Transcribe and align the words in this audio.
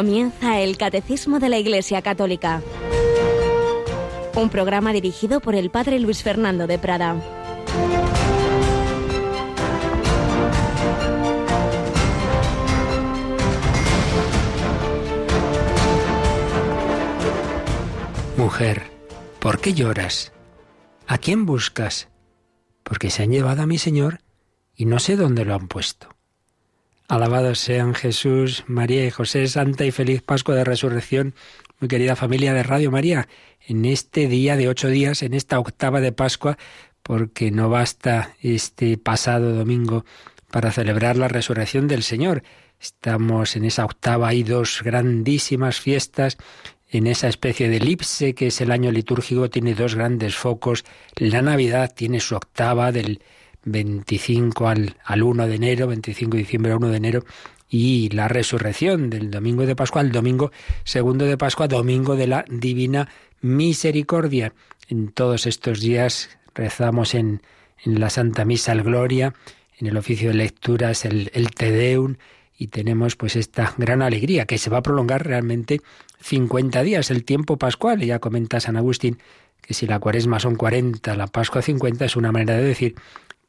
Comienza 0.00 0.58
el 0.60 0.78
Catecismo 0.78 1.40
de 1.40 1.50
la 1.50 1.58
Iglesia 1.58 2.00
Católica, 2.00 2.62
un 4.34 4.48
programa 4.48 4.94
dirigido 4.94 5.40
por 5.40 5.54
el 5.54 5.68
Padre 5.68 5.98
Luis 5.98 6.22
Fernando 6.22 6.66
de 6.66 6.78
Prada. 6.78 7.16
Mujer, 18.38 18.84
¿por 19.38 19.60
qué 19.60 19.74
lloras? 19.74 20.32
¿A 21.08 21.18
quién 21.18 21.44
buscas? 21.44 22.08
Porque 22.84 23.10
se 23.10 23.24
han 23.24 23.32
llevado 23.32 23.60
a 23.60 23.66
mi 23.66 23.76
Señor 23.76 24.20
y 24.74 24.86
no 24.86 24.98
sé 24.98 25.16
dónde 25.16 25.44
lo 25.44 25.54
han 25.54 25.68
puesto. 25.68 26.19
Alabados 27.10 27.58
sean 27.58 27.92
Jesús, 27.92 28.62
María 28.68 29.04
y 29.04 29.10
José, 29.10 29.48
Santa 29.48 29.84
y 29.84 29.90
feliz 29.90 30.22
Pascua 30.22 30.54
de 30.54 30.62
Resurrección, 30.62 31.34
muy 31.80 31.88
querida 31.88 32.14
familia 32.14 32.54
de 32.54 32.62
Radio 32.62 32.92
María, 32.92 33.26
en 33.66 33.84
este 33.84 34.28
día 34.28 34.56
de 34.56 34.68
ocho 34.68 34.86
días, 34.86 35.24
en 35.24 35.34
esta 35.34 35.58
octava 35.58 36.00
de 36.00 36.12
Pascua, 36.12 36.56
porque 37.02 37.50
no 37.50 37.68
basta 37.68 38.36
este 38.40 38.96
pasado 38.96 39.56
domingo 39.56 40.04
para 40.52 40.70
celebrar 40.70 41.16
la 41.16 41.26
resurrección 41.26 41.88
del 41.88 42.04
Señor. 42.04 42.44
Estamos 42.80 43.56
en 43.56 43.64
esa 43.64 43.86
octava, 43.86 44.28
hay 44.28 44.44
dos 44.44 44.80
grandísimas 44.80 45.80
fiestas, 45.80 46.38
en 46.88 47.08
esa 47.08 47.26
especie 47.26 47.68
de 47.68 47.78
elipse 47.78 48.36
que 48.36 48.46
es 48.46 48.60
el 48.60 48.70
año 48.70 48.92
litúrgico, 48.92 49.50
tiene 49.50 49.74
dos 49.74 49.96
grandes 49.96 50.36
focos. 50.36 50.84
La 51.16 51.42
Navidad 51.42 51.92
tiene 51.92 52.20
su 52.20 52.36
octava 52.36 52.92
del 52.92 53.20
25 53.64 54.68
al, 54.68 54.96
al 55.04 55.22
1 55.22 55.46
de 55.46 55.54
enero, 55.54 55.86
25 55.86 56.32
de 56.32 56.38
diciembre 56.38 56.72
al 56.72 56.78
1 56.78 56.88
de 56.88 56.96
enero, 56.96 57.24
y 57.68 58.08
la 58.10 58.28
resurrección 58.28 59.10
del 59.10 59.30
domingo 59.30 59.64
de 59.64 59.76
Pascua 59.76 60.00
al 60.00 60.10
domingo 60.10 60.50
segundo 60.84 61.24
de 61.24 61.38
Pascua, 61.38 61.68
domingo 61.68 62.16
de 62.16 62.26
la 62.26 62.44
Divina 62.48 63.08
Misericordia. 63.40 64.52
En 64.88 65.08
todos 65.08 65.46
estos 65.46 65.80
días 65.80 66.30
rezamos 66.54 67.14
en, 67.14 67.42
en 67.84 68.00
la 68.00 68.10
Santa 68.10 68.44
Misa 68.44 68.72
el 68.72 68.82
Gloria, 68.82 69.34
en 69.78 69.86
el 69.86 69.96
oficio 69.96 70.28
de 70.28 70.34
lecturas 70.34 71.04
el, 71.04 71.30
el 71.32 71.50
Te 71.50 71.70
Deum, 71.70 72.16
y 72.58 72.66
tenemos 72.66 73.16
pues 73.16 73.36
esta 73.36 73.72
gran 73.78 74.02
alegría 74.02 74.44
que 74.44 74.58
se 74.58 74.68
va 74.68 74.78
a 74.78 74.82
prolongar 74.82 75.26
realmente 75.26 75.80
50 76.20 76.82
días, 76.82 77.10
el 77.10 77.24
tiempo 77.24 77.56
pascual. 77.56 78.02
Y 78.02 78.08
ya 78.08 78.18
comenta 78.18 78.60
San 78.60 78.76
Agustín 78.76 79.18
que 79.62 79.72
si 79.72 79.86
la 79.86 79.98
cuaresma 79.98 80.40
son 80.40 80.56
40, 80.56 81.16
la 81.16 81.26
Pascua 81.26 81.62
50, 81.62 82.04
es 82.04 82.16
una 82.16 82.32
manera 82.32 82.56
de 82.56 82.64
decir 82.64 82.96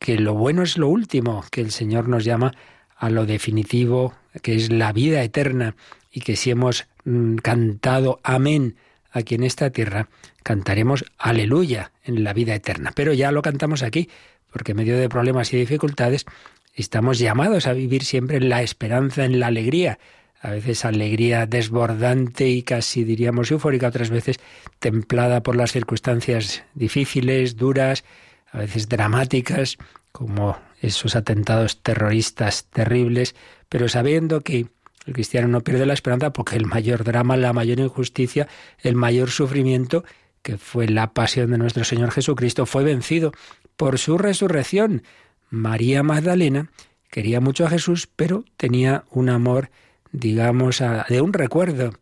que 0.02 0.18
lo 0.18 0.34
bueno 0.34 0.64
es 0.64 0.80
lo 0.80 0.90
último, 0.90 1.46
que 1.52 1.62
el 1.62 1.70
Señor 1.70 2.10
nos 2.10 2.26
llama 2.26 2.56
a 2.98 3.12
lo 3.12 3.28
definitivo, 3.28 4.16
que 4.42 4.56
es 4.56 4.72
la 4.72 4.92
vida 4.94 5.22
eterna, 5.22 5.76
y 6.12 6.22
que 6.22 6.36
si 6.36 6.50
hemos 6.50 6.88
mm, 7.06 7.36
cantado 7.36 8.20
amén 8.24 8.78
aquí 9.12 9.36
en 9.36 9.44
esta 9.44 9.70
tierra, 9.70 10.10
cantaremos 10.42 11.06
aleluya 11.20 11.92
en 12.04 12.24
la 12.24 12.34
vida 12.34 12.56
eterna. 12.56 12.92
Pero 12.96 13.14
ya 13.14 13.32
lo 13.32 13.44
cantamos 13.44 13.84
aquí, 13.84 14.10
porque 14.52 14.72
en 14.72 14.78
medio 14.78 14.98
de 14.98 15.08
problemas 15.08 15.54
y 15.54 15.58
dificultades 15.58 16.26
estamos 16.74 17.20
llamados 17.20 17.68
a 17.68 17.74
vivir 17.74 18.04
siempre 18.04 18.38
en 18.38 18.50
la 18.50 18.64
esperanza, 18.64 19.24
en 19.24 19.40
la 19.40 19.48
alegría, 19.48 20.00
a 20.42 20.50
veces 20.50 20.84
alegría 20.84 21.46
desbordante 21.46 22.50
y 22.50 22.64
casi 22.64 23.04
diríamos 23.04 23.52
eufórica, 23.52 23.90
otras 23.90 24.10
veces 24.10 24.40
templada 24.80 25.44
por 25.44 25.56
las 25.56 25.72
circunstancias 25.72 26.64
difíciles, 26.74 27.56
duras, 27.56 28.04
a 28.52 28.60
veces 28.60 28.90
dramáticas, 28.90 29.78
como 30.12 30.58
esos 30.82 31.16
atentados 31.16 31.82
terroristas 31.82 32.66
terribles, 32.66 33.36
pero 33.70 33.88
sabiendo 33.88 34.42
que 34.42 34.68
el 35.06 35.14
cristiano 35.14 35.48
no 35.48 35.62
pierde 35.62 35.86
la 35.86 35.94
esperanza 35.94 36.34
porque 36.34 36.56
el 36.56 36.66
mayor 36.66 37.04
drama, 37.04 37.38
la 37.38 37.54
mayor 37.54 37.80
injusticia, 37.80 38.48
el 38.80 38.96
mayor 38.96 39.32
sufrimiento, 39.32 40.04
que 40.42 40.58
fue 40.58 40.88
la 40.88 41.14
pasión 41.14 41.52
de 41.52 41.58
nuestro 41.58 41.84
Señor 41.84 42.12
Jesucristo, 42.12 42.66
fue 42.66 42.84
vencido 42.84 43.32
por 43.78 43.98
su 44.00 44.18
resurrección. 44.18 45.04
María 45.50 46.04
Magdalena 46.04 46.70
quería 47.10 47.42
mucho 47.42 47.66
a 47.66 47.70
Jesús, 47.70 48.08
pero 48.08 48.44
tenía 48.58 49.06
un 49.10 49.30
amor, 49.30 49.70
digamos, 50.12 50.84
de 51.10 51.22
un 51.22 51.34
recuerdo. 51.34 51.94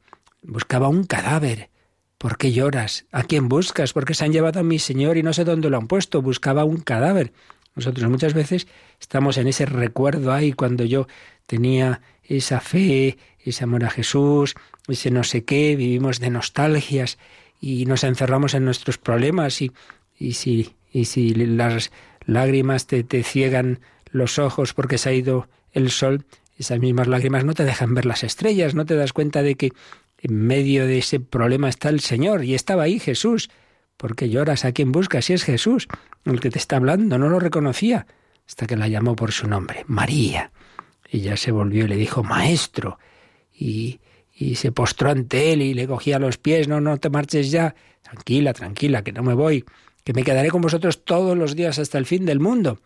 Buscaba 0.41 0.87
un 0.87 1.03
cadáver. 1.03 1.68
¿Por 2.19 2.37
qué 2.37 2.51
lloras? 2.51 3.05
¿A 3.13 3.23
quién 3.23 3.47
buscas? 3.47 3.93
Porque 3.93 4.13
se 4.13 4.25
han 4.25 4.33
llevado 4.33 4.59
a 4.59 4.63
mi 4.63 4.77
Señor 4.77 5.15
y 5.15 5.23
no 5.23 5.31
sé 5.31 5.45
dónde 5.45 5.69
lo 5.69 5.77
han 5.77 5.87
puesto. 5.87 6.21
Buscaba 6.21 6.65
un 6.65 6.81
cadáver. 6.81 7.31
Nosotros 7.75 8.09
muchas 8.09 8.33
veces 8.33 8.67
estamos 8.99 9.37
en 9.37 9.47
ese 9.47 9.65
recuerdo 9.65 10.33
ahí 10.33 10.51
cuando 10.51 10.83
yo 10.83 11.07
tenía 11.45 12.01
esa 12.23 12.59
fe, 12.59 13.17
ese 13.39 13.63
amor 13.63 13.85
a 13.85 13.89
Jesús, 13.89 14.55
ese 14.89 15.11
no 15.11 15.23
sé 15.23 15.45
qué, 15.45 15.77
vivimos 15.77 16.19
de 16.19 16.29
nostalgias 16.29 17.17
y 17.61 17.85
nos 17.85 18.03
encerramos 18.03 18.53
en 18.53 18.65
nuestros 18.65 18.97
problemas 18.97 19.61
y, 19.61 19.71
y 20.17 20.33
si, 20.33 20.75
y 20.91 21.05
si 21.05 21.33
las 21.33 21.89
lágrimas 22.25 22.85
te, 22.85 23.05
te 23.05 23.23
ciegan 23.23 23.79
los 24.11 24.39
ojos 24.39 24.73
porque 24.73 24.97
se 24.97 25.07
ha 25.07 25.13
ido 25.13 25.47
el 25.71 25.89
sol, 25.89 26.25
esas 26.57 26.79
mismas 26.79 27.07
lágrimas 27.07 27.45
no 27.45 27.53
te 27.53 27.63
dejan 27.63 27.95
ver 27.95 28.05
las 28.05 28.25
estrellas, 28.25 28.75
no 28.75 28.85
te 28.85 28.95
das 28.95 29.13
cuenta 29.13 29.41
de 29.41 29.55
que 29.55 29.71
en 30.21 30.35
medio 30.35 30.85
de 30.85 30.99
ese 30.99 31.19
problema 31.19 31.69
está 31.69 31.89
el 31.89 32.01
Señor 32.01 32.43
y 32.43 32.55
estaba 32.55 32.83
ahí 32.83 32.99
Jesús. 32.99 33.49
¿Por 33.97 34.15
qué 34.15 34.29
lloras? 34.29 34.65
¿A 34.65 34.71
quién 34.71 34.91
buscas? 34.91 35.25
Si 35.25 35.33
es 35.33 35.43
Jesús 35.43 35.87
el 36.25 36.39
que 36.39 36.49
te 36.49 36.59
está 36.59 36.77
hablando, 36.77 37.17
no 37.17 37.29
lo 37.29 37.39
reconocía 37.39 38.05
hasta 38.47 38.65
que 38.65 38.75
la 38.75 38.87
llamó 38.87 39.15
por 39.15 39.31
su 39.31 39.47
nombre, 39.47 39.83
María. 39.87 40.51
Ella 41.09 41.37
se 41.37 41.51
volvió 41.51 41.85
y 41.85 41.87
le 41.87 41.95
dijo, 41.95 42.23
Maestro. 42.23 42.99
Y, 43.53 43.99
y 44.33 44.55
se 44.55 44.71
postró 44.71 45.09
ante 45.11 45.53
él 45.53 45.61
y 45.61 45.73
le 45.73 45.87
cogía 45.87 46.19
los 46.19 46.37
pies, 46.37 46.67
no, 46.67 46.81
no 46.81 46.97
te 46.97 47.09
marches 47.09 47.51
ya. 47.51 47.75
Tranquila, 48.01 48.53
tranquila, 48.53 49.03
que 49.03 49.11
no 49.11 49.21
me 49.21 49.33
voy, 49.33 49.65
que 50.03 50.13
me 50.13 50.23
quedaré 50.23 50.49
con 50.49 50.61
vosotros 50.61 51.03
todos 51.03 51.37
los 51.37 51.55
días 51.55 51.77
hasta 51.77 51.97
el 51.97 52.05
fin 52.05 52.25
del 52.25 52.39
mundo. 52.39 52.79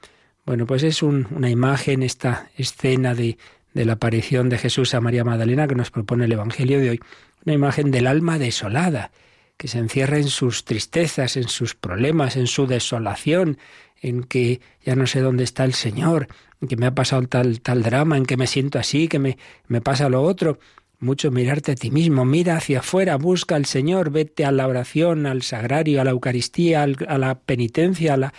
Bueno, 0.45 0.65
pues 0.65 0.83
es 0.83 1.01
una 1.01 1.49
imagen, 1.49 2.03
esta 2.03 2.49
escena 2.57 3.15
de, 3.15 3.37
de 3.73 3.85
la 3.85 3.93
aparición 3.93 4.49
de 4.49 4.57
Jesús 4.57 4.93
a 4.93 5.01
María 5.01 5.23
Magdalena 5.23 5.67
que 5.67 5.75
nos 5.75 5.91
propone 5.91 6.25
el 6.25 6.31
Evangelio 6.31 6.79
de 6.79 6.91
hoy, 6.91 6.99
una 7.45 7.53
imagen 7.53 7.91
del 7.91 8.07
alma 8.07 8.37
desolada, 8.39 9.11
que 9.57 9.67
se 9.67 9.79
encierra 9.79 10.17
en 10.17 10.27
sus 10.27 10.65
tristezas, 10.65 11.37
en 11.37 11.47
sus 11.47 11.75
problemas, 11.75 12.35
en 12.35 12.47
su 12.47 12.67
desolación, 12.67 13.57
en 14.01 14.23
que 14.23 14.61
ya 14.85 14.95
no 14.95 15.07
sé 15.07 15.21
dónde 15.21 15.43
está 15.43 15.63
el 15.63 15.73
Señor, 15.73 16.27
en 16.61 16.67
que 16.67 16.77
me 16.77 16.85
ha 16.85 16.95
pasado 16.95 17.25
tal, 17.27 17.61
tal 17.61 17.83
drama, 17.83 18.17
en 18.17 18.25
que 18.25 18.37
me 18.37 18.47
siento 18.47 18.79
así, 18.79 19.07
que 19.07 19.19
me, 19.19 19.37
me 19.67 19.81
pasa 19.81 20.09
lo 20.09 20.21
otro. 20.21 20.59
Mucho 21.03 21.31
mirarte 21.31 21.73
a 21.73 21.75
ti 21.75 21.91
mismo, 21.91 22.23
mira 22.23 22.55
hacia 22.55 22.79
afuera, 22.79 23.17
busca 23.17 23.55
al 23.55 23.65
Señor, 23.65 24.09
vete 24.09 24.45
a 24.45 24.51
la 24.51 24.67
oración, 24.67 25.25
al 25.25 25.41
sagrario, 25.41 25.99
a 25.99 26.05
la 26.05 26.11
Eucaristía, 26.11 26.83
a 26.83 27.17
la 27.17 27.39
penitencia, 27.39 28.13
al, 28.13 28.31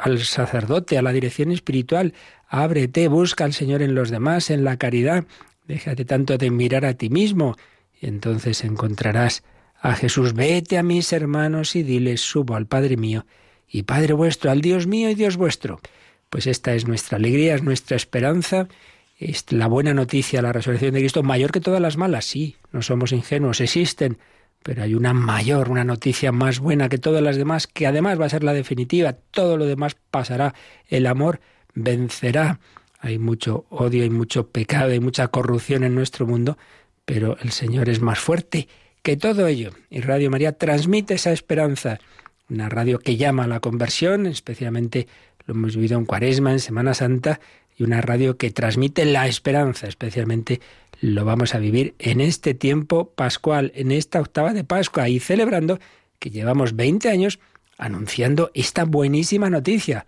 al 0.00 0.18
sacerdote, 0.18 0.98
a 0.98 1.02
la 1.02 1.12
dirección 1.12 1.52
espiritual, 1.52 2.14
Ábrete, 2.48 3.08
busca 3.08 3.44
al 3.44 3.52
Señor 3.52 3.82
en 3.82 3.94
los 3.94 4.10
demás, 4.10 4.50
en 4.50 4.64
la 4.64 4.78
caridad. 4.78 5.24
Déjate 5.66 6.04
tanto 6.04 6.38
de 6.38 6.50
mirar 6.50 6.84
a 6.86 6.94
ti 6.94 7.10
mismo 7.10 7.56
y 8.00 8.06
entonces 8.06 8.64
encontrarás 8.64 9.44
a 9.80 9.94
Jesús. 9.94 10.32
Vete 10.32 10.78
a 10.78 10.82
mis 10.82 11.12
hermanos 11.12 11.76
y 11.76 11.82
diles, 11.82 12.22
subo 12.22 12.56
al 12.56 12.66
Padre 12.66 12.96
mío 12.96 13.26
y 13.68 13.82
Padre 13.82 14.14
vuestro, 14.14 14.50
al 14.50 14.62
Dios 14.62 14.86
mío 14.86 15.10
y 15.10 15.14
Dios 15.14 15.36
vuestro. 15.36 15.80
Pues 16.30 16.46
esta 16.46 16.74
es 16.74 16.86
nuestra 16.88 17.18
alegría, 17.18 17.54
es 17.54 17.62
nuestra 17.62 17.96
esperanza, 17.96 18.68
es 19.18 19.50
la 19.50 19.66
buena 19.66 19.94
noticia, 19.94 20.42
la 20.42 20.52
resurrección 20.52 20.94
de 20.94 21.00
Cristo, 21.00 21.22
mayor 21.22 21.50
que 21.50 21.60
todas 21.60 21.80
las 21.80 21.96
malas, 21.96 22.24
sí, 22.24 22.56
no 22.72 22.82
somos 22.82 23.12
ingenuos, 23.12 23.60
existen, 23.60 24.18
pero 24.62 24.82
hay 24.82 24.94
una 24.94 25.12
mayor, 25.12 25.70
una 25.70 25.84
noticia 25.84 26.30
más 26.30 26.60
buena 26.60 26.88
que 26.88 26.98
todas 26.98 27.22
las 27.22 27.36
demás, 27.36 27.66
que 27.66 27.86
además 27.86 28.20
va 28.20 28.26
a 28.26 28.30
ser 28.30 28.44
la 28.44 28.52
definitiva, 28.52 29.12
todo 29.12 29.56
lo 29.56 29.66
demás 29.66 29.96
pasará, 30.10 30.54
el 30.86 31.06
amor 31.06 31.40
vencerá. 31.74 32.60
Hay 33.00 33.18
mucho 33.18 33.66
odio, 33.70 34.02
hay 34.02 34.10
mucho 34.10 34.48
pecado, 34.48 34.90
hay 34.90 35.00
mucha 35.00 35.28
corrupción 35.28 35.84
en 35.84 35.94
nuestro 35.94 36.26
mundo, 36.26 36.58
pero 37.04 37.36
el 37.40 37.50
Señor 37.50 37.88
es 37.88 38.00
más 38.00 38.18
fuerte 38.18 38.68
que 39.02 39.16
todo 39.16 39.46
ello. 39.46 39.70
Y 39.90 40.00
Radio 40.00 40.30
María 40.30 40.52
transmite 40.52 41.14
esa 41.14 41.32
esperanza. 41.32 41.98
Una 42.50 42.68
radio 42.68 42.98
que 42.98 43.16
llama 43.16 43.44
a 43.44 43.48
la 43.48 43.60
conversión, 43.60 44.26
especialmente 44.26 45.06
lo 45.46 45.54
hemos 45.54 45.76
vivido 45.76 45.98
en 45.98 46.04
Cuaresma, 46.04 46.52
en 46.52 46.60
Semana 46.60 46.94
Santa, 46.94 47.40
y 47.78 47.84
una 47.84 48.00
radio 48.00 48.36
que 48.36 48.50
transmite 48.50 49.04
la 49.04 49.26
esperanza, 49.26 49.86
especialmente 49.86 50.60
lo 51.00 51.24
vamos 51.24 51.54
a 51.54 51.58
vivir 51.58 51.94
en 51.98 52.20
este 52.20 52.52
tiempo 52.52 53.10
pascual, 53.10 53.72
en 53.74 53.92
esta 53.92 54.20
octava 54.20 54.52
de 54.52 54.64
Pascua, 54.64 55.08
y 55.08 55.20
celebrando 55.20 55.78
que 56.18 56.30
llevamos 56.30 56.74
20 56.74 57.08
años 57.08 57.38
anunciando 57.78 58.50
esta 58.52 58.84
buenísima 58.84 59.48
noticia 59.48 60.06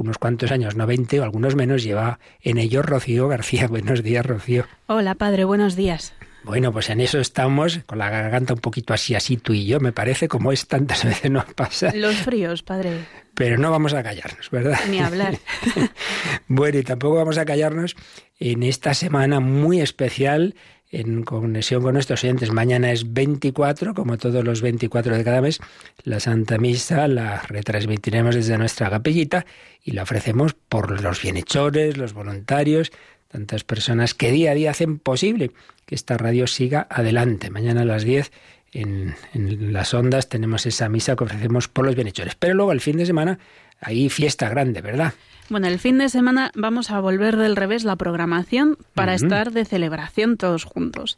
unos 0.00 0.16
cuantos 0.16 0.50
años, 0.50 0.76
no 0.76 0.86
20 0.86 1.20
o 1.20 1.24
algunos 1.24 1.54
menos, 1.56 1.82
lleva 1.82 2.18
en 2.40 2.56
ello 2.56 2.80
Rocío 2.80 3.28
García. 3.28 3.68
Buenos 3.68 4.02
días, 4.02 4.24
Rocío. 4.24 4.64
Hola, 4.86 5.14
padre, 5.14 5.44
buenos 5.44 5.76
días. 5.76 6.14
Bueno, 6.44 6.72
pues 6.72 6.90
en 6.90 7.00
eso 7.00 7.18
estamos, 7.18 7.80
con 7.86 7.98
la 7.98 8.08
garganta 8.10 8.54
un 8.54 8.60
poquito 8.60 8.94
así, 8.94 9.14
así 9.14 9.36
tú 9.36 9.52
y 9.52 9.66
yo, 9.66 9.80
me 9.80 9.92
parece, 9.92 10.28
como 10.28 10.52
es 10.52 10.66
tantas 10.66 11.04
veces 11.06 11.30
nos 11.30 11.44
pasa. 11.54 11.92
Los 11.94 12.16
fríos, 12.16 12.62
padre. 12.62 13.06
Pero 13.34 13.58
no 13.58 13.70
vamos 13.70 13.94
a 13.94 14.02
callarnos, 14.02 14.50
¿verdad? 14.50 14.78
Ni 14.88 15.00
hablar. 15.00 15.38
bueno, 16.48 16.78
y 16.78 16.82
tampoco 16.82 17.16
vamos 17.16 17.38
a 17.38 17.44
callarnos 17.44 17.96
en 18.38 18.62
esta 18.62 18.94
semana 18.94 19.40
muy 19.40 19.80
especial 19.80 20.54
en 20.90 21.22
conexión 21.22 21.82
con 21.82 21.94
nuestros 21.94 22.24
oyentes. 22.24 22.50
Mañana 22.52 22.92
es 22.92 23.12
24, 23.12 23.94
como 23.94 24.18
todos 24.18 24.44
los 24.44 24.60
24 24.60 25.16
de 25.16 25.24
cada 25.24 25.40
mes, 25.40 25.60
la 26.02 26.20
Santa 26.20 26.58
Misa 26.58 27.06
la 27.08 27.42
retransmitiremos 27.42 28.34
desde 28.34 28.58
nuestra 28.58 28.90
capellita 28.90 29.46
y 29.84 29.92
la 29.92 30.02
ofrecemos 30.02 30.54
por 30.54 31.00
los 31.00 31.22
bienhechores, 31.22 31.96
los 31.96 32.12
voluntarios, 32.12 32.90
tantas 33.28 33.62
personas 33.62 34.14
que 34.14 34.32
día 34.32 34.50
a 34.50 34.54
día 34.54 34.72
hacen 34.72 34.98
posible 34.98 35.52
que 35.86 35.94
esta 35.94 36.18
radio 36.18 36.46
siga 36.46 36.86
adelante. 36.90 37.50
Mañana 37.50 37.82
a 37.82 37.84
las 37.84 38.02
10 38.02 38.32
en, 38.72 39.14
en 39.34 39.72
las 39.72 39.94
ondas 39.94 40.28
tenemos 40.28 40.66
esa 40.66 40.88
misa 40.88 41.14
que 41.14 41.24
ofrecemos 41.24 41.68
por 41.68 41.84
los 41.86 41.94
bienhechores. 41.94 42.34
Pero 42.34 42.54
luego 42.54 42.72
el 42.72 42.80
fin 42.80 42.96
de 42.96 43.06
semana 43.06 43.38
hay 43.80 44.08
fiesta 44.08 44.48
grande, 44.48 44.80
¿verdad? 44.80 45.14
Bueno, 45.50 45.66
el 45.66 45.80
fin 45.80 45.98
de 45.98 46.08
semana 46.08 46.52
vamos 46.54 46.92
a 46.92 47.00
volver 47.00 47.36
del 47.36 47.56
revés 47.56 47.82
la 47.82 47.96
programación 47.96 48.78
para 48.94 49.14
estar 49.14 49.50
de 49.50 49.64
celebración 49.64 50.36
todos 50.36 50.62
juntos. 50.62 51.16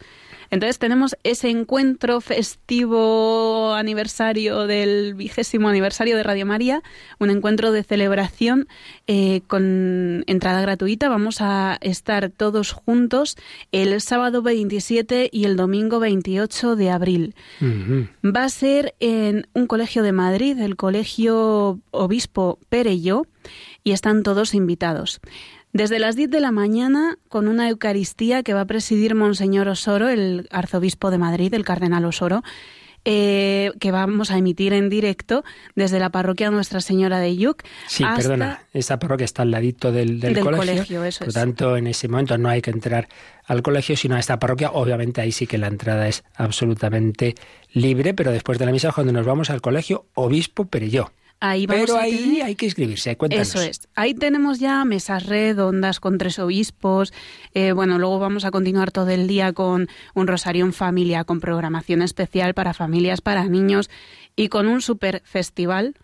Entonces 0.51 0.79
tenemos 0.79 1.17
ese 1.23 1.51
encuentro 1.51 2.21
festivo 2.23 3.75
aniversario 3.75 4.67
del 4.67 5.15
vigésimo 5.15 5.69
aniversario 5.69 6.17
de 6.17 6.23
Radio 6.23 6.47
María, 6.47 6.83
un 7.19 7.29
encuentro 7.29 7.73
de 7.73 7.83
celebración 7.83 8.69
eh, 9.07 9.43
con 9.47 10.25
entrada 10.27 10.61
gratuita. 10.63 11.11
Vamos 11.11 11.41
a 11.41 11.79
estar 11.81 12.31
todos 12.31 12.73
juntos 12.73 13.37
el 13.71 13.99
sábado 14.01 14.41
27 14.41 15.29
y 15.31 15.45
el 15.45 15.57
domingo 15.57 16.01
28 16.01 16.77
de 16.77 16.91
abril. 16.91 17.35
Va 18.25 18.45
a 18.45 18.49
ser 18.49 18.95
en 19.01 19.47
un 19.55 19.67
colegio 19.67 20.03
de 20.03 20.13
Madrid, 20.13 20.59
el 20.59 20.77
Colegio 20.77 21.81
Obispo 21.91 22.59
Perello, 22.69 23.27
y 23.85 23.93
están 23.93 24.23
todos 24.23 24.55
invitados. 24.55 25.21
Desde 25.73 25.99
las 25.99 26.17
10 26.17 26.31
de 26.31 26.41
la 26.41 26.53
mañana, 26.53 27.17
con 27.29 27.49
una 27.49 27.69
Eucaristía 27.69 28.43
que 28.43 28.53
va 28.53 28.63
a 28.63 28.67
presidir 28.67 29.15
Monseñor 29.15 29.69
Osoro, 29.69 30.09
el 30.09 30.49
arzobispo 30.51 31.11
de 31.11 31.19
Madrid, 31.19 31.55
el 31.55 31.65
cardenal 31.65 32.05
Osoro, 32.05 32.43
eh, 33.05 33.73
que 33.81 33.91
vamos 33.91 34.31
a 34.31 34.39
emitir 34.39 34.73
en 34.75 34.89
directo 34.89 35.43
desde 35.75 35.99
la 35.99 36.11
parroquia 36.11 36.53
Nuestra 36.53 36.81
Señora 36.81 37.19
de 37.19 37.37
Yuc. 37.37 37.65
Sí, 37.89 38.05
perdona, 38.05 38.63
esa 38.73 39.01
parroquia 39.01 39.25
está 39.25 39.43
al 39.43 39.51
ladito 39.51 39.91
del, 39.91 40.21
del, 40.21 40.39
colegio, 40.39 41.03
por 41.19 41.33
tanto 41.33 41.77
en 41.77 41.89
ese 41.89 42.07
momento 42.07 42.39
no 42.39 42.49
hay 42.49 42.63
que 42.63 42.71
entrar 42.71 43.09
al 43.47 43.63
colegio, 43.63 43.97
sino 43.97 44.15
a 44.15 44.21
esta 44.21 44.39
parroquia. 44.39 44.71
Obviamente 44.71 45.21
ahí 45.21 45.33
sí 45.33 45.49
que 45.49 45.59
la 45.59 45.67
entrada 45.67 46.07
es 46.07 46.23
absolutamente 46.37 47.35
libre, 47.73 48.15
pero 48.15 48.31
después 48.31 48.59
de 48.59 48.67
la 48.67 48.73
misa, 48.73 48.93
cuando 48.93 49.13
nos 49.13 49.27
vamos 49.27 49.51
al 49.51 49.61
colegio, 49.61 50.07
Obispo 50.15 50.67
Perelló. 50.67 51.11
Pero 51.67 51.97
ahí 51.97 52.41
hay 52.41 52.55
que 52.55 52.67
inscribirse, 52.67 53.17
cuéntanos. 53.17 53.49
Eso 53.49 53.61
es. 53.61 53.89
Ahí 53.97 54.15
tenemos 54.15 54.61
ya 54.61 54.85
mesas 54.85 55.27
redondas 55.27 55.99
con 55.99 56.17
tres 56.17 56.39
obispos. 56.39 57.13
Eh, 57.53 57.73
bueno, 57.73 57.99
luego 57.99 58.21
vamos 58.21 58.45
a 58.45 58.53
continuar 58.53 58.93
todo 58.93 59.09
el 59.09 59.27
día 59.27 59.53
con 59.53 59.89
un 60.15 60.27
rosario 60.29 60.65
en 60.65 60.73
familia, 60.73 61.25
con 61.25 61.41
programación 61.41 62.01
especial 62.03 62.55
para 62.55 62.75
familias, 62.75 63.21
para 63.21 63.45
niños 63.47 63.91
y 64.37 64.49
con 64.49 64.69
un 64.69 64.81
super 64.83 65.21
festival 65.25 65.97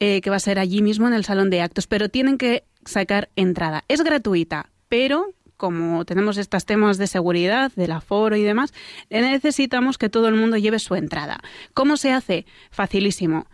eh, 0.00 0.20
que 0.20 0.30
va 0.30 0.36
a 0.36 0.40
ser 0.40 0.58
allí 0.58 0.82
mismo 0.82 1.06
en 1.06 1.14
el 1.14 1.24
salón 1.24 1.50
de 1.50 1.60
actos. 1.60 1.86
Pero 1.86 2.08
tienen 2.08 2.36
que 2.36 2.64
sacar 2.84 3.30
entrada. 3.36 3.84
Es 3.86 4.02
gratuita, 4.02 4.70
pero 4.88 5.28
como 5.56 6.04
tenemos 6.04 6.36
estos 6.36 6.66
temas 6.66 6.98
de 6.98 7.06
seguridad, 7.06 7.70
del 7.76 7.92
aforo 7.92 8.34
y 8.36 8.42
demás, 8.42 8.74
necesitamos 9.08 9.98
que 9.98 10.08
todo 10.08 10.26
el 10.28 10.34
mundo 10.34 10.56
lleve 10.56 10.80
su 10.80 10.96
entrada. 10.96 11.40
¿Cómo 11.74 11.96
se 11.96 12.12
hace? 12.12 12.44
Facilísimo. 12.70 13.46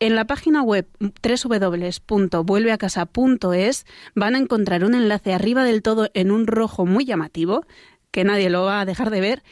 En 0.00 0.16
la 0.16 0.26
página 0.26 0.62
web 0.62 0.88
www.vuelveacasa.es 0.98 3.86
van 4.14 4.34
a 4.34 4.38
encontrar 4.38 4.84
un 4.84 4.94
enlace 4.94 5.32
arriba 5.32 5.64
del 5.64 5.82
todo 5.82 6.10
en 6.14 6.30
un 6.30 6.46
rojo 6.46 6.84
muy 6.84 7.04
llamativo, 7.04 7.64
que 8.10 8.24
nadie 8.24 8.50
lo 8.50 8.64
va 8.64 8.80
a 8.80 8.84
dejar 8.84 9.10
de 9.10 9.20
ver, 9.20 9.42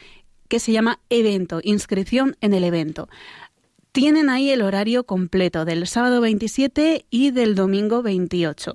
que 0.47 0.59
se 0.59 0.71
llama 0.71 0.99
evento, 1.09 1.59
inscripción 1.63 2.37
en 2.41 2.53
el 2.53 2.63
evento. 2.63 3.09
Tienen 3.91 4.29
ahí 4.29 4.49
el 4.49 4.61
horario 4.61 5.05
completo 5.05 5.65
del 5.65 5.87
sábado 5.87 6.21
27 6.21 7.05
y 7.09 7.31
del 7.31 7.55
domingo 7.55 8.01
28. 8.01 8.73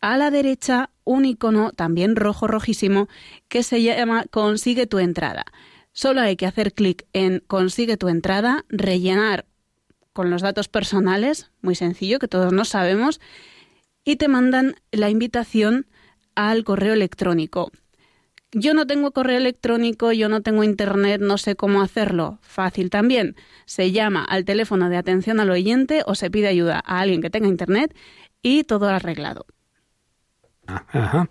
A 0.00 0.16
la 0.16 0.30
derecha, 0.30 0.90
un 1.04 1.24
icono 1.24 1.72
también 1.72 2.16
rojo 2.16 2.46
rojísimo 2.46 3.08
que 3.48 3.62
se 3.62 3.82
llama 3.82 4.24
Consigue 4.30 4.86
tu 4.86 4.98
entrada. 4.98 5.44
Solo 5.92 6.22
hay 6.22 6.36
que 6.36 6.46
hacer 6.46 6.72
clic 6.72 7.06
en 7.12 7.42
Consigue 7.46 7.96
tu 7.96 8.08
entrada, 8.08 8.64
rellenar 8.68 9.46
con 10.12 10.30
los 10.30 10.42
datos 10.42 10.68
personales, 10.68 11.50
muy 11.60 11.74
sencillo, 11.74 12.18
que 12.18 12.28
todos 12.28 12.52
nos 12.52 12.68
sabemos, 12.68 13.20
y 14.04 14.16
te 14.16 14.28
mandan 14.28 14.76
la 14.90 15.10
invitación 15.10 15.86
al 16.34 16.64
correo 16.64 16.92
electrónico. 16.92 17.70
Yo 18.54 18.74
no 18.74 18.86
tengo 18.86 19.12
correo 19.12 19.38
electrónico, 19.38 20.12
yo 20.12 20.28
no 20.28 20.42
tengo 20.42 20.62
internet, 20.62 21.22
no 21.22 21.38
sé 21.38 21.56
cómo 21.56 21.80
hacerlo. 21.80 22.38
Fácil 22.42 22.90
también. 22.90 23.34
Se 23.64 23.92
llama 23.92 24.24
al 24.24 24.44
teléfono 24.44 24.90
de 24.90 24.98
atención 24.98 25.40
al 25.40 25.50
oyente 25.50 26.02
o 26.04 26.14
se 26.14 26.30
pide 26.30 26.48
ayuda 26.48 26.82
a 26.84 27.00
alguien 27.00 27.22
que 27.22 27.30
tenga 27.30 27.48
internet 27.48 27.96
y 28.42 28.64
todo 28.64 28.88
arreglado. 28.88 29.46
Ajá. 30.66 31.28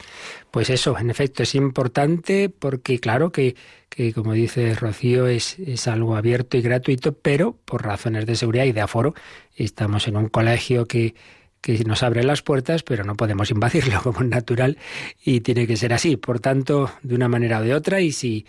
Pues 0.52 0.70
eso, 0.70 0.98
en 0.98 1.10
efecto, 1.10 1.44
es 1.44 1.56
importante 1.56 2.50
porque 2.50 3.00
claro 3.00 3.32
que, 3.32 3.56
que 3.90 4.14
como 4.14 4.34
dice 4.34 4.76
Rocío, 4.76 5.28
es, 5.28 5.58
es, 5.60 5.88
algo 5.88 6.16
abierto 6.16 6.58
y 6.58 6.62
gratuito, 6.62 7.14
pero 7.14 7.58
por 7.66 7.84
razones 7.84 8.26
de 8.26 8.36
seguridad 8.36 8.66
y 8.66 8.74
de 8.74 8.82
aforo, 8.82 9.14
estamos 9.56 10.08
en 10.08 10.18
un 10.18 10.28
colegio 10.28 10.86
que, 10.86 11.16
que 11.62 11.84
nos 11.86 12.04
abre 12.04 12.24
las 12.24 12.42
puertas, 12.42 12.84
pero 12.84 13.04
no 13.04 13.16
podemos 13.16 13.50
invadirlo 13.52 14.02
como 14.04 14.22
es 14.22 14.28
natural 14.28 14.78
y 15.24 15.42
tiene 15.42 15.66
que 15.66 15.78
ser 15.78 15.94
así. 15.94 16.18
Por 16.18 16.40
tanto, 16.40 16.92
de 17.02 17.16
una 17.16 17.30
manera 17.30 17.60
o 17.60 17.64
de 17.64 17.74
otra, 17.74 18.02
y 18.02 18.12
si 18.12 18.46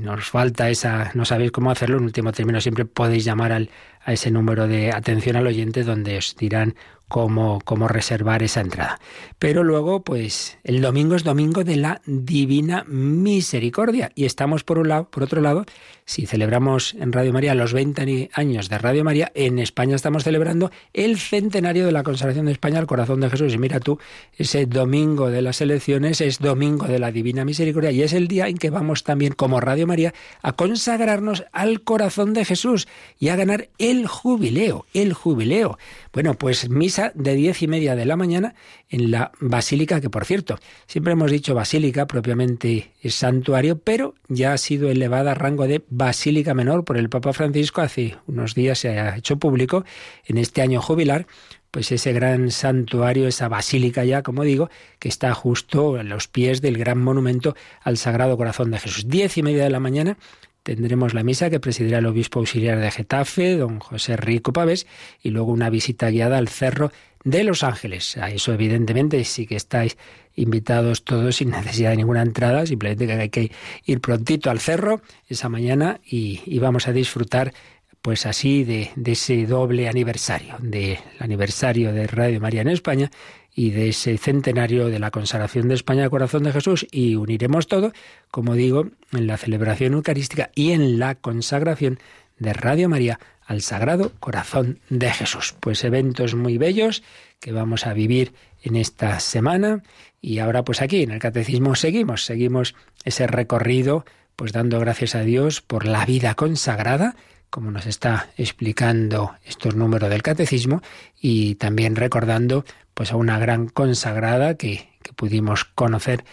nos 0.00 0.28
falta 0.28 0.68
esa, 0.68 1.12
no 1.14 1.24
sabéis 1.24 1.52
cómo 1.52 1.70
hacerlo, 1.70 1.96
en 1.96 2.04
último 2.04 2.32
término 2.32 2.60
siempre 2.60 2.84
podéis 2.84 3.24
llamar 3.24 3.52
al, 3.52 3.70
a 4.04 4.12
ese 4.12 4.30
número 4.30 4.66
de 4.66 4.90
atención 4.90 5.36
al 5.36 5.46
oyente 5.46 5.84
donde 5.84 6.18
os 6.18 6.36
dirán 6.36 6.74
cómo, 7.14 7.60
cómo 7.64 7.86
reservar 7.86 8.42
esa 8.42 8.60
entrada. 8.60 8.98
Pero 9.38 9.62
luego, 9.62 10.02
pues, 10.02 10.58
el 10.64 10.80
domingo 10.80 11.14
es 11.14 11.22
domingo 11.22 11.62
de 11.62 11.76
la 11.76 12.02
Divina 12.06 12.82
Misericordia. 12.88 14.10
Y 14.16 14.24
estamos 14.24 14.64
por 14.64 14.80
un 14.80 14.88
lado, 14.88 15.08
por 15.10 15.22
otro 15.22 15.40
lado, 15.40 15.64
si 16.06 16.26
celebramos 16.26 16.94
en 16.94 17.12
Radio 17.12 17.32
María 17.32 17.54
los 17.54 17.72
20 17.72 18.30
años 18.34 18.68
de 18.68 18.78
Radio 18.78 19.04
María, 19.04 19.32
en 19.34 19.58
España 19.58 19.96
estamos 19.96 20.24
celebrando 20.24 20.70
el 20.92 21.18
centenario 21.18 21.86
de 21.86 21.92
la 21.92 22.02
consagración 22.02 22.46
de 22.46 22.52
España 22.52 22.78
al 22.78 22.86
corazón 22.86 23.20
de 23.20 23.30
Jesús. 23.30 23.54
Y 23.54 23.58
mira 23.58 23.80
tú, 23.80 23.98
ese 24.36 24.66
domingo 24.66 25.30
de 25.30 25.40
las 25.40 25.62
elecciones 25.62 26.20
es 26.20 26.40
domingo 26.40 26.86
de 26.86 26.98
la 26.98 27.10
Divina 27.10 27.46
Misericordia 27.46 27.90
y 27.90 28.02
es 28.02 28.12
el 28.12 28.28
día 28.28 28.48
en 28.48 28.58
que 28.58 28.68
vamos 28.68 29.02
también 29.02 29.32
como 29.32 29.60
Radio 29.60 29.86
María 29.86 30.12
a 30.42 30.52
consagrarnos 30.52 31.44
al 31.52 31.80
corazón 31.80 32.34
de 32.34 32.44
Jesús 32.44 32.86
y 33.18 33.28
a 33.28 33.36
ganar 33.36 33.68
el 33.78 34.06
jubileo, 34.06 34.84
el 34.92 35.14
jubileo. 35.14 35.78
Bueno, 36.12 36.34
pues 36.34 36.68
misa 36.68 37.12
de 37.14 37.34
diez 37.34 37.62
y 37.62 37.66
media 37.66 37.96
de 37.96 38.04
la 38.04 38.16
mañana 38.16 38.54
en 38.90 39.10
la 39.10 39.32
basílica, 39.40 40.02
que 40.02 40.10
por 40.10 40.26
cierto, 40.26 40.58
siempre 40.86 41.14
hemos 41.14 41.30
dicho 41.30 41.54
basílica, 41.54 42.06
propiamente 42.06 42.92
es 43.00 43.14
santuario, 43.14 43.78
pero 43.78 44.14
ya 44.28 44.52
ha 44.52 44.58
sido 44.58 44.90
elevada 44.90 45.32
a 45.32 45.34
rango 45.34 45.66
de 45.66 45.80
basílica 45.96 46.54
menor 46.54 46.84
por 46.84 46.96
el 46.96 47.08
Papa 47.08 47.32
Francisco. 47.32 47.80
Hace 47.80 48.16
unos 48.26 48.54
días 48.54 48.78
se 48.78 48.98
ha 48.98 49.16
hecho 49.16 49.38
público 49.38 49.84
en 50.26 50.38
este 50.38 50.62
año 50.62 50.80
jubilar 50.80 51.26
pues 51.70 51.90
ese 51.90 52.12
gran 52.12 52.52
santuario, 52.52 53.26
esa 53.26 53.48
basílica 53.48 54.04
ya, 54.04 54.22
como 54.22 54.44
digo, 54.44 54.70
que 55.00 55.08
está 55.08 55.34
justo 55.34 55.96
a 55.96 56.04
los 56.04 56.28
pies 56.28 56.62
del 56.62 56.78
gran 56.78 57.02
monumento 57.02 57.56
al 57.82 57.96
Sagrado 57.96 58.36
Corazón 58.36 58.70
de 58.70 58.78
Jesús. 58.78 59.08
Diez 59.08 59.36
y 59.38 59.42
media 59.42 59.64
de 59.64 59.70
la 59.70 59.80
mañana 59.80 60.16
tendremos 60.62 61.14
la 61.14 61.24
misa 61.24 61.50
que 61.50 61.58
presidirá 61.58 61.98
el 61.98 62.06
obispo 62.06 62.38
auxiliar 62.38 62.78
de 62.78 62.92
Getafe, 62.92 63.56
don 63.56 63.80
José 63.80 64.16
Rico 64.16 64.52
Pavés, 64.52 64.86
y 65.20 65.30
luego 65.30 65.50
una 65.50 65.68
visita 65.68 66.10
guiada 66.10 66.38
al 66.38 66.46
Cerro 66.46 66.92
de 67.24 67.42
Los 67.42 67.62
Ángeles. 67.62 68.16
A 68.16 68.30
eso, 68.30 68.52
evidentemente, 68.52 69.24
sí 69.24 69.46
que 69.46 69.56
estáis 69.56 69.96
invitados 70.36 71.04
todos 71.04 71.36
sin 71.36 71.50
necesidad 71.50 71.90
de 71.90 71.96
ninguna 71.96 72.22
entrada, 72.22 72.66
simplemente 72.66 73.06
que 73.06 73.12
hay 73.12 73.30
que 73.30 73.52
ir 73.84 74.00
prontito 74.00 74.50
al 74.50 74.60
cerro 74.60 75.00
esa 75.28 75.48
mañana 75.48 76.00
y, 76.04 76.58
vamos 76.58 76.86
a 76.88 76.92
disfrutar 76.92 77.52
pues 78.00 78.26
así 78.26 78.64
de, 78.64 78.90
ese 79.06 79.46
doble 79.46 79.88
aniversario, 79.88 80.56
del 80.60 80.98
aniversario 81.18 81.92
de 81.92 82.06
Radio 82.06 82.38
María 82.38 82.60
en 82.60 82.68
España 82.68 83.10
y 83.54 83.70
de 83.70 83.88
ese 83.88 84.18
centenario 84.18 84.88
de 84.88 84.98
la 84.98 85.10
consagración 85.10 85.68
de 85.68 85.74
España 85.74 86.04
al 86.04 86.10
corazón 86.10 86.42
de 86.42 86.52
Jesús 86.52 86.86
y 86.90 87.14
uniremos 87.14 87.66
todo, 87.66 87.92
como 88.30 88.54
digo, 88.54 88.88
en 89.12 89.26
la 89.26 89.38
celebración 89.38 89.94
eucarística 89.94 90.50
y 90.54 90.72
en 90.72 90.98
la 90.98 91.14
consagración 91.14 91.98
de 92.38 92.52
Radio 92.52 92.88
María 92.88 93.18
al 93.46 93.62
Sagrado 93.62 94.12
Corazón 94.20 94.80
de 94.88 95.10
Jesús. 95.10 95.54
Pues 95.60 95.84
eventos 95.84 96.34
muy 96.34 96.58
bellos 96.58 97.02
que 97.40 97.52
vamos 97.52 97.86
a 97.86 97.92
vivir 97.92 98.34
en 98.62 98.76
esta 98.76 99.20
semana 99.20 99.82
y 100.20 100.38
ahora 100.38 100.64
pues 100.64 100.80
aquí 100.82 101.02
en 101.02 101.10
el 101.10 101.18
catecismo 101.18 101.74
seguimos, 101.74 102.24
seguimos 102.24 102.74
ese 103.04 103.26
recorrido 103.26 104.04
pues 104.36 104.52
dando 104.52 104.80
gracias 104.80 105.14
a 105.14 105.20
Dios 105.20 105.60
por 105.60 105.86
la 105.86 106.04
vida 106.06 106.34
consagrada 106.34 107.14
como 107.54 107.70
nos 107.70 107.86
está 107.86 108.30
explicando 108.36 109.36
estos 109.44 109.76
números 109.76 110.10
del 110.10 110.24
catecismo, 110.24 110.82
y 111.20 111.54
también 111.54 111.94
recordando 111.94 112.64
pues 112.94 113.12
a 113.12 113.16
una 113.16 113.38
gran 113.38 113.68
consagrada 113.68 114.56
que, 114.56 114.88
que 115.04 115.12
pudimos 115.12 115.64
conocer 115.64 116.24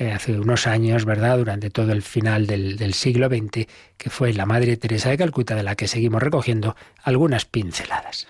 eh, 0.00 0.12
hace 0.12 0.40
unos 0.40 0.66
años, 0.66 1.04
¿verdad?, 1.04 1.36
durante 1.36 1.68
todo 1.68 1.92
el 1.92 2.00
final 2.00 2.46
del, 2.46 2.78
del 2.78 2.94
siglo 2.94 3.28
XX, 3.28 3.66
que 3.98 4.08
fue 4.08 4.32
la 4.32 4.46
Madre 4.46 4.78
Teresa 4.78 5.10
de 5.10 5.18
Calcuta, 5.18 5.54
de 5.54 5.62
la 5.62 5.76
que 5.76 5.88
seguimos 5.88 6.22
recogiendo 6.22 6.74
algunas 7.04 7.44
pinceladas. 7.44 8.26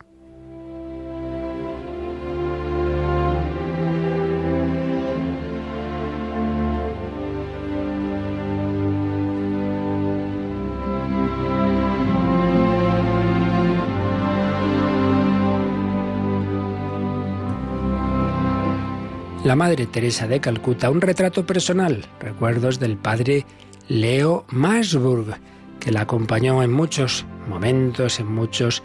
La 19.50 19.56
Madre 19.56 19.86
Teresa 19.86 20.28
de 20.28 20.40
Calcuta, 20.40 20.90
un 20.90 21.00
retrato 21.00 21.44
personal, 21.44 22.06
recuerdos 22.20 22.78
del 22.78 22.96
padre 22.96 23.44
Leo 23.88 24.46
Masburg, 24.50 25.40
que 25.80 25.90
la 25.90 26.02
acompañó 26.02 26.62
en 26.62 26.70
muchos 26.70 27.26
momentos, 27.48 28.20
en 28.20 28.32
muchos 28.32 28.84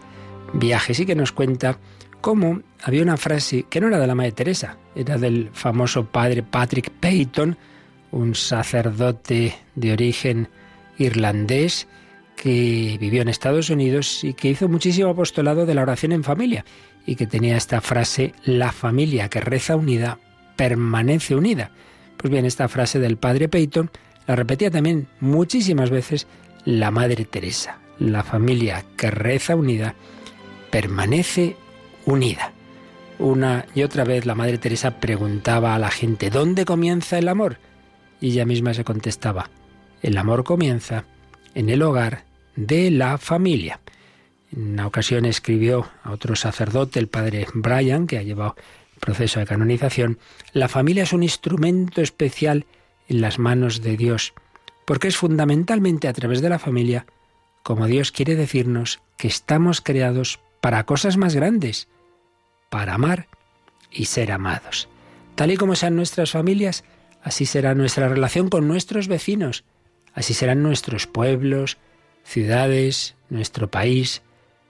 viajes 0.54 1.00
y 1.00 1.06
que 1.06 1.14
nos 1.14 1.32
cuenta 1.32 1.78
cómo 2.20 2.64
había 2.82 3.04
una 3.04 3.16
frase 3.16 3.68
que 3.70 3.80
no 3.80 3.90
era 3.90 4.00
de 4.00 4.08
la 4.08 4.16
Madre 4.16 4.32
Teresa, 4.32 4.80
era 4.96 5.20
del 5.20 5.52
famoso 5.54 6.06
padre 6.06 6.42
Patrick 6.42 6.90
Peyton, 6.90 7.56
un 8.12 8.34
sacerdote 8.34 9.54
de 9.76 9.94
origen 9.94 10.50
irlandés 10.98 11.88
que 12.36 12.98
vivió 13.00 13.22
en 13.22 13.30
Estados 13.30 13.70
Unidos 13.70 14.24
y 14.24 14.34
que 14.34 14.50
hizo 14.50 14.68
muchísimo 14.68 15.12
apostolado 15.12 15.68
de 15.68 15.76
la 15.76 15.84
oración 15.84 16.12
en 16.12 16.24
familia 16.24 16.66
y 17.06 17.16
que 17.16 17.28
tenía 17.28 17.56
esta 17.56 17.82
frase, 17.82 18.34
la 18.46 18.72
familia 18.72 19.30
que 19.30 19.42
reza 19.42 19.76
unida 19.76 20.18
permanece 20.56 21.36
unida. 21.36 21.72
Pues 22.18 22.32
bien, 22.32 22.46
esta 22.46 22.68
frase 22.68 23.00
del 23.00 23.18
padre 23.18 23.50
Peyton 23.50 23.92
la 24.28 24.36
repetía 24.36 24.72
también 24.72 25.08
muchísimas 25.20 25.90
veces 25.90 26.28
la 26.66 26.92
Madre 26.92 27.26
Teresa. 27.26 27.80
La 28.00 28.24
familia 28.24 28.84
que 28.98 29.12
reza 29.12 29.56
unida 29.56 29.96
permanece 30.72 31.56
unida. 32.06 32.52
Una 33.20 33.66
y 33.74 33.84
otra 33.84 34.04
vez 34.04 34.26
la 34.26 34.36
Madre 34.36 34.58
Teresa 34.58 35.00
preguntaba 35.00 35.76
a 35.76 35.80
la 35.80 35.90
gente, 35.90 36.30
¿dónde 36.30 36.66
comienza 36.66 37.18
el 37.18 37.30
amor? 37.30 37.58
Y 38.20 38.32
ella 38.32 38.46
misma 38.46 38.74
se 38.74 38.84
contestaba, 38.84 39.50
el 40.02 40.18
amor 40.18 40.44
comienza 40.44 41.06
en 41.54 41.70
el 41.70 41.82
hogar 41.82 42.26
de 42.56 42.92
la 42.92 43.18
familia. 43.18 43.80
En 44.52 44.74
una 44.74 44.88
ocasión 44.88 45.26
escribió 45.26 45.88
a 46.04 46.12
otro 46.12 46.36
sacerdote, 46.36 47.00
el 47.00 47.08
padre 47.08 47.48
Brian, 47.54 48.08
que 48.08 48.18
ha 48.18 48.24
llevado 48.24 48.56
proceso 49.06 49.40
de 49.40 49.46
canonización, 49.46 50.18
la 50.52 50.68
familia 50.68 51.04
es 51.04 51.14
un 51.14 51.24
instrumento 51.24 52.02
especial 52.02 52.66
en 53.08 53.22
las 53.22 53.38
manos 53.38 53.82
de 53.82 53.96
Dios, 53.96 54.34
porque 54.86 55.08
es 55.08 55.16
fundamentalmente 55.16 56.08
a 56.08 56.14
través 56.14 56.42
de 56.42 56.50
la 56.50 56.60
familia 56.60 57.06
como 57.66 57.88
Dios 57.88 58.12
quiere 58.12 58.36
decirnos 58.36 59.02
que 59.18 59.28
estamos 59.28 59.82
creados 59.82 60.40
para 60.62 60.86
cosas 60.86 61.18
más 61.18 61.36
grandes, 61.36 61.88
para 62.70 62.94
amar 62.94 63.28
y 63.92 64.06
ser 64.06 64.32
amados. 64.32 64.88
Tal 65.34 65.50
y 65.50 65.58
como 65.58 65.76
sean 65.76 65.96
nuestras 65.96 66.30
familias, 66.30 66.84
así 67.24 67.48
será 67.48 67.74
nuestra 67.74 68.08
relación 68.08 68.50
con 68.50 68.68
nuestros 68.68 69.08
vecinos, 69.08 69.64
así 70.14 70.36
serán 70.36 70.62
nuestros 70.62 71.08
pueblos, 71.08 71.78
ciudades, 72.24 73.16
nuestro 73.32 73.72
país. 73.72 74.22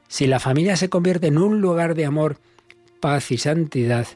Si 0.07 0.25
la 0.25 0.39
familia 0.39 0.77
se 0.77 0.87
convierte 0.87 1.27
en 1.27 1.37
un 1.37 1.59
lugar 1.59 1.95
de 1.95 2.05
amor, 2.05 2.39
paz 3.01 3.29
y 3.31 3.37
santidad, 3.37 4.07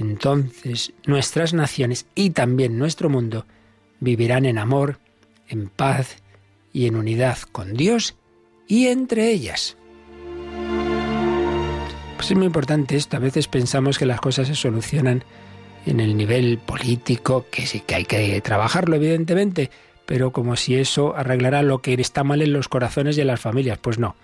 entonces 0.00 0.94
nuestras 1.04 1.52
naciones 1.52 2.06
y 2.14 2.30
también 2.30 2.78
nuestro 2.78 3.10
mundo 3.10 3.44
vivirán 4.00 4.46
en 4.46 4.56
amor, 4.56 4.98
en 5.46 5.68
paz 5.68 6.16
y 6.72 6.86
en 6.86 6.96
unidad 6.96 7.38
con 7.52 7.74
Dios 7.74 8.16
y 8.66 8.86
entre 8.86 9.30
ellas. 9.30 9.76
Pues 12.16 12.30
es 12.30 12.36
muy 12.36 12.46
importante 12.46 12.96
esto. 12.96 13.18
A 13.18 13.20
veces 13.20 13.46
pensamos 13.46 13.98
que 13.98 14.06
las 14.06 14.20
cosas 14.20 14.48
se 14.48 14.54
solucionan 14.54 15.22
en 15.84 16.00
el 16.00 16.16
nivel 16.16 16.58
político, 16.58 17.46
que 17.50 17.66
sí 17.66 17.80
que 17.80 17.96
hay 17.96 18.04
que 18.04 18.40
trabajarlo, 18.40 18.96
evidentemente, 18.96 19.70
pero 20.06 20.32
como 20.32 20.56
si 20.56 20.76
eso 20.76 21.14
arreglara 21.14 21.62
lo 21.62 21.82
que 21.82 21.94
está 21.94 22.24
mal 22.24 22.40
en 22.40 22.54
los 22.54 22.68
corazones 22.68 23.18
y 23.18 23.20
en 23.20 23.26
las 23.26 23.40
familias. 23.40 23.78
Pues 23.78 23.98
no. 23.98 24.16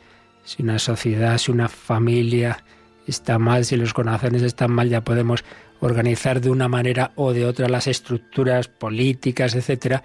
Si 0.44 0.62
una 0.62 0.78
sociedad, 0.78 1.36
si 1.36 1.50
una 1.50 1.68
familia 1.68 2.64
está 3.06 3.38
mal, 3.38 3.64
si 3.64 3.76
los 3.76 3.94
corazones 3.94 4.42
están 4.42 4.72
mal, 4.72 4.88
ya 4.88 5.02
podemos 5.02 5.44
organizar 5.80 6.40
de 6.40 6.50
una 6.50 6.68
manera 6.68 7.12
o 7.16 7.32
de 7.32 7.44
otra 7.44 7.68
las 7.68 7.86
estructuras 7.86 8.68
políticas, 8.68 9.54
etcétera, 9.54 10.02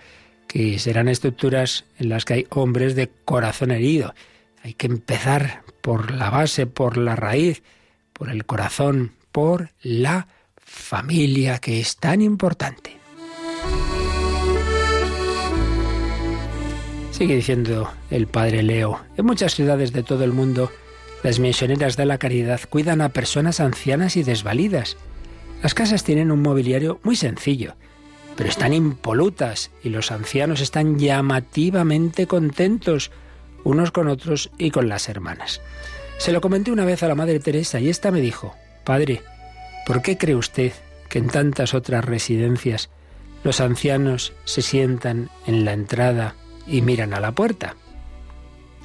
que 0.48 0.80
serán 0.80 1.08
estructuras 1.08 1.86
en 1.98 2.10
las 2.10 2.26
que 2.26 2.34
hay 2.34 2.48
hombres 2.50 2.96
de 2.96 3.10
corazón 3.26 3.72
herido. 3.72 4.14
Hay 4.64 4.74
que 4.74 4.88
empezar 4.88 5.64
por 5.82 6.12
la 6.12 6.30
base, 6.30 6.68
por 6.68 6.98
la 6.98 7.16
raíz, 7.16 7.64
por 8.14 8.30
el 8.30 8.46
corazón, 8.46 9.14
por 9.32 9.70
la 9.82 10.28
familia, 10.58 11.60
que 11.60 11.80
es 11.80 11.98
tan 11.98 12.22
importante. 12.22 12.98
Sigue 17.12 17.36
diciendo 17.36 17.92
el 18.10 18.28
padre 18.28 18.64
Leo, 18.64 19.00
en 19.18 19.26
muchas 19.26 19.54
ciudades 19.54 19.94
de 19.94 20.04
todo 20.04 20.24
el 20.24 20.32
mundo, 20.34 20.72
las 21.24 21.40
misioneras 21.40 21.96
de 21.96 22.06
la 22.06 22.18
caridad 22.18 22.62
cuidan 22.70 23.02
a 23.02 23.10
personas 23.10 23.60
ancianas 23.60 24.18
y 24.18 24.24
desvalidas. 24.24 24.98
Las 25.62 25.74
casas 25.76 26.04
tienen 26.04 26.32
un 26.32 26.42
mobiliario 26.42 27.00
muy 27.04 27.16
sencillo, 27.16 27.76
pero 28.36 28.50
están 28.50 28.74
impolutas 28.74 29.70
y 29.84 29.90
los 29.90 30.12
ancianos 30.12 30.60
están 30.60 30.98
llamativamente 30.98 32.26
contentos 32.26 33.12
unos 33.64 33.92
con 33.92 34.08
otros 34.08 34.50
y 34.58 34.72
con 34.72 34.90
las 34.90 35.08
hermanas. 35.08 35.62
Se 36.18 36.32
lo 36.32 36.42
comenté 36.42 36.72
una 36.72 36.86
vez 36.86 37.04
a 37.04 37.08
la 37.08 37.16
Madre 37.16 37.40
Teresa 37.40 37.80
y 37.80 37.90
ésta 37.90 38.10
me 38.10 38.22
dijo, 38.22 38.56
Padre, 38.84 39.22
¿por 39.86 40.02
qué 40.02 40.18
cree 40.18 40.36
usted 40.36 40.74
que 41.10 41.20
en 41.20 41.28
tantas 41.28 41.76
otras 41.76 42.06
residencias 42.06 42.90
los 43.44 43.62
ancianos 43.62 44.34
se 44.46 44.64
sientan 44.64 45.30
en 45.46 45.64
la 45.64 45.74
entrada 45.74 46.36
y 46.66 46.82
miran 46.82 47.14
a 47.14 47.20
la 47.20 47.34
puerta? 47.34 47.76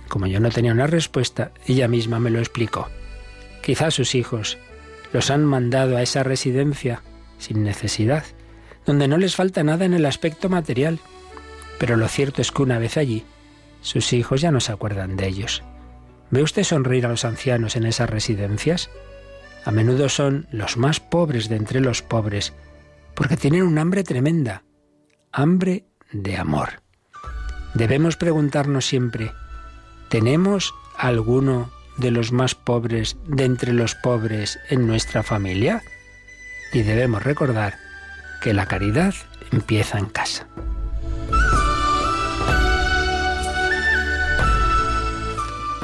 Como 0.08 0.26
yo 0.26 0.40
no 0.40 0.50
tenía 0.50 0.72
una 0.72 0.86
respuesta, 0.86 1.52
ella 1.66 1.88
misma 1.88 2.20
me 2.20 2.30
lo 2.30 2.38
explicó. 2.38 2.88
Quizás 3.62 3.94
sus 3.94 4.14
hijos 4.14 4.58
los 5.12 5.30
han 5.30 5.44
mandado 5.44 5.96
a 5.96 6.02
esa 6.02 6.22
residencia 6.22 7.02
sin 7.38 7.62
necesidad, 7.62 8.24
donde 8.84 9.08
no 9.08 9.18
les 9.18 9.36
falta 9.36 9.62
nada 9.62 9.84
en 9.84 9.94
el 9.94 10.06
aspecto 10.06 10.48
material. 10.48 11.00
Pero 11.78 11.96
lo 11.96 12.08
cierto 12.08 12.40
es 12.42 12.50
que 12.50 12.62
una 12.62 12.78
vez 12.78 12.96
allí, 12.96 13.24
sus 13.80 14.12
hijos 14.12 14.40
ya 14.40 14.50
no 14.50 14.60
se 14.60 14.72
acuerdan 14.72 15.16
de 15.16 15.26
ellos. 15.26 15.62
¿Ve 16.30 16.42
usted 16.42 16.64
sonreír 16.64 17.06
a 17.06 17.10
los 17.10 17.24
ancianos 17.24 17.76
en 17.76 17.86
esas 17.86 18.10
residencias? 18.10 18.90
A 19.64 19.70
menudo 19.70 20.08
son 20.08 20.46
los 20.50 20.76
más 20.76 21.00
pobres 21.00 21.48
de 21.48 21.56
entre 21.56 21.80
los 21.80 22.02
pobres, 22.02 22.52
porque 23.14 23.36
tienen 23.36 23.62
un 23.62 23.78
hambre 23.78 24.04
tremenda, 24.04 24.62
hambre 25.32 25.84
de 26.12 26.36
amor. 26.36 26.82
Debemos 27.74 28.16
preguntarnos 28.16 28.86
siempre, 28.86 29.32
¿Tenemos 30.08 30.72
alguno 30.96 31.70
de 31.98 32.10
los 32.10 32.32
más 32.32 32.54
pobres 32.54 33.16
de 33.26 33.44
entre 33.44 33.72
los 33.72 33.94
pobres 33.94 34.58
en 34.70 34.86
nuestra 34.86 35.22
familia? 35.22 35.82
Y 36.72 36.82
debemos 36.82 37.22
recordar 37.22 37.78
que 38.40 38.52
la 38.52 38.66
caridad 38.66 39.14
empieza 39.52 39.98
en 39.98 40.06
casa. 40.06 40.46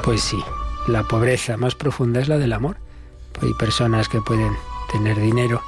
Pues 0.03 0.21
sí, 0.21 0.43
la 0.87 1.03
pobreza 1.03 1.55
más 1.55 1.75
profunda 1.75 2.19
es 2.19 2.27
la 2.27 2.37
del 2.37 2.53
amor. 2.53 2.77
Hay 3.41 3.53
personas 3.53 4.09
que 4.09 4.21
pueden 4.21 4.53
tener 4.91 5.19
dinero 5.19 5.61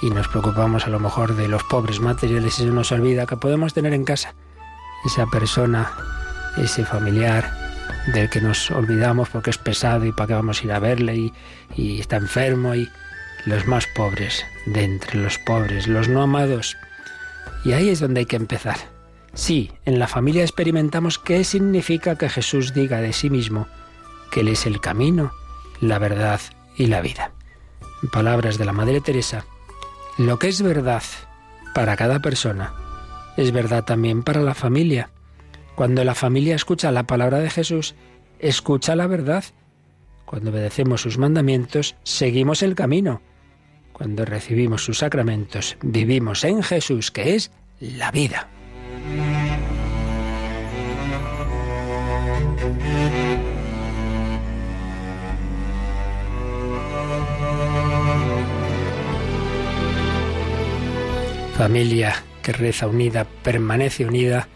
y 0.00 0.10
nos 0.10 0.28
preocupamos 0.28 0.86
a 0.86 0.90
lo 0.90 1.00
mejor 1.00 1.34
de 1.34 1.48
los 1.48 1.64
pobres 1.64 2.00
materiales 2.00 2.58
y 2.58 2.62
se 2.62 2.70
nos 2.70 2.92
olvida 2.92 3.26
que 3.26 3.36
podemos 3.36 3.74
tener 3.74 3.92
en 3.92 4.04
casa 4.04 4.34
esa 5.04 5.26
persona, 5.26 5.90
ese 6.56 6.84
familiar, 6.84 7.59
del 8.12 8.28
que 8.30 8.40
nos 8.40 8.70
olvidamos 8.70 9.28
porque 9.28 9.50
es 9.50 9.58
pesado 9.58 10.04
y 10.04 10.12
para 10.12 10.28
qué 10.28 10.34
vamos 10.34 10.60
a 10.60 10.64
ir 10.64 10.72
a 10.72 10.78
verle 10.78 11.32
y, 11.76 12.00
está 12.00 12.16
enfermo 12.16 12.74
y 12.74 12.88
los 13.46 13.66
más 13.66 13.86
pobres 13.94 14.44
de 14.66 14.84
entre 14.84 15.18
los 15.18 15.38
pobres, 15.38 15.86
los 15.86 16.08
no 16.08 16.22
amados. 16.22 16.76
Y 17.64 17.72
ahí 17.72 17.88
es 17.88 18.00
donde 18.00 18.20
hay 18.20 18.26
que 18.26 18.36
empezar. 18.36 18.76
Sí, 19.34 19.70
en 19.84 19.98
la 19.98 20.08
familia 20.08 20.42
experimentamos 20.42 21.18
qué 21.18 21.44
significa 21.44 22.16
que 22.16 22.28
Jesús 22.28 22.74
diga 22.74 23.00
de 23.00 23.12
sí 23.12 23.30
mismo 23.30 23.68
que 24.30 24.40
Él 24.40 24.48
es 24.48 24.66
el 24.66 24.80
camino, 24.80 25.32
la 25.80 25.98
verdad 25.98 26.40
y 26.76 26.86
la 26.86 27.00
vida. 27.00 27.32
En 28.02 28.10
palabras 28.10 28.58
de 28.58 28.64
la 28.64 28.72
Madre 28.72 29.00
Teresa, 29.00 29.44
lo 30.18 30.38
que 30.38 30.48
es 30.48 30.62
verdad 30.62 31.02
para 31.74 31.96
cada 31.96 32.20
persona 32.20 32.72
es 33.36 33.52
verdad 33.52 33.84
también 33.84 34.22
para 34.22 34.40
la 34.40 34.54
familia. 34.54 35.10
Cuando 35.80 36.04
la 36.04 36.14
familia 36.14 36.56
escucha 36.56 36.92
la 36.92 37.04
palabra 37.04 37.38
de 37.38 37.48
Jesús, 37.48 37.94
escucha 38.38 38.94
la 38.96 39.06
verdad. 39.06 39.44
Cuando 40.26 40.50
obedecemos 40.50 41.00
sus 41.00 41.16
mandamientos, 41.16 41.96
seguimos 42.02 42.62
el 42.62 42.74
camino. 42.74 43.22
Cuando 43.94 44.26
recibimos 44.26 44.84
sus 44.84 44.98
sacramentos, 44.98 45.78
vivimos 45.80 46.44
en 46.44 46.62
Jesús, 46.62 47.10
que 47.10 47.34
es 47.34 47.50
la 47.80 48.10
vida. 48.10 48.46
Familia 61.56 62.22
que 62.42 62.52
reza 62.52 62.86
unida, 62.86 63.24
permanece 63.42 64.04
unida. 64.04 64.46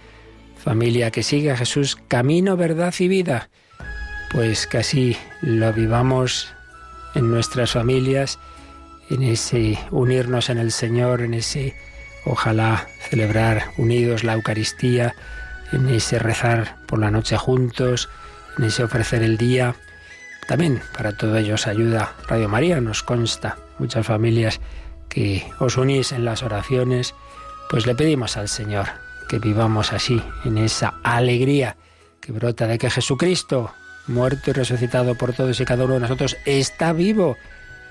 Familia 0.65 1.11
que 1.11 1.23
sigue 1.23 1.51
a 1.51 1.59
Jesús, 1.59 1.99
camino, 2.09 2.57
verdad 2.57 2.95
y 2.99 3.07
vida. 3.07 3.51
Pues 4.33 4.67
que 4.67 4.79
así 4.79 5.15
lo 5.43 5.71
vivamos 5.75 6.55
en 7.15 7.31
nuestras 7.31 7.73
familias, 7.73 8.39
en 9.11 9.25
ese 9.25 9.79
unirnos 9.91 10.49
en 10.49 10.57
el 10.57 10.73
Señor, 10.73 11.21
en 11.21 11.35
ese 11.35 11.77
ojalá 12.25 12.87
celebrar 13.11 13.73
unidos 13.77 14.25
la 14.25 14.33
Eucaristía, 14.33 15.15
en 15.71 15.91
ese 15.91 16.19
rezar 16.19 16.79
por 16.87 16.99
la 16.99 17.11
noche 17.11 17.37
juntos, 17.37 18.09
en 18.57 18.65
ese 18.65 18.85
ofrecer 18.85 19.23
el 19.23 19.37
día. 19.37 19.77
También 20.49 20.81
para 20.97 21.15
todo 21.15 21.37
ello 21.37 21.57
os 21.57 21.67
ayuda 21.67 22.15
Radio 22.27 22.49
María, 22.49 22.81
nos 22.81 23.03
consta, 23.03 23.59
muchas 23.79 24.07
familias 24.07 24.63
que 25.11 25.47
os 25.59 25.77
unís 25.77 26.13
en 26.13 26.25
las 26.25 26.43
oraciones, 26.43 27.15
pues 27.69 27.87
le 27.87 27.95
pedimos 27.95 28.39
al 28.39 28.49
Señor 28.49 29.04
que 29.35 29.41
vivamos 29.41 29.93
así, 29.93 30.23
en 30.45 30.59
esa 30.59 30.95
alegría 31.03 31.77
que 32.21 32.31
brota 32.31 32.69
de 32.69 32.79
que 32.79 32.89
Jesucristo, 32.89 33.73
muerto 34.07 34.51
y 34.51 34.53
resucitado 34.53 35.17
por 35.17 35.33
todos 35.33 35.59
y 35.59 35.65
cada 35.65 35.87
uno 35.87 35.95
de 35.95 36.01
nosotros, 36.01 36.37
está 36.45 36.93
vivo, 36.93 37.37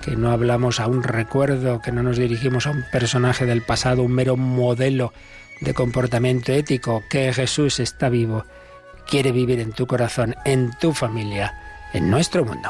que 0.01 0.15
no 0.15 0.31
hablamos 0.31 0.79
a 0.79 0.88
un 0.88 1.03
recuerdo, 1.03 1.81
que 1.81 1.91
no 1.91 2.01
nos 2.01 2.15
dirigimos 2.15 2.65
a 2.65 2.69
un 2.69 2.85
personaje 2.93 3.45
del 3.45 3.62
pasado, 3.62 4.03
un 4.03 4.13
mero 4.13 4.38
modelo 4.38 5.12
de 5.59 5.73
comportamiento 5.73 6.53
ético, 6.53 7.03
que 7.09 7.33
Jesús 7.33 7.81
está 7.81 8.07
vivo, 8.07 8.45
quiere 9.05 9.33
vivir 9.33 9.59
en 9.59 9.73
tu 9.73 9.85
corazón, 9.85 10.35
en 10.45 10.71
tu 10.79 10.93
familia, 10.93 11.53
en 11.91 12.09
nuestro 12.09 12.45
mundo. 12.45 12.69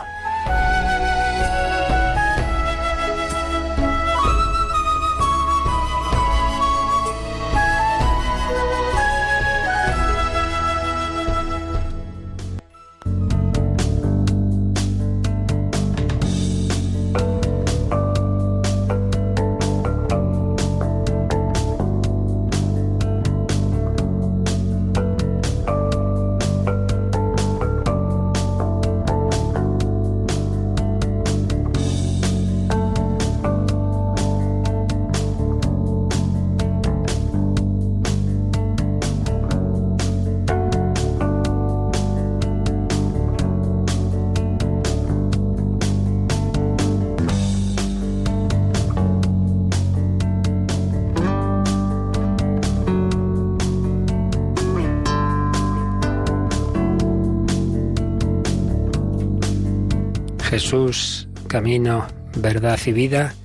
Jesús, 60.74 61.28
camino, 61.48 62.08
verdad 62.36 62.80
y 62.88 62.94
vida 62.94 63.36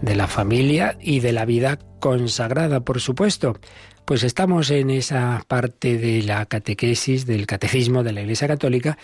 de 0.00 0.16
la 0.16 0.26
familia 0.26 0.96
y 0.98 1.20
de 1.20 1.34
la 1.34 1.44
vida 1.44 1.78
consagrada, 1.98 2.80
por 2.80 3.02
supuesto. 3.02 3.58
Pues 4.06 4.22
estamos 4.22 4.70
en 4.70 4.88
esa 4.88 5.44
parte 5.46 5.98
de 5.98 6.22
la 6.22 6.46
catequesis, 6.46 7.26
del 7.26 7.46
catecismo 7.46 8.02
de 8.02 8.12
la 8.12 8.22
Iglesia 8.22 8.48
Católica, 8.48 8.96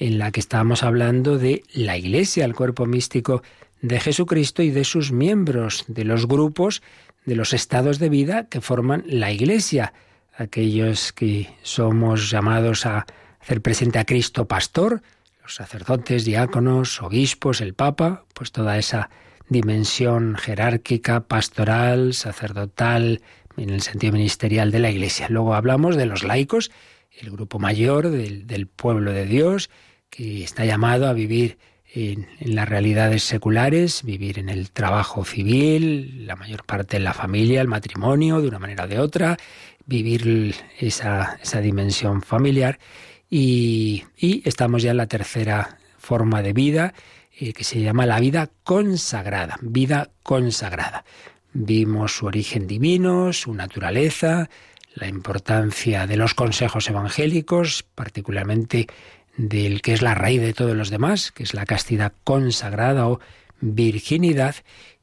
en 0.00 0.18
la 0.18 0.32
que 0.32 0.40
estamos 0.40 0.82
hablando 0.82 1.38
de 1.38 1.62
la 1.72 1.96
Iglesia, 1.96 2.44
el 2.44 2.56
cuerpo 2.56 2.84
místico 2.84 3.44
de 3.80 4.00
Jesucristo 4.00 4.64
y 4.64 4.70
de 4.70 4.82
sus 4.82 5.12
miembros, 5.12 5.84
de 5.86 6.02
los 6.02 6.26
grupos, 6.26 6.82
de 7.26 7.36
los 7.36 7.52
estados 7.52 8.00
de 8.00 8.08
vida 8.08 8.48
que 8.48 8.60
forman 8.60 9.04
la 9.06 9.30
Iglesia, 9.30 9.92
aquellos 10.36 11.12
que 11.12 11.48
somos 11.62 12.28
llamados 12.28 12.86
a 12.86 13.06
hacer 13.40 13.62
presente 13.62 14.00
a 14.00 14.04
Cristo 14.04 14.48
Pastor, 14.48 15.00
sacerdotes, 15.54 16.24
diáconos, 16.24 17.00
obispos, 17.02 17.60
el 17.60 17.74
Papa, 17.74 18.24
pues 18.34 18.52
toda 18.52 18.78
esa 18.78 19.10
dimensión 19.48 20.36
jerárquica, 20.36 21.20
pastoral, 21.26 22.14
sacerdotal, 22.14 23.20
en 23.56 23.70
el 23.70 23.82
sentido 23.82 24.12
ministerial 24.12 24.70
de 24.70 24.78
la 24.78 24.90
Iglesia. 24.90 25.28
Luego 25.28 25.54
hablamos 25.54 25.96
de 25.96 26.06
los 26.06 26.22
laicos, 26.22 26.70
el 27.18 27.30
grupo 27.30 27.58
mayor 27.58 28.10
del, 28.10 28.66
pueblo 28.68 29.12
de 29.12 29.26
Dios, 29.26 29.70
que 30.08 30.42
está 30.44 30.64
llamado 30.64 31.08
a 31.08 31.12
vivir 31.12 31.58
en, 31.92 32.28
las 32.40 32.68
realidades 32.68 33.24
seculares, 33.24 34.02
vivir 34.04 34.38
en 34.38 34.48
el 34.48 34.70
trabajo 34.70 35.24
civil, 35.24 36.26
la 36.26 36.36
mayor 36.36 36.64
parte 36.64 36.96
en 36.96 37.04
la 37.04 37.12
familia, 37.12 37.60
el 37.60 37.68
matrimonio, 37.68 38.40
de 38.40 38.48
una 38.48 38.58
manera 38.58 38.84
o 38.84 38.88
de 38.88 38.98
otra, 38.98 39.36
vivir 39.84 40.54
esa 40.78 41.60
dimensión 41.60 42.22
familiar. 42.22 42.78
Y, 43.30 44.04
estamos 44.18 44.82
ya 44.82 44.90
en 44.90 44.96
la 44.96 45.06
tercera 45.06 45.78
forma 45.98 46.42
de 46.42 46.52
vida, 46.52 46.94
eh, 47.38 47.52
que 47.52 47.64
se 47.64 47.80
llama 47.80 48.04
la 48.04 48.18
vida 48.18 48.50
consagrada, 48.64 49.56
vida 49.62 50.10
consagrada. 50.24 51.04
Vimos 51.52 52.16
su 52.16 52.26
origen 52.26 52.66
divino, 52.66 53.32
su 53.32 53.54
naturaleza, 53.54 54.50
la 54.94 55.06
importancia 55.06 56.06
de 56.08 56.16
los 56.16 56.34
consejos 56.34 56.88
evangélicos, 56.88 57.84
particularmente 57.94 58.88
del 59.36 59.80
que 59.80 59.92
es 59.92 60.02
la 60.02 60.14
raíz 60.14 60.40
de 60.40 60.52
todos 60.52 60.76
los 60.76 60.90
demás, 60.90 61.30
que 61.30 61.44
es 61.44 61.54
la 61.54 61.64
castidad 61.64 62.12
consagrada 62.24 63.08
o 63.08 63.20
virginidad, 63.60 64.56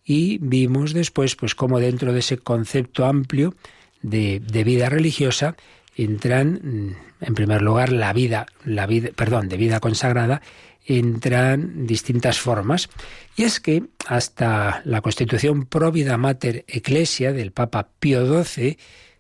y 0.04 0.38
vimos 0.40 0.94
después, 0.94 1.36
pues, 1.36 1.56
cómo 1.56 1.80
dentro 1.80 2.14
de 2.14 2.20
ese 2.20 2.38
concepto 2.38 3.06
amplio 3.06 3.56
de, 4.02 4.40
de 4.40 4.64
vida 4.64 4.90
religiosa 4.90 5.56
entran, 5.96 6.60
mm, 6.64 7.07
en 7.22 7.36
primer 7.36 7.62
lugar, 7.62 7.92
la 7.92 8.14
vida, 8.14 8.46
la 8.64 8.86
vida, 8.86 9.10
perdón, 9.16 9.50
de 9.50 9.58
vida 9.58 9.80
consagrada, 9.80 10.42
entran 10.86 11.86
distintas 11.86 12.40
formas. 12.40 12.90
Y 13.36 13.44
es 13.44 13.60
que 13.60 13.84
hasta 14.08 14.82
la 14.86 15.02
Constitución 15.02 15.66
Provida 15.66 16.18
Mater 16.18 16.64
Ecclesia 16.68 17.34
del 17.34 17.52
Papa 17.52 17.90
Pío 18.00 18.44
XII, 18.44 18.78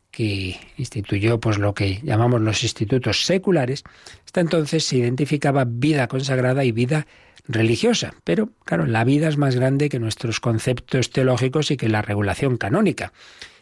que 0.09 0.59
instituyó 0.77 1.39
pues 1.39 1.57
lo 1.57 1.73
que 1.73 1.99
llamamos 2.03 2.41
los 2.41 2.63
institutos 2.63 3.25
seculares, 3.25 3.83
hasta 4.25 4.41
entonces 4.41 4.85
se 4.85 4.97
identificaba 4.97 5.65
vida 5.67 6.07
consagrada 6.07 6.63
y 6.63 6.71
vida 6.71 7.05
religiosa. 7.47 8.13
Pero, 8.23 8.49
claro, 8.65 8.85
la 8.85 9.03
vida 9.03 9.27
es 9.27 9.37
más 9.37 9.55
grande 9.55 9.89
que 9.89 9.99
nuestros 9.99 10.39
conceptos 10.39 11.11
teológicos 11.11 11.71
y 11.71 11.77
que 11.77 11.89
la 11.89 12.01
regulación 12.01 12.57
canónica. 12.57 13.13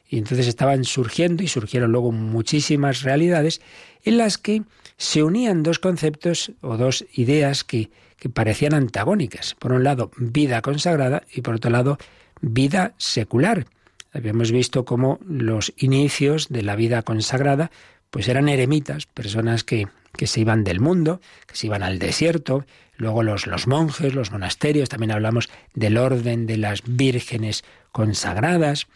Y 0.08 0.18
entonces 0.18 0.48
estaban 0.48 0.84
surgiendo 0.84 1.44
y 1.44 1.48
surgieron 1.48 1.92
luego 1.92 2.12
muchísimas 2.12 3.02
realidades 3.02 3.62
en 4.04 4.18
las 4.18 4.38
que 4.38 4.64
se 4.98 5.24
unían 5.24 5.64
dos 5.64 5.80
conceptos 5.80 6.52
o 6.62 6.78
dos 6.78 7.06
ideas 7.14 7.64
que, 7.64 7.90
que 8.18 8.30
parecían 8.30 8.74
antagónicas. 8.74 9.56
Por 9.56 9.74
un 9.74 9.84
lado, 9.84 10.12
vida 10.18 10.62
consagrada 10.62 11.24
y 11.34 11.42
por 11.42 11.56
otro 11.56 11.72
lado, 11.72 11.98
vida 12.42 12.94
secular. 12.98 13.66
Habíamos 14.14 14.52
visto 14.52 14.86
cómo 14.86 15.20
los 15.28 15.74
inicios 15.78 16.48
de 16.50 16.62
la 16.62 16.76
vida 16.76 17.02
consagrada 17.02 17.72
pues 18.10 18.30
eran 18.30 18.48
eremitas, 18.48 19.08
personas 19.08 19.66
que, 19.66 19.88
que 20.16 20.28
se 20.28 20.40
iban 20.40 20.64
del 20.64 20.80
mundo, 20.80 21.20
que 21.48 21.58
se 21.58 21.68
iban 21.68 21.84
al 21.84 22.00
desierto, 22.00 22.66
luego 22.96 23.24
los, 23.24 23.46
los 23.46 23.68
monjes, 23.68 24.14
los 24.14 24.32
monasterios, 24.32 24.88
también 24.88 25.12
hablamos 25.12 25.50
del 25.74 25.98
orden 25.98 26.46
de 26.46 26.56
las 26.56 26.82
vírgenes 26.86 27.66
consagradas, 27.92 28.88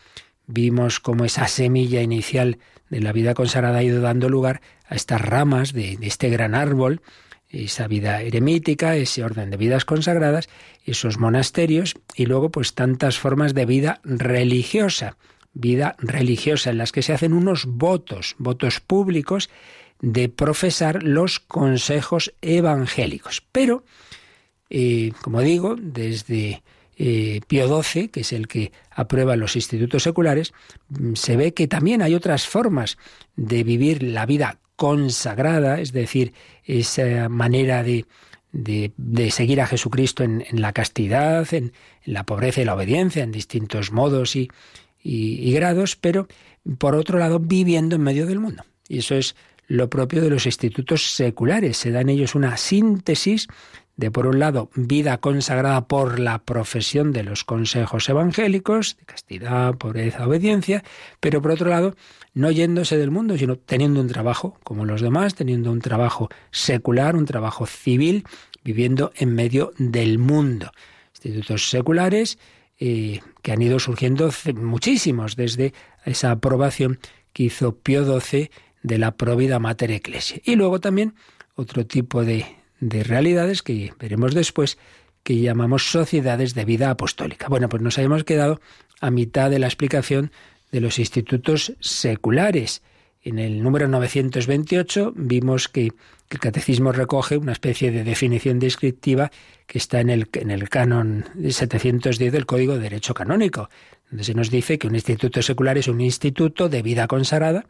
vimos 0.49 0.99
cómo 0.99 1.25
esa 1.25 1.47
semilla 1.47 2.01
inicial 2.01 2.57
de 2.89 3.01
la 3.01 3.13
vida 3.13 3.35
consagrada 3.35 3.79
ha 3.79 3.83
ido 3.83 4.01
dando 4.01 4.29
lugar 4.29 4.61
a 4.87 4.95
estas 4.95 5.21
ramas 5.21 5.73
de, 5.73 5.97
este 6.01 6.29
gran 6.29 6.55
árbol, 6.55 7.01
esa 7.49 7.87
vida 7.87 8.21
eremítica, 8.21 8.95
ese 8.95 9.23
orden 9.23 9.51
de 9.51 9.57
vidas 9.57 9.85
consagradas, 9.85 10.49
esos 10.85 11.19
monasterios 11.19 11.95
y 12.15 12.25
luego 12.25 12.49
pues 12.49 12.73
tantas 12.73 13.19
formas 13.19 13.53
de 13.53 13.65
vida 13.65 14.01
religiosa, 14.03 15.17
vida 15.53 15.95
religiosa 15.99 16.71
en 16.71 16.79
las 16.79 16.91
que 16.91 17.03
se 17.03 17.13
hacen 17.13 17.33
unos 17.33 17.65
votos, 17.65 18.35
votos 18.39 18.79
públicos 18.79 19.49
de 20.01 20.29
profesar 20.29 21.03
los 21.03 21.39
consejos 21.39 22.33
evangélicos. 22.41 23.43
Pero, 23.51 23.83
eh, 24.69 25.11
como 25.21 25.41
digo, 25.41 25.75
desde 25.77 26.63
eh, 27.01 27.39
Pío 27.47 27.81
XII, 27.81 28.09
que 28.09 28.19
es 28.19 28.33
el 28.33 28.49
que 28.49 28.73
aprueba 28.91 29.37
los 29.37 29.55
institutos 29.55 30.03
seculares, 30.03 30.51
mm, 30.89 31.13
se 31.13 31.37
ve 31.37 31.53
que 31.53 31.67
también 31.67 32.01
hay 32.01 32.13
otras 32.13 32.45
formas 32.45 32.97
de 33.37 33.63
vivir 33.63 34.03
la 34.03 34.25
vida 34.25 34.59
consagrada, 34.75 35.79
es 35.79 35.93
decir, 35.93 36.33
esa 36.65 37.29
manera 37.29 37.83
de, 37.83 38.05
de, 38.51 39.31
seguir 39.31 39.61
a 39.61 39.67
Jesucristo 39.67 40.23
en, 40.23 40.43
la 40.51 40.73
castidad, 40.73 41.51
en, 41.53 41.71
la 42.03 42.25
pobreza 42.25 42.61
y 42.61 42.65
la 42.65 42.75
obediencia, 42.75 43.23
en 43.23 43.31
distintos 43.31 43.93
modos 43.93 44.35
y, 44.35 44.49
y 45.01 45.51
grados, 45.53 45.95
pero 45.95 46.27
por 46.77 46.95
otro 46.95 47.17
lado 47.17 47.39
viviendo 47.39 47.95
en 47.95 48.03
medio 48.03 48.25
del 48.25 48.39
mundo. 48.39 48.63
Y 48.89 48.99
eso 48.99 49.15
es 49.15 49.35
lo 49.67 49.89
propio 49.89 50.21
de 50.21 50.29
los 50.29 50.45
institutos 50.45 51.13
seculares. 51.13 51.77
Se 51.77 51.91
da 51.91 52.01
en 52.01 52.09
ellos 52.09 52.35
una 52.35 52.57
síntesis 52.57 53.47
de, 53.99 54.11
por 54.11 54.27
un 54.27 54.39
lado, 54.39 54.69
vida 54.75 55.17
consagrada 55.17 55.85
por 55.85 56.19
la 56.19 56.39
profesión 56.39 57.11
de 57.11 57.23
los 57.23 57.43
consejos 57.43 58.07
evangélicos, 58.07 58.95
de 58.97 59.05
castidad, 59.05 59.75
pobreza, 59.75 60.25
obediencia, 60.25 60.85
pero 61.19 61.41
por 61.41 61.51
otro 61.51 61.69
lado, 61.69 61.97
no 62.33 62.49
yéndose 62.49 62.97
del 62.97 63.11
mundo, 63.11 63.37
sino 63.37 63.57
teniendo 63.57 63.99
un 63.99 64.07
trabajo 64.07 64.57
como 64.63 64.85
los 64.85 65.01
demás, 65.01 65.35
teniendo 65.35 65.69
un 65.69 65.81
trabajo 65.81 66.29
secular, 66.49 67.17
un 67.17 67.25
trabajo 67.25 67.65
civil, 67.65 68.23
viviendo 68.63 69.11
en 69.17 69.35
medio 69.35 69.73
del 69.77 70.17
mundo. 70.17 70.71
Institutos 71.15 71.69
seculares 71.69 72.39
eh, 72.79 73.19
que 73.41 73.51
han 73.51 73.61
ido 73.61 73.79
surgiendo 73.79 74.31
muchísimos 74.55 75.35
desde 75.35 75.73
esa 76.05 76.31
aprobación 76.31 76.99
que 77.33 77.43
hizo 77.43 77.75
Pío 77.75 78.05
XII 78.21 78.49
de 78.81 78.97
la 78.97 79.17
Provida 79.17 79.59
Mater 79.59 79.91
Ecclesia. 79.91 80.39
Y 80.45 80.55
luego 80.55 80.79
también 80.79 81.15
otro 81.55 81.85
tipo 81.85 82.23
de 82.23 82.58
de 82.79 83.03
realidades 83.03 83.61
que 83.61 83.93
veremos 83.99 84.33
después 84.33 84.77
que 85.23 85.39
llamamos 85.39 85.91
sociedades 85.91 86.53
de 86.53 86.65
vida 86.65 86.89
apostólica. 86.89 87.47
Bueno, 87.49 87.69
pues 87.69 87.81
nos 87.81 87.97
habíamos 87.97 88.23
quedado 88.23 88.61
a 89.01 89.11
mitad 89.11 89.49
de 89.49 89.59
la 89.59 89.67
explicación 89.67 90.31
de 90.71 90.81
los 90.81 90.99
institutos 90.99 91.73
seculares. 91.79 92.81
En 93.21 93.37
el 93.37 93.61
número 93.61 93.87
928 93.87 95.13
vimos 95.15 95.67
que, 95.67 95.91
el 96.29 96.39
catecismo 96.39 96.91
recoge 96.91 97.37
una 97.37 97.53
especie 97.53 97.89
de 97.89 98.03
definición 98.03 98.59
descriptiva 98.59 99.31
que 99.65 99.79
está 99.79 99.99
en 99.99 100.11
el, 100.11 100.29
en 100.33 100.51
el 100.51 100.69
canon 100.69 101.25
710 101.35 102.31
del 102.31 102.45
Código 102.45 102.75
de 102.75 102.81
Derecho 102.81 103.15
Canónico, 103.15 103.71
donde 104.11 104.23
se 104.23 104.35
nos 104.35 104.51
dice 104.51 104.77
que 104.77 104.85
un 104.85 104.93
instituto 104.93 105.41
secular 105.41 105.79
es 105.79 105.87
un 105.87 106.01
instituto 106.01 106.69
de 106.69 106.83
vida 106.83 107.07
consagrada, 107.07 107.65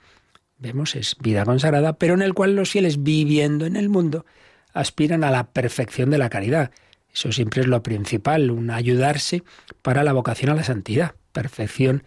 vemos, 0.58 0.96
es 0.96 1.16
vida 1.22 1.46
consagrada, 1.46 1.94
pero 1.94 2.16
en 2.16 2.22
el 2.22 2.34
cual 2.34 2.54
los 2.54 2.70
fieles 2.70 3.02
viviendo 3.02 3.66
en 3.66 3.78
el 3.78 3.88
mundo 3.88 4.26
aspiran 4.74 5.24
a 5.24 5.32
la 5.32 5.48
perfección 5.48 6.10
de 6.10 6.18
la 6.18 6.30
caridad. 6.30 6.72
Eso 7.14 7.32
siempre 7.32 7.62
es 7.62 7.68
lo 7.68 7.82
principal, 7.84 8.52
un 8.52 8.70
ayudarse 8.70 9.44
para 9.82 10.04
la 10.04 10.14
vocación 10.14 10.52
a 10.52 10.56
la 10.56 10.64
santidad, 10.64 11.16
perfección 11.32 12.04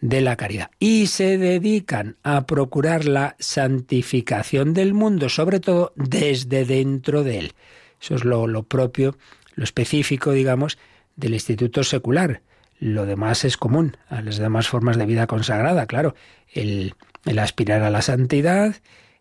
de 0.00 0.20
la 0.20 0.36
caridad. 0.36 0.70
Y 0.78 1.06
se 1.06 1.38
dedican 1.38 2.16
a 2.22 2.46
procurar 2.46 3.04
la 3.04 3.36
santificación 3.38 4.74
del 4.74 4.94
mundo, 4.94 5.28
sobre 5.28 5.60
todo 5.60 5.92
desde 5.96 6.64
dentro 6.64 7.22
de 7.22 7.38
él. 7.38 7.52
Eso 8.00 8.14
es 8.14 8.24
lo, 8.24 8.46
lo 8.46 8.62
propio, 8.64 9.16
lo 9.54 9.64
específico, 9.64 10.32
digamos, 10.32 10.78
del 11.16 11.34
instituto 11.34 11.82
secular. 11.82 12.42
Lo 12.78 13.06
demás 13.06 13.44
es 13.44 13.56
común 13.56 13.96
a 14.08 14.20
las 14.20 14.36
demás 14.36 14.68
formas 14.68 14.98
de 14.98 15.06
vida 15.06 15.26
consagrada, 15.26 15.86
claro. 15.86 16.14
El, 16.52 16.94
el 17.24 17.38
aspirar 17.38 17.82
a 17.82 17.90
la 17.90 18.02
santidad, 18.02 18.76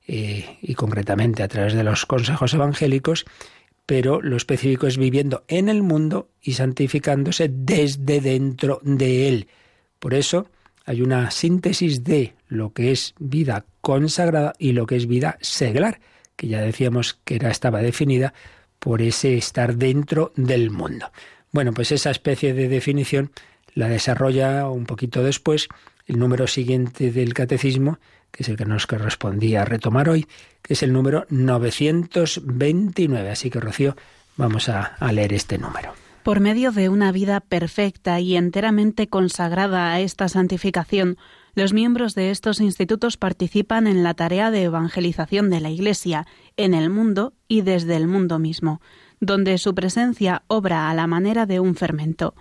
y 0.08 0.76
concretamente 0.76 1.44
a 1.44 1.48
través 1.48 1.74
de 1.74 1.84
los 1.84 2.06
consejos 2.06 2.54
evangélicos, 2.54 3.26
pero 3.86 4.22
lo 4.22 4.38
específico 4.38 4.88
es 4.88 4.98
viviendo 4.98 5.44
en 5.48 5.70
el 5.70 5.84
mundo 5.84 6.30
y 6.42 6.54
santificándose 6.54 7.50
desde 7.52 8.22
dentro 8.22 8.80
de 8.84 9.28
él. 9.28 9.48
Por 10.00 10.14
eso 10.14 10.48
hay 10.86 11.02
una 11.02 11.32
síntesis 11.32 12.04
de 12.04 12.36
lo 12.48 12.74
que 12.74 12.92
es 12.92 13.14
vida 13.20 13.66
consagrada 13.82 14.54
y 14.60 14.74
lo 14.74 14.86
que 14.86 14.96
es 14.96 15.08
vida 15.08 15.38
seglar, 15.42 16.00
que 16.36 16.48
ya 16.48 16.62
decíamos 16.62 17.20
que 17.24 17.36
era, 17.36 17.50
estaba 17.50 17.82
definida 17.82 18.34
por 18.80 19.02
ese 19.02 19.38
estar 19.38 19.76
dentro 19.76 20.32
del 20.36 20.70
mundo. 20.70 21.12
Bueno, 21.52 21.74
pues 21.74 21.92
esa 21.92 22.12
especie 22.12 22.54
de 22.54 22.68
definición 22.68 23.32
la 23.74 23.88
desarrolla 23.88 24.70
un 24.70 24.86
poquito 24.86 25.24
después 25.24 25.70
el 26.06 26.20
número 26.20 26.48
siguiente 26.48 27.12
del 27.12 27.34
catecismo, 27.34 28.00
que 28.36 28.44
es 28.44 28.50
el 28.50 28.58
que 28.58 28.66
nos 28.66 28.86
correspondía 28.86 29.64
retomar 29.64 30.10
hoy, 30.10 30.28
que 30.62 30.74
es 30.74 30.84
el 30.84 30.92
número 30.92 31.26
929. 31.30 33.32
Así 33.32 33.50
que, 33.50 33.62
Rocío, 33.62 33.96
vamos 34.36 34.68
a, 34.68 34.82
a 34.82 35.12
leer 35.14 35.32
este 35.32 35.58
número. 35.58 35.94
Por 36.22 36.42
medio 36.42 36.74
de 36.74 36.90
una 36.90 37.14
vida 37.14 37.40
perfecta 37.40 38.20
y 38.20 38.36
enteramente 38.36 39.08
consagrada 39.08 39.94
a 39.94 40.02
esta 40.02 40.28
santificación, 40.28 41.18
los 41.54 41.72
miembros 41.72 42.14
de 42.14 42.32
estos 42.32 42.60
institutos 42.60 43.16
participan 43.16 43.88
en 43.88 44.04
la 44.04 44.14
tarea 44.14 44.52
de 44.52 44.64
evangelización 44.64 45.50
de 45.50 45.62
la 45.62 45.70
Iglesia 45.70 46.28
en 46.58 46.74
el 46.74 46.90
mundo 46.90 47.32
y 47.48 47.62
desde 47.62 47.96
el 47.96 48.08
mundo 48.08 48.38
mismo, 48.38 48.82
donde 49.22 49.58
su 49.58 49.74
presencia 49.74 50.44
obra 50.48 50.90
a 50.90 50.94
la 50.94 51.08
manera 51.08 51.46
de 51.46 51.62
un 51.62 51.76
fermento. 51.76 52.36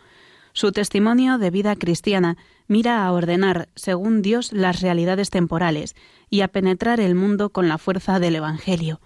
Su 0.56 0.70
testimonio 0.70 1.36
de 1.38 1.50
vida 1.50 1.74
cristiana 1.74 2.36
mira 2.68 3.04
a 3.04 3.10
ordenar, 3.10 3.68
según 3.74 4.22
Dios, 4.22 4.52
las 4.52 4.80
realidades 4.80 5.28
temporales 5.28 5.96
y 6.30 6.42
a 6.42 6.48
penetrar 6.48 7.00
el 7.00 7.16
mundo 7.16 7.50
con 7.50 7.68
la 7.68 7.76
fuerza 7.76 8.20
del 8.20 8.36
Evangelio. 8.36 9.00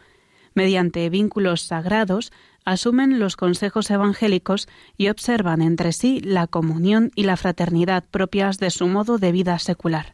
Mediante 0.52 1.08
vínculos 1.08 1.62
sagrados, 1.62 2.32
asumen 2.66 3.18
los 3.18 3.36
consejos 3.36 3.90
evangélicos 3.90 4.68
y 4.98 5.08
observan 5.08 5.62
entre 5.62 5.92
sí 5.92 6.20
la 6.20 6.48
comunión 6.48 7.12
y 7.14 7.22
la 7.22 7.38
fraternidad 7.38 8.04
propias 8.10 8.58
de 8.58 8.68
su 8.68 8.86
modo 8.86 9.16
de 9.16 9.32
vida 9.32 9.58
secular. 9.58 10.12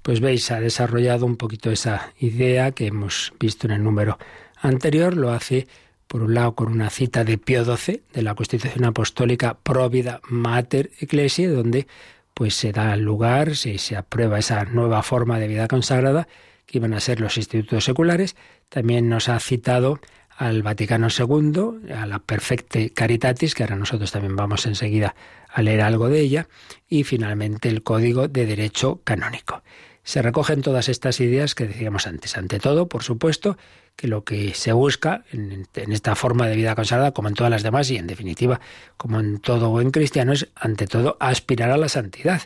Pues 0.00 0.20
veis, 0.20 0.50
ha 0.50 0.60
desarrollado 0.60 1.26
un 1.26 1.36
poquito 1.36 1.70
esa 1.70 2.14
idea 2.18 2.72
que 2.72 2.86
hemos 2.86 3.34
visto 3.38 3.66
en 3.66 3.74
el 3.74 3.84
número 3.84 4.18
anterior, 4.56 5.14
lo 5.14 5.30
hace 5.30 5.68
por 6.10 6.24
un 6.24 6.34
lado 6.34 6.56
con 6.56 6.72
una 6.72 6.90
cita 6.90 7.22
de 7.22 7.38
Pío 7.38 7.64
XII 7.64 8.02
de 8.12 8.22
la 8.22 8.34
Constitución 8.34 8.84
Apostólica 8.84 9.56
Provida 9.62 10.20
Mater 10.28 10.90
Ecclesiae, 10.98 11.46
donde 11.46 11.86
pues 12.34 12.56
se 12.56 12.72
da 12.72 12.96
lugar, 12.96 13.54
se, 13.54 13.78
se 13.78 13.96
aprueba 13.96 14.40
esa 14.40 14.64
nueva 14.64 15.04
forma 15.04 15.38
de 15.38 15.46
vida 15.46 15.68
consagrada 15.68 16.26
que 16.66 16.78
iban 16.78 16.94
a 16.94 17.00
ser 17.00 17.20
los 17.20 17.36
institutos 17.36 17.84
seculares. 17.84 18.34
También 18.68 19.08
nos 19.08 19.28
ha 19.28 19.38
citado 19.38 20.00
al 20.36 20.64
Vaticano 20.64 21.06
II, 21.16 21.92
a 21.94 22.06
la 22.06 22.18
Perfecte 22.18 22.90
Caritatis, 22.90 23.54
que 23.54 23.62
ahora 23.62 23.76
nosotros 23.76 24.10
también 24.10 24.34
vamos 24.34 24.66
enseguida 24.66 25.14
a 25.48 25.62
leer 25.62 25.80
algo 25.80 26.08
de 26.08 26.18
ella, 26.18 26.48
y 26.88 27.04
finalmente 27.04 27.68
el 27.68 27.84
Código 27.84 28.26
de 28.26 28.46
Derecho 28.46 29.00
Canónico. 29.04 29.62
Se 30.02 30.22
recogen 30.22 30.62
todas 30.62 30.88
estas 30.88 31.20
ideas 31.20 31.54
que 31.54 31.68
decíamos 31.68 32.08
antes. 32.08 32.36
Ante 32.36 32.58
todo, 32.58 32.88
por 32.88 33.04
supuesto, 33.04 33.58
que 34.00 34.08
lo 34.08 34.24
que 34.24 34.54
se 34.54 34.72
busca 34.72 35.24
en, 35.30 35.68
esta 35.74 36.14
forma 36.14 36.48
de 36.48 36.56
vida 36.56 36.74
consagrada, 36.74 37.12
como 37.12 37.28
en 37.28 37.34
todas 37.34 37.50
las 37.50 37.62
demás, 37.62 37.90
y 37.90 37.98
en 37.98 38.06
definitiva, 38.06 38.58
como 38.96 39.20
en 39.20 39.40
todo 39.40 39.68
buen 39.68 39.90
cristiano, 39.90 40.32
es 40.32 40.48
ante 40.54 40.86
todo 40.86 41.18
aspirar 41.20 41.70
a 41.70 41.76
la 41.76 41.90
santidad. 41.90 42.40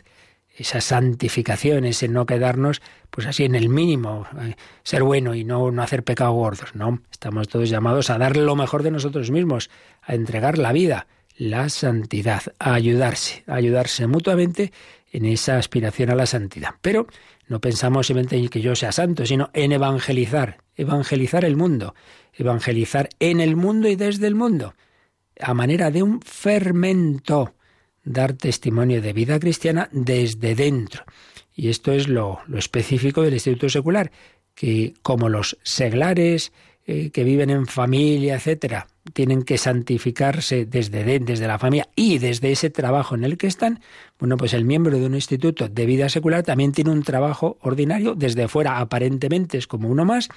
Esa 0.57 0.81
santificación, 0.81 1.85
ese 1.85 2.09
no 2.09 2.25
quedarnos, 2.25 2.81
pues 3.09 3.25
así 3.25 3.45
en 3.45 3.55
el 3.55 3.69
mínimo, 3.69 4.27
eh, 4.41 4.55
ser 4.83 5.03
bueno 5.03 5.33
y 5.33 5.45
no, 5.45 5.71
no 5.71 5.81
hacer 5.81 6.03
pecados 6.03 6.33
gordos. 6.33 6.75
No, 6.75 6.99
estamos 7.09 7.47
todos 7.47 7.69
llamados 7.69 8.09
a 8.09 8.17
dar 8.17 8.35
lo 8.35 8.57
mejor 8.57 8.83
de 8.83 8.91
nosotros 8.91 9.31
mismos, 9.31 9.69
a 10.01 10.13
entregar 10.13 10.57
la 10.57 10.73
vida, 10.73 11.07
la 11.37 11.69
santidad, 11.69 12.43
a 12.59 12.73
ayudarse, 12.73 13.45
a 13.47 13.55
ayudarse 13.55 14.07
mutuamente 14.07 14.73
en 15.13 15.23
esa 15.23 15.57
aspiración 15.57 16.09
a 16.09 16.15
la 16.15 16.25
santidad. 16.25 16.71
Pero 16.81 17.07
no 17.47 17.61
pensamos 17.61 18.07
simplemente 18.07 18.37
en 18.37 18.49
que 18.49 18.61
yo 18.61 18.75
sea 18.75 18.91
santo, 18.91 19.25
sino 19.25 19.49
en 19.53 19.71
evangelizar, 19.71 20.57
evangelizar 20.75 21.45
el 21.45 21.55
mundo, 21.55 21.95
evangelizar 22.33 23.09
en 23.19 23.39
el 23.39 23.55
mundo 23.55 23.87
y 23.87 23.95
desde 23.95 24.27
el 24.27 24.35
mundo, 24.35 24.73
a 25.39 25.53
manera 25.53 25.91
de 25.91 26.03
un 26.03 26.21
fermento, 26.21 27.53
dar 28.03 28.33
testimonio 28.33 29.01
de 29.01 29.13
vida 29.13 29.39
cristiana 29.39 29.89
desde 29.91 30.55
dentro. 30.55 31.03
Y 31.53 31.69
esto 31.69 31.91
es 31.91 32.07
lo, 32.07 32.39
específico 32.55 33.21
del 33.21 33.33
Instituto 33.33 33.69
Secular, 33.69 34.11
que 34.53 34.93
como 35.01 35.29
los 35.29 35.57
seglares 35.63 36.51
eh, 36.85 37.09
que 37.11 37.23
viven 37.23 37.49
en 37.49 37.67
familia, 37.67 38.35
etcétera, 38.35 38.87
tienen 39.13 39.43
que 39.43 39.57
santificarse 39.57 40.65
desde, 40.65 41.19
desde 41.19 41.47
la 41.47 41.59
familia 41.59 41.87
y 41.95 42.17
desde 42.17 42.51
ese 42.51 42.69
trabajo 42.69 43.15
en 43.15 43.23
el 43.23 43.37
que 43.37 43.47
están, 43.47 43.81
bueno, 44.19 44.37
pues 44.37 44.53
el 44.53 44.65
miembro 44.65 44.97
de 44.97 45.05
un 45.05 45.15
instituto 45.15 45.67
de 45.67 45.85
vida 45.85 46.09
secular 46.09 46.43
también 46.43 46.71
tiene 46.71 46.91
un 46.91 47.03
trabajo 47.03 47.57
ordinario 47.61 48.15
desde 48.15 48.47
fuera, 48.47 48.79
aparentemente 48.79 49.57
es 49.57 49.67
como 49.67 49.89
uno 49.89 50.05
más, 50.05 50.29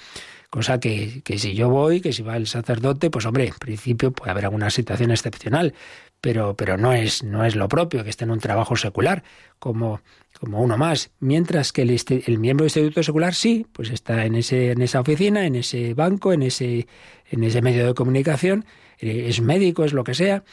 cosa 0.49 0.79
que, 0.79 1.21
que 1.23 1.37
si 1.37 1.53
yo 1.53 1.69
voy, 1.69 2.01
que 2.01 2.13
si 2.13 2.21
va 2.21 2.37
el 2.37 2.47
sacerdote, 2.47 3.09
pues 3.09 3.25
hombre, 3.25 3.47
en 3.47 3.55
principio 3.55 4.11
puede 4.11 4.31
haber 4.31 4.45
alguna 4.45 4.69
situación 4.69 5.11
excepcional, 5.11 5.73
pero, 6.21 6.55
pero 6.55 6.77
no, 6.77 6.93
es, 6.93 7.23
no 7.23 7.45
es 7.45 7.55
lo 7.55 7.67
propio 7.67 8.03
que 8.03 8.09
esté 8.09 8.25
en 8.25 8.31
un 8.31 8.39
trabajo 8.39 8.75
secular 8.75 9.23
como, 9.57 10.01
como 10.39 10.61
uno 10.61 10.77
más. 10.77 11.11
Mientras 11.19 11.71
que 11.71 11.83
el, 11.83 11.89
el 11.89 12.37
miembro 12.39 12.63
del 12.63 12.69
instituto 12.69 13.03
secular 13.03 13.33
sí, 13.33 13.65
pues 13.71 13.89
está 13.89 14.25
en, 14.25 14.35
ese, 14.35 14.71
en 14.71 14.81
esa 14.81 14.99
oficina, 14.99 15.45
en 15.45 15.55
ese 15.55 15.93
banco, 15.93 16.33
en 16.33 16.43
ese, 16.43 16.87
en 17.29 17.43
ese 17.43 17.61
medio 17.61 17.87
de 17.87 17.93
comunicación, 17.93 18.65
eh, 18.99 19.25
es 19.27 19.41
médico, 19.41 19.85
es 19.85 19.93
lo 19.93 20.03
que 20.03 20.13
sea, 20.13 20.43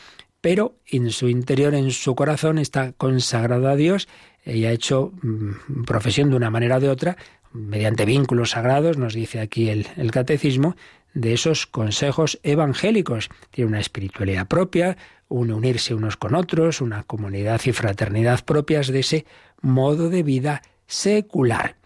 pero 0.40 0.76
en 0.87 1.11
su 1.11 1.29
interior, 1.29 1.74
en 1.74 1.90
su 1.90 2.14
corazón, 2.14 2.59
está 2.59 2.92
consagrado 2.92 3.68
a 3.68 3.76
Dios 3.76 4.09
y 4.44 4.64
ha 4.64 4.70
hecho 4.70 5.12
mm, 5.22 5.85
profesión 5.85 6.31
de 6.31 6.37
una 6.37 6.50
manera 6.50 6.76
o 6.76 6.81
de 6.81 6.88
otra, 6.88 7.16
mediante 7.52 8.05
vínculos 8.05 8.50
sagrados, 8.50 8.98
nos 8.98 9.14
dice 9.14 9.40
aquí 9.40 9.70
el 9.70 10.11
catecismo, 10.11 10.76
de 11.16 11.33
esos 11.33 11.66
consejos 11.66 12.38
evangélicos. 12.42 13.31
Tiene 13.50 13.70
una 13.70 13.81
espiritualidad 13.81 14.46
propia, 14.46 14.98
un 15.29 15.50
unirse 15.50 15.94
unos 15.94 16.18
con 16.18 16.35
otros, 16.35 16.83
una 16.83 17.05
comunidad 17.05 17.61
y 17.64 17.72
fraternidad 17.72 18.44
propias 18.44 18.88
de 18.88 19.00
ese 19.00 19.26
modo 19.62 20.11
de 20.11 20.22
vida 20.22 20.62
secular. 20.87 21.76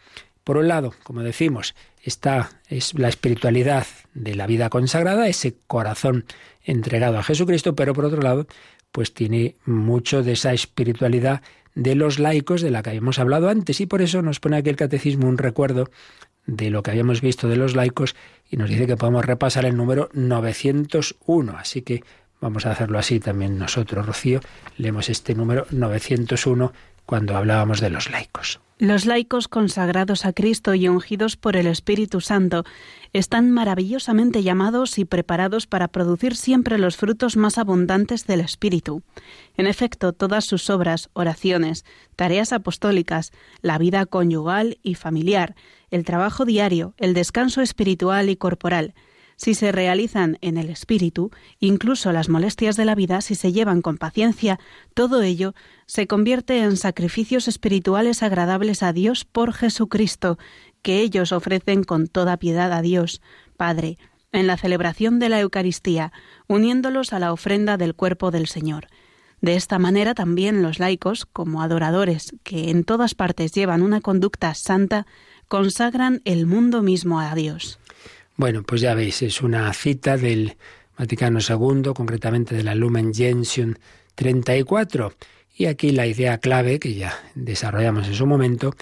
Por 0.43 0.57
un 0.57 0.67
lado, 0.67 0.93
como 1.05 1.23
decimos, 1.23 1.77
está 2.03 2.51
es 2.69 2.99
la 2.99 3.09
espiritualidad 3.09 3.87
de 4.15 4.35
la 4.35 4.49
vida 4.49 4.69
consagrada, 4.69 5.29
ese 5.29 5.57
corazón 5.69 6.25
entregado 6.65 7.17
a 7.17 7.23
Jesucristo, 7.23 7.77
pero 7.77 7.95
por 7.95 8.07
otro 8.07 8.23
lado, 8.23 8.49
pues 8.91 9.15
tiene 9.15 9.55
mucho 9.65 10.25
de 10.25 10.33
esa 10.33 10.53
espiritualidad 10.53 11.43
de 11.77 11.95
los 11.95 12.19
laicos 12.19 12.63
de 12.63 12.73
la 12.73 12.83
que 12.83 12.91
habíamos 12.91 13.21
hablado 13.21 13.49
antes 13.49 13.81
y 13.81 13.87
por 13.87 14.03
eso 14.03 14.23
nos 14.23 14.41
pone 14.41 14.57
aquí 14.57 14.71
el 14.71 14.77
catecismo 14.77 15.29
un 15.29 15.39
recuerdo 15.39 15.89
de 16.47 16.71
lo 16.71 16.83
que 16.83 16.91
habíamos 16.91 17.21
visto 17.21 17.49
de 17.49 17.57
los 17.57 17.77
laicos 17.77 18.17
y 18.51 18.57
nos 18.57 18.69
dice 18.69 18.87
que 18.87 18.97
podemos 18.97 19.25
repasar 19.25 19.65
el 19.65 19.77
número 19.77 20.09
901. 20.13 21.57
Así 21.57 21.83
que 21.83 22.03
vamos 22.41 22.67
a 22.67 22.73
hacerlo 22.73 22.99
así 22.99 23.21
también 23.21 23.59
nosotros, 23.59 24.05
Rocío. 24.05 24.41
Leemos 24.77 25.09
este 25.09 25.35
número 25.35 25.67
901 25.71 26.73
cuando 27.07 27.37
hablábamos 27.37 27.81
de 27.81 27.91
los 27.91 28.11
laicos. 28.11 28.61
Los 28.79 29.05
laicos 29.05 29.47
consagrados 29.47 30.25
a 30.25 30.33
Cristo 30.33 30.75
y 30.75 30.89
ungidos 30.89 31.37
por 31.37 31.57
el 31.57 31.67
Espíritu 31.67 32.23
Santo 32.23 32.65
están 33.13 33.51
maravillosamente 33.51 34.43
llamados 34.43 34.99
y 34.99 35.05
preparados 35.05 35.67
para 35.67 35.89
producir 35.89 36.35
siempre 36.35 36.79
los 36.79 36.97
frutos 36.97 37.37
más 37.37 37.59
abundantes 37.59 38.27
del 38.27 38.41
Espíritu. 38.41 39.03
En 39.61 39.67
efecto, 39.67 40.15
todas 40.15 40.47
sus 40.47 40.71
obras, 40.71 41.11
oraciones, 41.13 41.85
tareas 42.17 42.55
apostólicas, 42.55 43.31
la 43.61 43.77
vida 43.77 44.07
conyugal 44.07 44.79
y 44.83 44.95
familiar, 44.95 45.55
el 45.91 46.07
trabajo 46.07 46.47
diario, 46.47 46.95
el 46.97 47.13
descanso 47.13 47.61
espiritual 47.61 48.31
y 48.31 48.37
corporal, 48.37 48.95
si 49.37 49.53
se 49.53 49.71
realizan 49.71 50.39
en 50.41 50.57
el 50.57 50.71
espíritu, 50.71 51.31
incluso 51.59 52.11
las 52.11 52.31
molestias 52.31 52.75
de 52.77 52.87
la 52.87 52.95
vida, 52.95 53.21
si 53.21 53.35
se 53.35 53.53
llevan 53.53 53.83
con 53.83 53.99
paciencia, 53.99 54.59
todo 54.95 55.21
ello 55.21 55.53
se 55.85 56.07
convierte 56.07 56.63
en 56.63 56.79
sacrificios 56.79 57.47
espirituales 57.47 58.23
agradables 58.23 58.83
a 58.83 58.95
Dios 58.95 59.27
por 59.27 59.53
Jesucristo, 59.53 60.39
que 60.81 61.01
ellos 61.01 61.33
ofrecen 61.33 61.85
con 61.85 62.07
toda 62.07 62.39
piedad 62.39 62.73
a 62.73 62.81
Dios, 62.81 63.21
Padre, 63.59 63.99
en 64.33 64.47
la 64.47 64.57
celebración 64.57 65.19
de 65.19 65.29
la 65.29 65.41
Eucaristía, 65.41 66.15
uniéndolos 66.47 67.13
a 67.13 67.19
la 67.19 67.31
ofrenda 67.31 67.77
del 67.77 67.95
cuerpo 67.95 68.31
del 68.31 68.47
Señor. 68.47 68.87
De 69.41 69.57
esta 69.57 69.79
manera 69.79 70.15
también 70.15 70.63
los 70.63 70.79
laicos, 70.79 71.27
como 71.27 71.63
adoradores 71.63 72.35
que 72.43 72.71
en 72.71 72.85
todas 72.85 73.15
partes 73.15 73.53
llevan 73.53 73.83
una 73.83 74.01
conducta 74.01 74.55
santa, 74.55 75.07
consagran 75.49 76.21
el 76.25 76.47
mundo 76.47 76.83
mismo 76.83 77.21
a 77.21 77.35
Dios. 77.35 77.79
Bueno, 78.37 78.63
pues 78.63 78.81
ya 78.81 78.95
veis, 78.95 79.23
es 79.23 79.41
una 79.41 79.73
cita 79.73 80.17
del 80.17 80.57
Vaticano 80.99 81.41
II, 81.41 81.93
concretamente 81.95 82.55
de 82.55 82.63
la 82.63 82.75
Lumen 82.75 83.13
Gentium 83.15 83.75
34. 84.15 85.15
Y 85.57 85.67
aquí 85.67 85.91
la 85.91 86.07
idea 86.07 86.39
clave, 86.39 86.79
que 86.79 86.95
ya 86.95 87.15
desarrollamos 87.35 88.07
en 88.07 88.15
su 88.15 88.27
momento, 88.27 88.75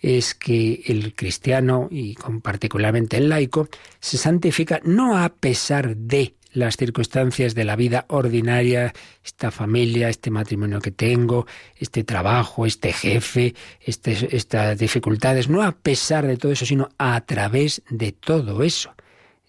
es 0.00 0.34
que 0.34 0.82
el 0.86 1.14
cristiano, 1.14 1.88
y 1.90 2.16
particularmente 2.42 3.16
el 3.16 3.28
laico, 3.28 3.68
se 4.00 4.18
santifica 4.18 4.80
no 4.84 5.16
a 5.16 5.28
pesar 5.30 5.96
de 5.96 6.34
las 6.52 6.76
circunstancias 6.76 7.54
de 7.54 7.64
la 7.64 7.76
vida 7.76 8.04
ordinaria, 8.08 8.92
esta 9.24 9.50
familia, 9.50 10.08
este 10.08 10.30
matrimonio 10.30 10.80
que 10.80 10.90
tengo, 10.90 11.46
este 11.76 12.04
trabajo, 12.04 12.66
este 12.66 12.92
jefe, 12.92 13.54
este, 13.80 14.36
estas 14.36 14.78
dificultades, 14.78 15.48
no 15.48 15.62
a 15.62 15.72
pesar 15.72 16.26
de 16.26 16.36
todo 16.36 16.52
eso, 16.52 16.66
sino 16.66 16.90
a 16.98 17.20
través 17.22 17.82
de 17.88 18.12
todo 18.12 18.62
eso 18.62 18.94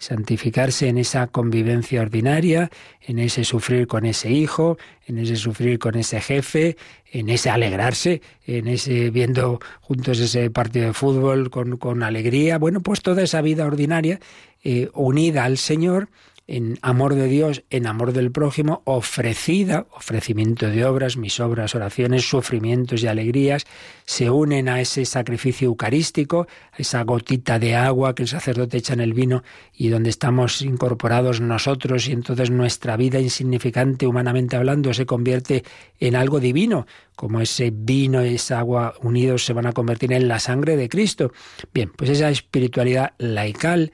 santificarse 0.04 0.89
en 0.89 0.98
esa 0.98 1.28
convivencia 1.28 2.02
ordinaria, 2.02 2.70
en 3.02 3.20
ese 3.20 3.44
sufrir 3.44 3.88
con 3.88 4.06
ese 4.06 4.30
hijo, 4.32 4.78
en 5.08 5.18
ese 5.18 5.36
sufrir 5.36 5.80
con 5.80 5.96
ese 5.96 6.20
jefe, 6.22 6.78
en 7.12 7.30
ese 7.30 7.50
alegrarse, 7.50 8.22
en 8.46 8.68
ese 8.68 9.10
viendo 9.10 9.60
juntos 9.82 10.20
ese 10.20 10.50
partido 10.50 10.88
de 10.88 10.94
fútbol 10.94 11.50
con, 11.50 11.78
con 11.78 12.04
alegría. 12.04 12.58
Bueno, 12.58 12.82
pues 12.82 13.02
toda 13.02 13.24
esa 13.24 13.42
vida 13.42 13.66
ordinaria 13.66 14.20
eh, 14.63 14.89
unida 14.94 15.46
al 15.46 15.58
Señor 15.58 16.10
en 16.54 16.78
amor 16.84 17.16
de 17.16 17.28
Dios, 17.28 17.63
en 17.72 17.88
amor 17.88 18.13
del 18.13 18.32
prójimo, 18.32 18.84
ofrecida, 18.86 19.88
ofrecimiento 19.89 20.70
de 20.70 20.86
obras, 20.86 21.18
mis 21.18 21.39
obras, 21.39 21.74
oraciones, 21.74 22.30
sufrimientos 22.30 23.02
y 23.02 23.08
alegrías, 23.08 23.66
se 24.06 24.30
unen 24.30 24.70
a 24.70 24.80
ese 24.80 25.04
sacrificio 25.06 25.66
eucarístico, 25.66 26.46
a 26.72 26.78
esa 26.78 27.02
gotita 27.06 27.58
de 27.58 27.76
agua 27.76 28.13
que 28.13 28.22
el 28.22 28.30
sacerdote 28.30 28.78
echa 28.78 28.94
en 28.94 29.00
el 29.00 29.16
vino 29.16 29.42
y 29.74 29.89
donde 29.89 30.12
estamos 30.12 30.62
incorporados 30.62 31.42
nosotros 31.42 32.08
y 32.08 32.12
entonces 32.12 32.52
nuestra 32.52 32.98
vida 32.98 33.20
insignificante 33.20 34.06
humanamente 34.06 34.56
hablando 34.56 34.94
se 34.94 35.08
convierte 35.08 35.63
en 36.00 36.16
algo 36.16 36.39
divino, 36.39 36.86
como 37.16 37.42
ese 37.42 37.72
vino 37.74 38.24
y 38.24 38.36
esa 38.36 38.60
agua 38.60 38.94
unidos 39.02 39.44
se 39.44 39.54
van 39.54 39.66
a 39.66 39.74
convertir 39.74 40.13
en 40.13 40.28
la 40.28 40.38
sangre 40.38 40.78
de 40.78 40.88
Cristo. 40.88 41.32
Bien, 41.74 41.92
pues 41.96 42.12
esa 42.12 42.30
espiritualidad 42.30 43.13
laical, 43.18 43.92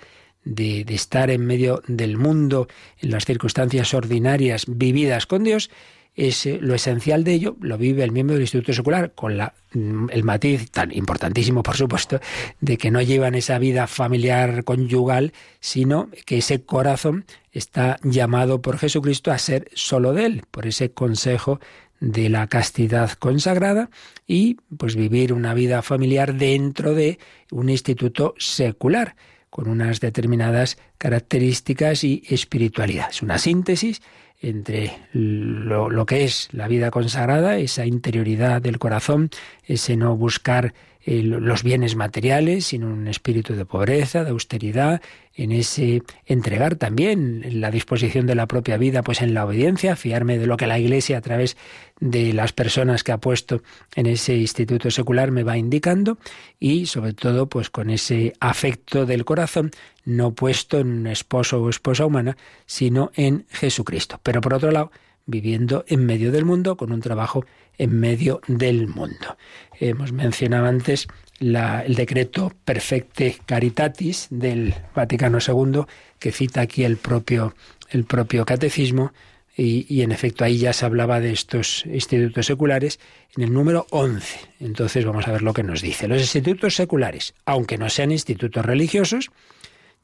de, 0.50 0.82
estar 0.90 1.30
en 1.30 1.46
medio 1.46 1.82
del 1.88 2.18
mundo, 2.18 2.68
en 3.00 3.12
las 3.12 3.26
circunstancias 3.26 3.94
ordinarias 3.94 4.66
vividas 4.68 5.26
con 5.26 5.44
Dios, 5.44 5.70
es 6.16 6.46
eh, 6.48 6.58
lo 6.60 6.74
esencial 6.74 7.24
de 7.24 7.34
ello 7.34 7.56
lo 7.62 7.78
vive 7.78 8.04
el 8.04 8.12
miembro 8.12 8.34
del 8.34 8.42
Instituto 8.42 8.74
Secular 8.74 9.14
con 9.14 9.38
mm, 9.38 10.10
el 10.12 10.24
matiz 10.24 10.70
tan 10.72 10.92
importantísimo, 10.92 11.64
por 11.64 11.78
supuesto, 11.78 12.20
de 12.60 12.78
que 12.78 12.92
no 12.92 13.02
llevan 13.02 13.36
esa 13.36 13.60
vida 13.60 13.86
familiar 13.88 14.64
conyugal, 14.64 15.34
sino 15.60 16.10
que 16.26 16.40
ese 16.40 16.64
corazón 16.64 17.26
está 17.52 18.00
llamado 18.04 18.62
por 18.62 18.78
Jesucristo 18.78 19.32
a 19.32 19.38
ser 19.38 19.70
solo 19.76 20.14
de 20.14 20.26
él, 20.26 20.44
por 20.52 20.66
ese 20.66 20.92
consejo 20.92 21.60
de 22.00 22.30
la 22.30 22.48
castidad 22.48 23.12
consagrada 23.12 23.90
y 24.26 24.58
pues 24.78 24.96
vivir 24.96 25.32
una 25.32 25.54
vida 25.54 25.82
familiar 25.82 26.34
dentro 26.36 26.96
de 26.96 27.20
un 27.52 27.70
instituto 27.70 28.34
secular 28.38 29.16
con 29.50 29.68
unas 29.68 30.00
determinadas 30.00 30.78
características 30.98 32.04
y 32.04 32.24
espiritualidad. 32.30 33.10
Es 33.10 33.22
una 33.22 33.38
síntesis 33.38 34.02
entre 34.42 34.98
lo, 35.12 35.90
lo, 35.90 36.06
que 36.06 36.24
es 36.24 36.50
la 36.52 36.68
vida 36.68 36.92
consagrada, 36.92 37.58
esa 37.58 37.86
interioridad 37.86 38.62
del 38.62 38.80
corazón, 38.80 39.30
ese 39.66 39.98
no 39.98 40.16
buscar 40.16 40.74
eh, 41.06 41.24
los 41.24 41.64
bienes 41.64 41.96
materiales, 41.96 42.66
sino 42.66 42.88
un 42.88 43.08
espíritu 43.08 43.56
de 43.56 43.66
pobreza, 43.66 44.24
de 44.24 44.32
austeridad, 44.32 45.02
en 45.34 45.54
ese 45.54 46.04
entregar 46.26 46.76
también 46.76 47.62
la 47.62 47.72
disposición 47.72 48.28
de 48.28 48.36
la 48.36 48.48
propia 48.48 48.76
vida, 48.76 49.02
pues 49.02 49.22
en 49.22 49.34
la 49.34 49.46
obediencia, 49.46 49.96
fiarme 49.96 50.38
de 50.38 50.46
lo 50.46 50.58
que 50.58 50.68
la 50.68 50.78
Iglesia 50.78 51.18
a 51.18 51.22
través 51.22 51.56
de 52.02 52.34
las 52.34 52.52
personas 52.52 53.04
que 53.06 53.14
ha 53.14 53.18
puesto 53.18 53.62
en 53.96 54.08
ese 54.08 54.36
instituto 54.36 54.92
secular 54.92 55.32
me 55.32 55.44
va 55.44 55.58
indicando 55.58 56.18
y 56.60 56.86
sobre 56.88 57.14
todo 57.14 57.48
pues 57.48 57.70
con 57.70 57.90
ese 57.90 58.34
afecto 58.42 59.06
del 59.06 59.24
corazón 59.24 59.72
no 60.04 60.34
puesto 60.34 60.80
en 60.80 60.88
un 60.92 61.08
esposo 61.08 61.62
o 61.62 61.70
esposa 61.70 62.06
humana, 62.06 62.36
sino 62.66 63.12
en 63.16 63.46
Jesucristo. 63.50 64.20
Pero 64.22 64.42
por 64.42 64.54
otro 64.54 64.72
lado, 64.72 64.92
viviendo 65.26 65.86
en 65.88 66.06
medio 66.06 66.32
del 66.32 66.44
mundo 66.44 66.76
con 66.76 66.92
un 66.92 67.02
trabajo 67.02 67.46
en 67.78 67.98
medio 68.00 68.42
del 68.48 68.88
mundo. 68.88 69.38
Hemos 69.80 70.12
mencionado 70.12 70.66
antes 70.66 71.08
el 71.40 71.96
decreto 71.96 72.52
Perfecte 72.66 73.38
Caritatis 73.46 74.28
del 74.30 74.76
Vaticano 74.94 75.38
II, 75.46 75.84
que 76.20 76.34
cita 76.34 76.62
aquí 76.62 76.84
el 76.84 76.98
propio, 76.98 77.56
el 77.90 78.04
propio 78.04 78.46
catecismo, 78.46 79.14
y, 79.56 79.86
y, 79.94 80.04
en 80.04 80.14
efecto 80.14 80.46
ahí 80.46 80.58
ya 80.58 80.72
se 80.72 80.86
hablaba 80.86 81.20
de 81.20 81.32
estos 81.34 81.86
institutos 81.86 82.46
seculares 82.46 83.00
en 83.36 83.44
el 83.44 83.52
número 83.52 83.88
11. 83.90 84.40
Entonces 84.62 85.04
vamos 85.04 85.28
a 85.28 85.34
ver 85.34 85.42
lo 85.42 85.54
que 85.54 85.64
nos 85.64 85.82
dice. 85.82 86.08
Los 86.08 86.22
institutos 86.22 86.76
seculares, 86.76 87.34
aunque 87.46 87.78
no 87.78 87.90
sean 87.90 88.14
institutos 88.14 88.66
religiosos, 88.66 89.32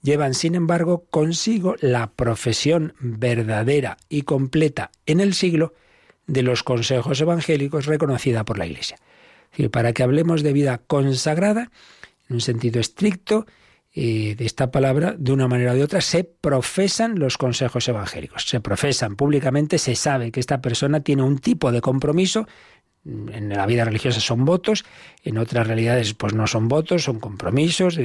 llevan 0.02 0.34
sin 0.34 0.56
embargo 0.56 1.06
consigo 1.10 1.76
la 1.80 2.12
profesión 2.12 2.96
verdadera 3.00 3.98
y 4.10 4.24
completa 4.24 4.92
en 5.06 5.22
el 5.22 5.34
siglo 5.34 5.74
de 6.28 6.44
los 6.44 6.64
consejos 6.64 7.22
evangélicos 7.22 7.86
reconocida 7.86 8.44
por 8.44 8.58
la 8.58 8.66
Iglesia. 8.66 8.98
Para 9.72 9.94
que 9.94 10.04
hablemos 10.04 10.44
de 10.44 10.54
vida 10.54 10.80
consagrada, 10.80 11.72
en 12.30 12.36
un 12.36 12.42
sentido 12.42 12.80
estricto, 12.80 13.46
eh, 13.98 14.36
de 14.36 14.46
esta 14.46 14.72
palabra, 14.72 15.16
de 15.18 15.32
una 15.32 15.48
manera 15.48 15.72
o 15.72 15.76
de 15.76 15.84
otra, 15.84 16.02
se 16.02 16.26
profesan 16.26 17.18
los 17.18 17.38
consejos 17.38 17.88
evangélicos. 17.88 18.44
Se 18.44 18.60
profesan 18.60 19.16
públicamente, 19.16 19.78
se 19.78 19.96
sabe 19.96 20.32
que 20.32 20.42
esta 20.42 20.62
persona 20.62 21.00
tiene 21.00 21.24
un 21.24 21.38
tipo 21.38 21.72
de 21.72 21.80
compromiso 21.80 22.46
en 23.06 23.50
la 23.50 23.66
vida 23.66 23.86
religiosa 23.86 24.20
son 24.20 24.46
votos, 24.46 24.84
en 25.24 25.38
otras 25.38 25.68
realidades 25.68 26.14
pues 26.16 26.34
no 26.34 26.48
son 26.48 26.68
votos, 26.68 27.04
son 27.04 27.20
compromisos 27.20 28.00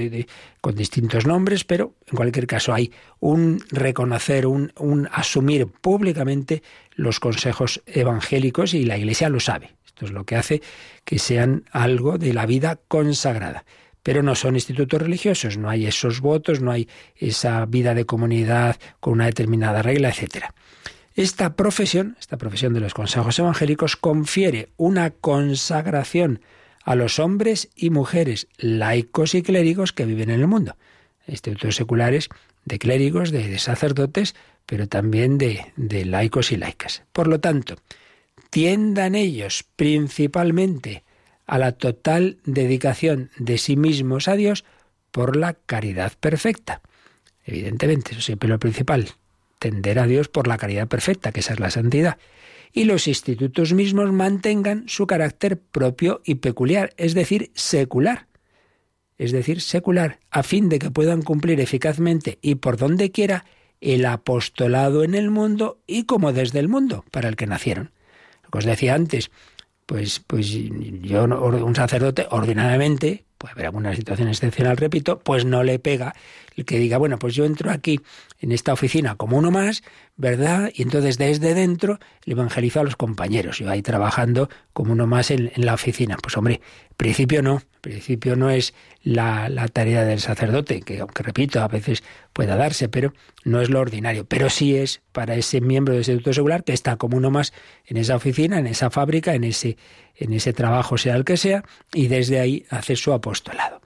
con 0.61 0.75
distintos 0.75 1.27
nombres, 1.27 1.65
pero 1.65 1.95
en 2.07 2.17
cualquier 2.17 2.47
caso 2.47 2.75
hay 2.75 2.93
un 3.19 3.63
reconocer, 3.71 4.47
un, 4.47 4.73
un 4.79 5.09
asumir 5.13 5.67
públicamente 5.67 6.63
los 6.95 7.19
consejos 7.19 7.83
evangélicos 7.87 8.75
y 8.75 8.85
la 8.85 8.99
Iglesia 8.99 9.31
lo 9.31 9.41
sabe. 9.41 9.75
Lo 10.09 10.25
que 10.25 10.37
hace 10.37 10.63
que 11.05 11.19
sean 11.19 11.65
algo 11.73 12.17
de 12.17 12.33
la 12.33 12.47
vida 12.47 12.79
consagrada. 12.89 13.65
Pero 14.03 14.23
no 14.23 14.35
son 14.35 14.55
institutos 14.55 15.03
religiosos, 15.03 15.59
no 15.59 15.69
hay 15.69 15.87
esos 15.87 16.21
votos, 16.21 16.61
no 16.61 16.71
hay 16.71 16.89
esa 17.17 17.67
vida 17.67 17.95
de 17.95 18.07
comunidad 18.07 18.77
con 18.99 19.15
una 19.15 19.27
determinada 19.27 19.83
regla, 19.83 20.09
etcétera. 20.09 20.55
Esta 21.15 21.55
profesión, 21.55 22.17
esta 22.19 22.39
profesión 22.39 22.73
de 22.73 22.81
los 22.81 22.95
consejos 22.95 23.39
evangélicos, 23.39 23.97
confiere 23.97 24.71
una 24.79 25.11
consagración 25.11 26.41
a 26.85 26.95
los 26.95 27.19
hombres 27.19 27.69
y 27.77 27.91
mujeres, 27.91 28.47
laicos 28.57 29.35
y 29.35 29.43
clérigos 29.43 29.93
que 29.93 30.07
viven 30.07 30.31
en 30.31 30.41
el 30.41 30.47
mundo. 30.47 30.77
Institutos 31.27 31.77
seculares 31.77 32.29
de 32.65 32.79
clérigos, 32.79 33.33
de, 33.33 33.59
sacerdotes, 33.59 34.35
pero 34.65 34.87
también 34.87 35.37
de 35.37 36.05
laicos 36.07 36.53
y 36.53 36.57
laicas. 36.57 37.03
Por 37.13 37.27
lo 37.27 37.41
tanto, 37.41 37.77
tiendan 38.51 39.15
ellos 39.15 39.65
principalmente 39.77 41.05
a 41.47 41.59
la 41.59 41.73
total 41.73 42.39
dedicación 42.45 43.31
de 43.39 43.59
sí 43.59 43.77
mismos 43.77 44.29
a 44.29 44.37
Dios 44.37 44.65
por 45.11 45.37
la 45.37 45.55
caridad 45.55 46.13
perfecta. 46.21 46.83
Evidentemente, 47.45 48.13
eso 48.13 48.21
siempre 48.21 48.49
lo 48.49 48.59
principal, 48.59 49.09
tender 49.59 49.99
a 49.99 50.07
Dios 50.07 50.29
por 50.29 50.47
la 50.47 50.59
caridad 50.59 50.89
perfecta, 50.89 51.33
que 51.33 51.41
esa 51.41 51.55
es 51.55 51.61
la 51.61 51.71
santidad. 51.71 52.19
Y 52.73 52.85
los 52.85 53.09
institutos 53.09 53.73
mismos 53.73 54.13
mantengan 54.13 54.85
su 54.89 55.07
carácter 55.07 55.59
propio 55.59 56.21
y 56.25 56.37
peculiar, 56.37 56.93
es 56.97 57.15
decir, 57.15 57.51
secular. 57.55 58.27
Es 59.19 59.33
decir, 59.33 59.61
secular, 59.61 60.21
a 60.31 60.43
fin 60.43 60.69
de 60.69 60.79
que 60.79 60.91
puedan 60.91 61.23
cumplir 61.23 61.61
eficazmente 61.61 62.39
y 62.43 62.57
por 62.57 62.77
donde 62.77 63.11
quiera 63.11 63.45
el 63.81 64.07
apostolado 64.07 65.03
en 65.03 65.15
el 65.15 65.31
mundo 65.31 65.81
y 65.87 66.05
como 66.05 66.33
desde 66.33 66.61
el 66.61 66.69
mundo 66.69 67.05
para 67.11 67.29
el 67.29 67.37
que 67.37 67.47
nacieron. 67.47 67.91
Os 68.53 68.65
decía 68.65 68.95
antes, 68.95 69.31
pues, 69.87 70.21
pues 70.27 70.49
yo, 70.49 71.25
un 71.25 71.75
sacerdote, 71.75 72.27
ordinariamente, 72.31 73.25
puede 73.39 73.53
haber 73.53 73.67
alguna 73.67 73.97
situación 73.97 74.29
excepcional, 74.29 74.77
repito, 74.77 75.19
pues 75.19 75.45
no 75.45 75.65
le 75.65 75.79
pega 75.79 76.15
el 76.57 76.65
que 76.65 76.79
diga, 76.79 76.99
bueno, 76.99 77.19
pues 77.19 77.35
yo 77.35 77.45
entro 77.45 77.71
aquí 77.71 78.01
en 78.39 78.53
esta 78.53 78.73
oficina 78.73 79.17
como 79.17 79.39
uno 79.39 79.51
más, 79.51 79.83
¿verdad? 80.21 80.71
Y 80.75 80.83
entonces 80.83 81.17
desde 81.17 81.55
dentro 81.55 81.99
le 82.27 82.35
evangelizo 82.35 82.81
a 82.81 82.85
los 82.85 82.95
compañeros, 82.95 83.59
yo 83.59 83.71
ahí 83.71 83.81
trabajando 83.81 84.51
como 84.75 84.93
uno 84.93 85.07
más 85.07 85.31
en, 85.31 85.51
la 85.57 85.73
oficina. 85.73 86.19
Pues 86.23 86.37
hombre, 86.37 86.61
principio 86.99 87.41
no, 87.41 87.63
principio 87.81 88.37
no 88.37 88.51
es 88.51 88.75
la, 89.03 89.49
tarea 89.73 90.05
del 90.05 90.21
sacerdote, 90.21 90.83
que 90.83 91.01
aunque 91.01 91.23
repito, 91.23 91.63
a 91.63 91.69
veces 91.69 92.03
pueda 92.35 92.57
darse, 92.57 92.91
pero 92.91 93.15
no 93.45 93.63
es 93.63 93.71
lo 93.71 93.81
ordinario. 93.81 94.27
Pero 94.27 94.51
sí 94.51 94.77
es 94.77 95.01
para 95.13 95.37
ese 95.37 95.63
miembro 95.63 95.95
del 95.95 96.01
instituto 96.01 96.35
Segular 96.35 96.65
que 96.65 96.75
está 96.75 96.97
como 96.97 97.17
uno 97.17 97.31
más 97.31 97.55
en 97.87 97.97
esa 97.97 98.15
oficina, 98.15 98.59
en 98.59 98.67
esa 98.67 98.91
fábrica, 98.91 99.35
en 99.35 99.45
ese, 99.45 99.79
en 100.17 100.35
ese 100.35 100.53
trabajo, 100.53 100.99
sea 100.99 101.17
el 101.17 101.25
que 101.25 101.39
sea, 101.39 101.65
y 101.95 102.09
desde 102.09 102.41
ahí 102.41 102.67
hace 102.69 102.95
su 102.95 103.15
apostolado. 103.15 103.81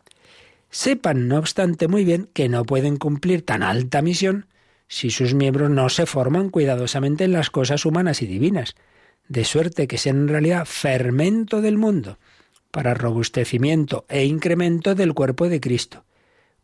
Sepan, 0.70 1.29
no 1.29 1.38
obstante, 1.38 1.87
muy 1.87 2.05
bien 2.05 2.29
que 2.33 2.49
no 2.49 2.64
pueden 2.64 2.97
cumplir 2.97 3.47
tan 3.47 3.62
alta 3.62 4.03
misión 4.03 4.47
si 4.94 5.11
sus 5.11 5.35
miembros 5.35 5.70
no 5.70 5.88
se 5.88 6.07
forman 6.07 6.50
cuidadosamente 6.50 7.24
en 7.24 7.33
las 7.33 7.50
cosas 7.50 7.85
humanas 7.85 8.22
y 8.22 8.28
divinas, 8.28 8.76
de 9.26 9.44
suerte 9.44 9.88
que 9.88 9.98
sean 9.98 10.18
en 10.18 10.28
realidad 10.28 10.66
fermento 10.66 11.61
del 11.61 11.78
mundo 11.78 12.20
para 12.70 12.94
robustecimiento 12.94 14.04
e 14.09 14.24
incremento 14.24 14.94
del 14.94 15.12
cuerpo 15.12 15.48
de 15.48 15.61
Cristo. 15.61 16.04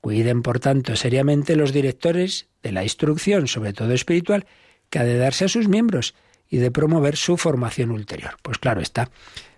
Cuiden, 0.00 0.42
por 0.42 0.60
tanto, 0.60 0.94
seriamente 0.94 1.56
los 1.56 1.72
directores 1.72 2.46
de 2.62 2.70
la 2.70 2.84
instrucción, 2.84 3.48
sobre 3.48 3.72
todo 3.72 3.92
espiritual, 3.94 4.46
que 4.90 5.00
ha 5.00 5.04
de 5.04 5.18
darse 5.18 5.46
a 5.46 5.48
sus 5.48 5.66
miembros 5.66 6.14
y 6.48 6.58
de 6.58 6.70
promover 6.70 7.16
su 7.16 7.36
formación 7.36 7.90
ulterior. 7.90 8.36
Pues 8.42 8.58
claro 8.58 8.80
está, 8.80 9.10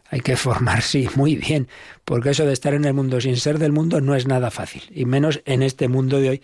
hay 0.09 0.21
que 0.21 0.37
formarse 0.37 1.11
muy 1.15 1.37
bien, 1.37 1.69
porque 2.07 2.31
eso 2.31 2.47
de 2.47 2.55
estar 2.55 2.73
en 2.73 2.87
el 2.87 2.95
mundo 2.95 3.21
sin 3.21 3.37
ser 3.37 3.59
del 3.59 3.73
mundo 3.73 4.01
no 4.01 4.15
es 4.15 4.27
nada 4.27 4.51
fácil, 4.51 4.83
y 4.91 5.05
menos 5.05 5.43
en 5.45 5.63
este 5.63 5.89
mundo 5.89 6.21
de 6.21 6.31
hoy 6.31 6.43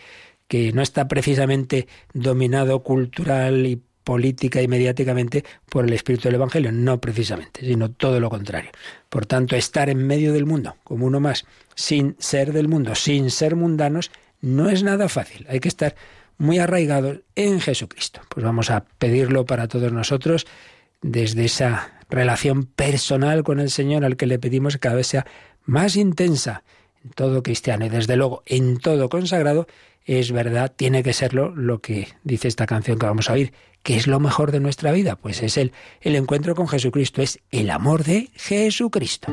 que 0.48 0.72
no 0.72 0.82
está 0.82 1.06
precisamente 1.06 1.86
dominado 2.12 2.82
cultural 2.82 3.66
y 3.66 3.82
política 4.02 4.62
y 4.62 4.68
mediáticamente 4.68 5.44
por 5.68 5.84
el 5.84 5.92
espíritu 5.92 6.28
del 6.28 6.36
Evangelio, 6.36 6.72
no 6.72 6.98
precisamente, 6.98 7.60
sino 7.60 7.90
todo 7.90 8.20
lo 8.20 8.30
contrario. 8.30 8.70
Por 9.10 9.26
tanto, 9.26 9.54
estar 9.54 9.90
en 9.90 10.06
medio 10.06 10.32
del 10.32 10.46
mundo, 10.46 10.76
como 10.82 11.04
uno 11.04 11.20
más, 11.20 11.44
sin 11.74 12.16
ser 12.18 12.54
del 12.54 12.68
mundo, 12.68 12.94
sin 12.94 13.30
ser 13.30 13.54
mundanos, 13.54 14.10
no 14.40 14.70
es 14.70 14.82
nada 14.82 15.10
fácil. 15.10 15.46
Hay 15.50 15.60
que 15.60 15.68
estar 15.68 15.94
muy 16.38 16.58
arraigados 16.58 17.20
en 17.34 17.60
Jesucristo. 17.60 18.22
Pues 18.30 18.44
vamos 18.44 18.70
a 18.70 18.86
pedirlo 18.98 19.44
para 19.44 19.68
todos 19.68 19.92
nosotros 19.92 20.46
desde 21.02 21.44
esa 21.44 22.00
relación 22.08 22.64
personal 22.64 23.44
con 23.44 23.60
el 23.60 23.70
Señor 23.70 24.04
al 24.04 24.16
que 24.16 24.26
le 24.26 24.38
pedimos 24.38 24.74
que 24.74 24.80
cada 24.80 24.94
vez 24.94 25.08
sea 25.08 25.26
más 25.64 25.96
intensa 25.96 26.62
en 27.04 27.10
todo 27.10 27.42
cristiano 27.42 27.84
y 27.84 27.88
desde 27.90 28.16
luego 28.16 28.42
en 28.46 28.78
todo 28.78 29.08
consagrado, 29.08 29.66
es 30.08 30.32
verdad, 30.32 30.72
tiene 30.74 31.02
que 31.02 31.12
serlo 31.12 31.54
lo 31.54 31.80
que 31.80 32.08
dice 32.24 32.48
esta 32.48 32.66
canción 32.66 32.98
que 32.98 33.06
vamos 33.06 33.28
a 33.28 33.34
oír. 33.34 33.52
¿Qué 33.82 33.96
es 33.96 34.06
lo 34.06 34.20
mejor 34.20 34.52
de 34.52 34.60
nuestra 34.60 34.90
vida? 34.90 35.16
Pues 35.16 35.42
es 35.42 35.56
el, 35.56 35.72
el 36.00 36.16
encuentro 36.16 36.54
con 36.54 36.66
Jesucristo, 36.66 37.20
es 37.20 37.40
el 37.50 37.70
amor 37.70 38.04
de 38.04 38.30
Jesucristo. 38.34 39.32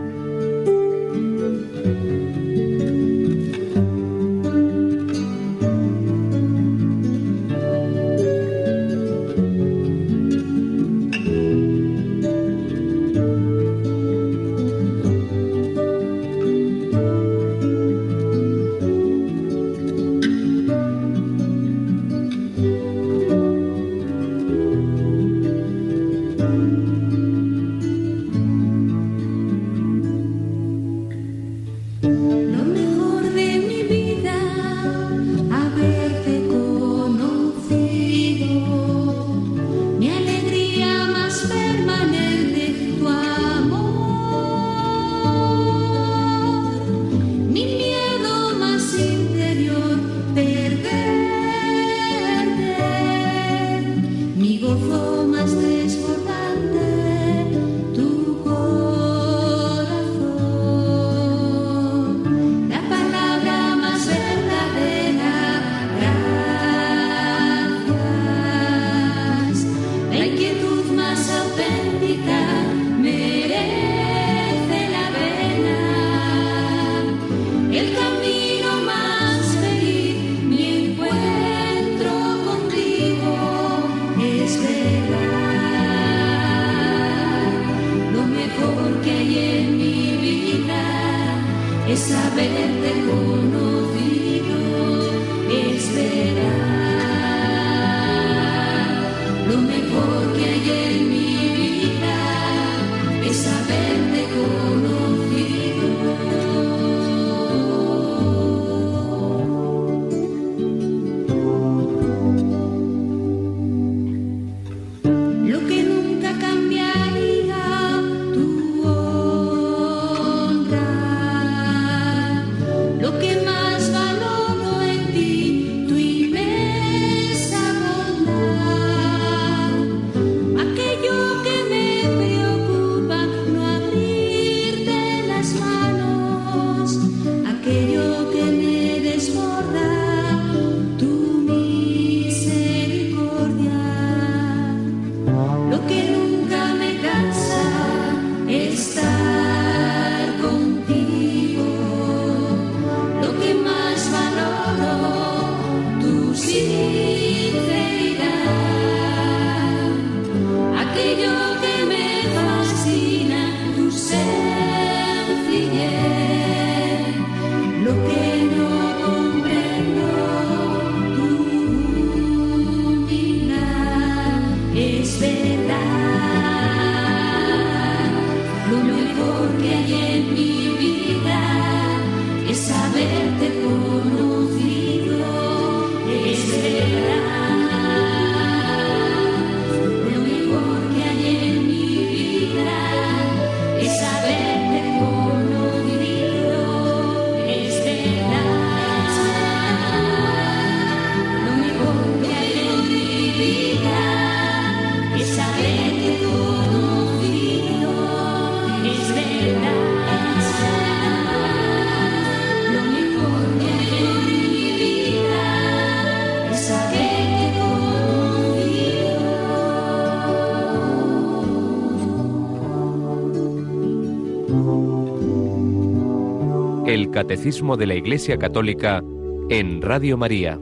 Catecismo 227.16 227.78
de 227.78 227.88
la 227.88 227.96
Iglesia 227.96 228.38
Católica 228.38 229.02
en 229.50 229.82
Radio 229.82 230.18
María. 230.18 230.60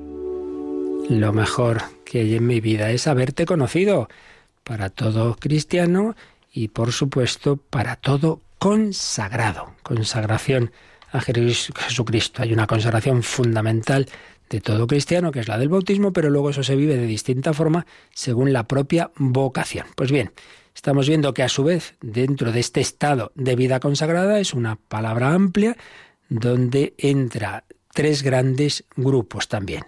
Lo 1.10 1.34
mejor 1.34 1.82
que 2.06 2.20
hay 2.20 2.36
en 2.36 2.46
mi 2.46 2.62
vida 2.62 2.92
es 2.92 3.08
haberte 3.08 3.48
conocido 3.48 4.08
para 4.64 4.92
todo 4.92 5.36
cristiano 5.40 6.16
y 6.54 6.68
por 6.68 6.92
supuesto 6.92 7.58
para 7.58 7.96
todo 7.96 8.40
consagrado. 8.60 9.74
Consagración 9.82 10.72
a 11.12 11.22
Jesucristo. 11.22 12.44
Hay 12.44 12.54
una 12.54 12.68
consagración 12.68 13.24
fundamental 13.24 14.08
de 14.48 14.62
todo 14.62 14.86
cristiano, 14.86 15.32
que 15.32 15.40
es 15.40 15.48
la 15.48 15.58
del 15.58 15.70
bautismo, 15.70 16.14
pero 16.14 16.30
luego 16.30 16.52
eso 16.52 16.62
se 16.62 16.76
vive 16.76 16.98
de 16.98 17.08
distinta 17.08 17.54
forma 17.54 17.88
según 18.14 18.54
la 18.54 18.68
propia 18.68 19.10
vocación. 19.16 19.88
Pues 19.96 20.12
bien, 20.12 20.34
estamos 20.76 21.08
viendo 21.08 21.34
que 21.34 21.42
a 21.42 21.50
su 21.50 21.64
vez, 21.64 21.96
dentro 22.00 22.52
de 22.52 22.60
este 22.60 22.80
estado 22.80 23.32
de 23.34 23.56
vida 23.56 23.80
consagrada, 23.80 24.40
es 24.40 24.54
una 24.54 24.76
palabra 24.76 25.34
amplia, 25.34 25.78
donde 26.34 26.96
entra 26.98 27.66
tres 27.94 28.24
grandes 28.24 28.86
grupos 28.96 29.48
también. 29.48 29.84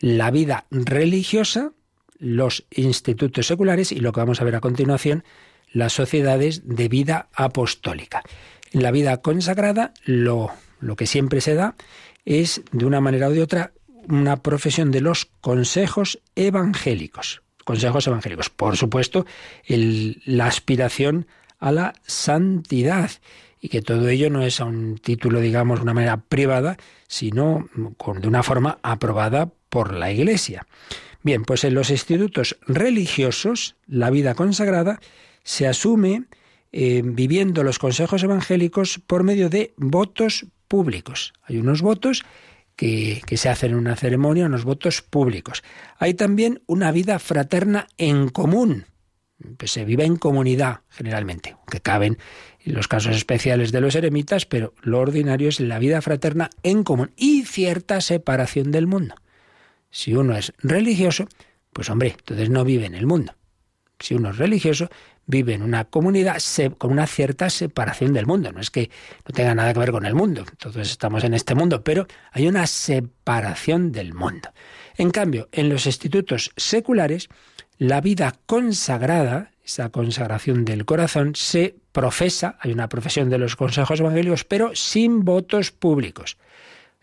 La 0.00 0.30
vida 0.30 0.66
religiosa, 0.70 1.72
los 2.18 2.66
institutos 2.70 3.46
seculares 3.46 3.90
y 3.90 4.00
lo 4.00 4.12
que 4.12 4.20
vamos 4.20 4.40
a 4.40 4.44
ver 4.44 4.56
a 4.56 4.60
continuación, 4.60 5.24
las 5.72 5.94
sociedades 5.94 6.62
de 6.68 6.88
vida 6.88 7.28
apostólica. 7.34 8.22
En 8.72 8.82
la 8.82 8.90
vida 8.90 9.22
consagrada, 9.22 9.94
lo, 10.04 10.50
lo 10.78 10.94
que 10.94 11.06
siempre 11.06 11.40
se 11.40 11.54
da 11.54 11.74
es, 12.26 12.62
de 12.70 12.84
una 12.84 13.00
manera 13.00 13.28
o 13.28 13.30
de 13.30 13.42
otra, 13.42 13.72
una 14.08 14.42
profesión 14.42 14.90
de 14.90 15.00
los 15.00 15.24
consejos 15.40 16.20
evangélicos. 16.36 17.42
Consejos 17.64 18.06
evangélicos. 18.06 18.50
Por 18.50 18.76
supuesto, 18.76 19.24
la 19.66 20.46
aspiración 20.46 21.26
a 21.58 21.72
la 21.72 21.94
santidad 22.06 23.10
y 23.60 23.68
que 23.68 23.82
todo 23.82 24.08
ello 24.08 24.30
no 24.30 24.42
es 24.42 24.60
a 24.60 24.64
un 24.64 24.98
título, 24.98 25.40
digamos, 25.40 25.80
una 25.80 25.94
manera 25.94 26.18
privada, 26.18 26.76
sino 27.06 27.68
de 27.74 28.28
una 28.28 28.42
forma 28.42 28.78
aprobada 28.82 29.50
por 29.68 29.94
la 29.94 30.12
Iglesia. 30.12 30.66
Bien, 31.22 31.44
pues 31.44 31.64
en 31.64 31.74
los 31.74 31.90
institutos 31.90 32.56
religiosos, 32.66 33.76
la 33.86 34.10
vida 34.10 34.34
consagrada 34.34 35.00
se 35.42 35.66
asume 35.66 36.24
eh, 36.72 37.02
viviendo 37.04 37.62
los 37.62 37.78
consejos 37.78 38.22
evangélicos 38.22 39.00
por 39.06 39.24
medio 39.24 39.48
de 39.48 39.72
votos 39.76 40.46
públicos. 40.68 41.32
Hay 41.42 41.58
unos 41.58 41.82
votos 41.82 42.24
que, 42.76 43.22
que, 43.26 43.36
se 43.36 43.48
hacen 43.48 43.72
en 43.72 43.78
una 43.78 43.96
ceremonia, 43.96 44.46
unos 44.46 44.64
votos 44.64 45.02
públicos. 45.02 45.64
Hay 45.98 46.14
también 46.14 46.62
una 46.66 46.92
vida 46.92 47.18
fraterna 47.18 47.88
en 47.96 48.28
común. 48.28 48.86
Pues 49.56 49.70
se 49.70 49.84
vive 49.84 50.04
en 50.04 50.16
comunidad 50.16 50.80
generalmente, 50.88 51.52
aunque 51.52 51.80
caben 51.80 52.18
los 52.70 52.88
casos 52.88 53.16
especiales 53.16 53.72
de 53.72 53.80
los 53.80 53.94
eremitas, 53.94 54.46
pero 54.46 54.74
lo 54.82 55.00
ordinario 55.00 55.48
es 55.48 55.60
la 55.60 55.78
vida 55.78 56.02
fraterna 56.02 56.50
en 56.62 56.84
común 56.84 57.12
y 57.16 57.44
cierta 57.44 58.00
separación 58.00 58.70
del 58.70 58.86
mundo. 58.86 59.14
Si 59.90 60.14
uno 60.14 60.36
es 60.36 60.52
religioso, 60.58 61.28
pues 61.72 61.90
hombre, 61.90 62.16
entonces 62.18 62.50
no 62.50 62.64
vive 62.64 62.86
en 62.86 62.94
el 62.94 63.06
mundo. 63.06 63.34
Si 64.00 64.14
uno 64.14 64.30
es 64.30 64.38
religioso, 64.38 64.88
vive 65.26 65.54
en 65.54 65.62
una 65.62 65.84
comunidad 65.84 66.38
con 66.78 66.90
una 66.90 67.06
cierta 67.06 67.50
separación 67.50 68.12
del 68.12 68.26
mundo. 68.26 68.50
No 68.50 68.60
es 68.60 68.70
que 68.70 68.90
no 69.26 69.32
tenga 69.32 69.54
nada 69.54 69.72
que 69.72 69.80
ver 69.80 69.92
con 69.92 70.06
el 70.06 70.14
mundo, 70.14 70.44
todos 70.58 70.76
estamos 70.76 71.22
en 71.24 71.34
este 71.34 71.54
mundo, 71.54 71.84
pero 71.84 72.06
hay 72.32 72.48
una 72.48 72.66
separación 72.66 73.92
del 73.92 74.14
mundo. 74.14 74.50
En 74.96 75.10
cambio, 75.10 75.48
en 75.52 75.68
los 75.68 75.86
institutos 75.86 76.50
seculares, 76.56 77.28
la 77.78 78.00
vida 78.00 78.34
consagrada, 78.46 79.52
esa 79.64 79.90
consagración 79.90 80.64
del 80.64 80.84
corazón, 80.84 81.34
se 81.34 81.76
profesa, 81.92 82.58
hay 82.60 82.72
una 82.72 82.88
profesión 82.88 83.30
de 83.30 83.38
los 83.38 83.56
consejos 83.56 84.00
evangélicos, 84.00 84.44
pero 84.44 84.74
sin 84.74 85.24
votos 85.24 85.70
públicos. 85.70 86.36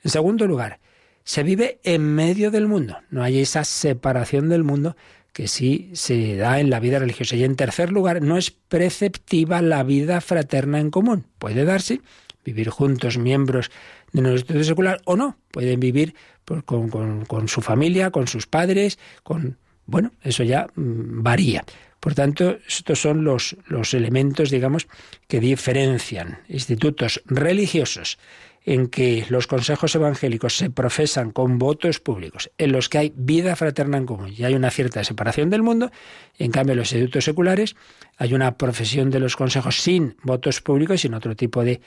En 0.04 0.12
segundo 0.12 0.46
lugar, 0.48 0.80
se 1.24 1.44
vive 1.44 1.80
en 1.84 2.04
medio 2.04 2.52
del 2.52 2.68
mundo, 2.68 3.00
no 3.10 3.24
hay 3.24 3.40
esa 3.40 3.64
separación 3.64 4.50
del 4.50 4.64
mundo 4.64 4.96
que 5.36 5.50
sí 5.50 5.90
se 5.94 6.38
da 6.38 6.62
en 6.62 6.70
la 6.70 6.80
vida 6.80 6.98
religiosa. 6.98 7.36
Y 7.36 7.44
en 7.44 7.58
tercer 7.58 7.92
lugar, 7.92 8.22
no 8.22 8.38
es 8.38 8.52
preceptiva 8.52 9.62
la 9.62 9.84
vida 9.84 10.22
fraterna 10.22 10.80
en 10.80 10.92
común. 10.92 11.26
Puede 11.40 11.66
darse, 11.66 12.00
vivir 12.46 12.70
juntos 12.70 13.18
miembros 13.18 13.70
de 14.14 14.22
nuestro 14.22 14.64
secular 14.64 15.02
o 15.04 15.18
no. 15.18 15.38
Pueden 15.52 15.82
vivir 15.82 16.16
pues, 16.46 16.64
con, 16.64 17.48
su 17.50 17.62
familia, 17.62 18.12
con 18.12 18.28
sus 18.28 18.48
padres, 18.48 18.98
con... 19.24 19.58
Bueno, 19.86 20.12
eso 20.24 20.44
ya 20.44 20.68
mm, 20.76 21.24
varía. 21.24 21.64
Por 22.00 22.14
tanto, 22.14 22.58
estos 22.68 23.02
son 23.02 23.24
los, 23.24 23.58
los 23.68 23.94
elementos, 23.94 24.52
digamos, 24.52 24.88
que 25.28 25.40
diferencian 25.40 26.40
institutos 26.48 27.22
religiosos 27.26 28.20
en 28.66 28.88
que 28.88 29.26
los 29.30 29.48
consejos 29.48 29.94
evangélicos 29.96 30.58
se 30.58 30.72
profesan 30.72 31.32
con 31.32 31.60
votos 31.60 32.00
públicos, 32.00 32.52
en 32.58 32.72
los 32.72 32.90
que 32.90 32.98
hay 32.98 33.14
vida 33.16 33.56
fraterna 33.56 33.98
en 33.98 34.08
común 34.08 34.34
y 34.36 34.44
hay 34.44 34.56
una 34.56 34.72
cierta 34.72 35.04
separación 35.04 35.52
del 35.52 35.62
mundo, 35.62 35.92
en 36.40 36.52
cambio 36.52 36.74
en 36.74 36.80
los 36.80 36.92
institutos 36.92 37.26
seculares 37.26 37.76
hay 38.18 38.34
una 38.34 38.58
profesión 38.58 39.12
de 39.12 39.20
los 39.20 39.36
consejos 39.36 39.82
sin 39.82 40.18
votos 40.24 40.62
públicos, 40.62 41.02
sin 41.02 41.14
otro 41.14 41.36
tipo 41.36 41.64
de, 41.64 41.80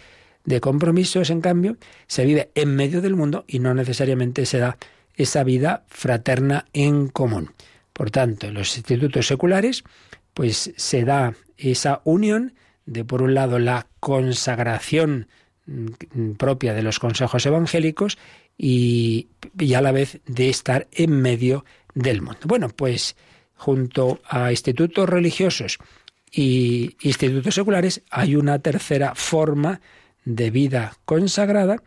de 0.44 0.60
compromisos, 0.60 1.30
en 1.30 1.40
cambio, 1.40 1.76
se 2.06 2.24
vive 2.24 2.50
en 2.54 2.74
medio 2.76 3.00
del 3.00 3.16
mundo 3.16 3.44
y 3.48 3.58
no 3.58 3.74
necesariamente 3.74 4.46
se 4.46 4.58
da 4.58 4.78
esa 5.16 5.42
vida 5.42 5.84
fraterna 5.88 6.66
en 6.72 7.08
común. 7.08 7.50
Por 7.98 8.12
tanto, 8.12 8.46
en 8.46 8.54
los 8.54 8.76
institutos 8.76 9.26
seculares 9.26 9.82
pues 10.32 10.72
se 10.76 11.04
da 11.04 11.34
esa 11.56 12.00
unión 12.04 12.54
de, 12.86 13.04
por 13.04 13.22
un 13.22 13.34
lado, 13.34 13.58
la 13.58 13.88
consagración 13.98 15.26
mm, 15.66 16.34
propia 16.34 16.74
de 16.74 16.82
los 16.82 17.00
consejos 17.00 17.44
evangélicos 17.44 18.16
y, 18.56 19.26
a 19.74 19.80
la 19.80 19.90
vez 19.90 20.20
de 20.26 20.48
estar 20.48 20.86
en 20.92 21.10
medio 21.10 21.64
del 21.92 22.22
mundo. 22.22 22.42
Bueno, 22.44 22.68
pues 22.68 23.16
junto 23.56 24.20
a 24.28 24.52
institutos 24.52 25.08
religiosos 25.08 25.78
y 26.30 26.96
institutos 27.00 27.56
seculares 27.56 28.02
hay 28.10 28.36
una 28.36 28.60
tercera 28.60 29.16
forma 29.16 29.80
de 30.24 30.52
vida 30.52 30.96
consagrada 31.04 31.82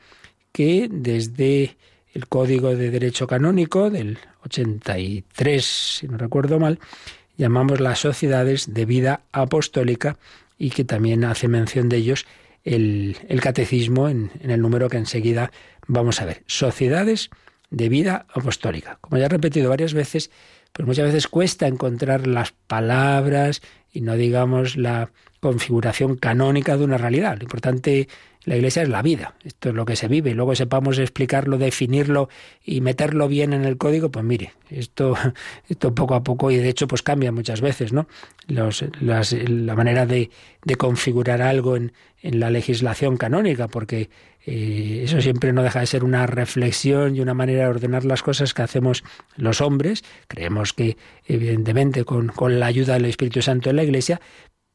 que 0.51 0.89
desde 0.91 1.77
el 2.13 2.27
Código 2.27 2.75
de 2.75 2.91
Derecho 2.91 3.27
Canónico 3.27 3.89
del 3.89 4.17
83, 4.45 5.65
si 5.65 6.07
no 6.07 6.17
recuerdo 6.17 6.59
mal, 6.59 6.79
llamamos 7.37 7.79
las 7.79 7.99
sociedades 7.99 8.73
de 8.73 8.85
vida 8.85 9.21
apostólica 9.31 10.17
y 10.57 10.69
que 10.69 10.83
también 10.83 11.23
hace 11.23 11.47
mención 11.47 11.89
de 11.89 11.97
ellos 11.97 12.25
el, 12.63 13.15
catecismo 13.41 14.09
en, 14.09 14.31
en, 14.41 14.51
el 14.51 14.61
número 14.61 14.89
que 14.89 14.97
enseguida 14.97 15.51
vamos 15.87 16.21
a 16.21 16.25
ver. 16.25 16.43
Sociedades 16.45 17.29
de 17.69 17.89
vida 17.89 18.25
apostólica. 18.33 18.97
Como 19.01 19.17
ya 19.17 19.25
he 19.25 19.29
repetido 19.29 19.69
varias 19.69 19.93
veces, 19.93 20.29
pues 20.71 20.87
muchas 20.87 21.05
veces 21.05 21.27
cuesta 21.27 21.67
encontrar 21.67 22.27
las 22.27 22.51
palabras 22.51 23.61
y 23.91 24.01
no 24.01 24.15
digamos 24.15 24.77
la 24.77 25.09
configuración 25.39 26.15
canónica 26.15 26.77
de 26.77 26.83
una 26.83 26.97
realidad. 26.97 27.37
Lo 27.37 27.43
importante 27.43 28.07
la 28.43 28.55
Iglesia 28.55 28.81
es 28.81 28.89
la 28.89 29.01
vida, 29.01 29.35
esto 29.43 29.69
es 29.69 29.75
lo 29.75 29.85
que 29.85 29.95
se 29.95 30.07
vive, 30.07 30.31
y 30.31 30.33
luego 30.33 30.55
sepamos 30.55 30.97
explicarlo, 30.97 31.57
definirlo 31.57 32.29
y 32.63 32.81
meterlo 32.81 33.27
bien 33.27 33.53
en 33.53 33.65
el 33.65 33.77
código, 33.77 34.09
pues 34.09 34.25
mire, 34.25 34.53
esto, 34.69 35.15
esto 35.69 35.93
poco 35.93 36.15
a 36.15 36.23
poco, 36.23 36.49
y 36.49 36.57
de 36.57 36.69
hecho 36.69 36.87
pues 36.87 37.03
cambia 37.03 37.31
muchas 37.31 37.61
veces, 37.61 37.93
¿no? 37.93 38.07
Los, 38.47 38.83
la 38.99 39.75
manera 39.75 40.05
de, 40.05 40.31
de 40.65 40.75
configurar 40.75 41.41
algo 41.41 41.75
en, 41.75 41.93
en, 42.21 42.39
la 42.39 42.49
legislación 42.49 43.17
canónica, 43.17 43.67
porque 43.67 44.09
eh, 44.45 45.01
eso 45.03 45.21
siempre 45.21 45.53
no 45.53 45.61
deja 45.61 45.79
de 45.79 45.85
ser 45.85 46.03
una 46.03 46.25
reflexión 46.25 47.15
y 47.15 47.21
una 47.21 47.35
manera 47.35 47.63
de 47.63 47.69
ordenar 47.69 48.05
las 48.05 48.23
cosas 48.23 48.55
que 48.55 48.63
hacemos 48.63 49.03
los 49.37 49.61
hombres. 49.61 50.03
Creemos 50.27 50.73
que, 50.73 50.97
evidentemente, 51.27 52.03
con, 52.05 52.29
con 52.29 52.59
la 52.59 52.65
ayuda 52.65 52.95
del 52.95 53.05
Espíritu 53.05 53.41
Santo 53.41 53.69
en 53.69 53.75
la 53.75 53.83
Iglesia, 53.83 54.19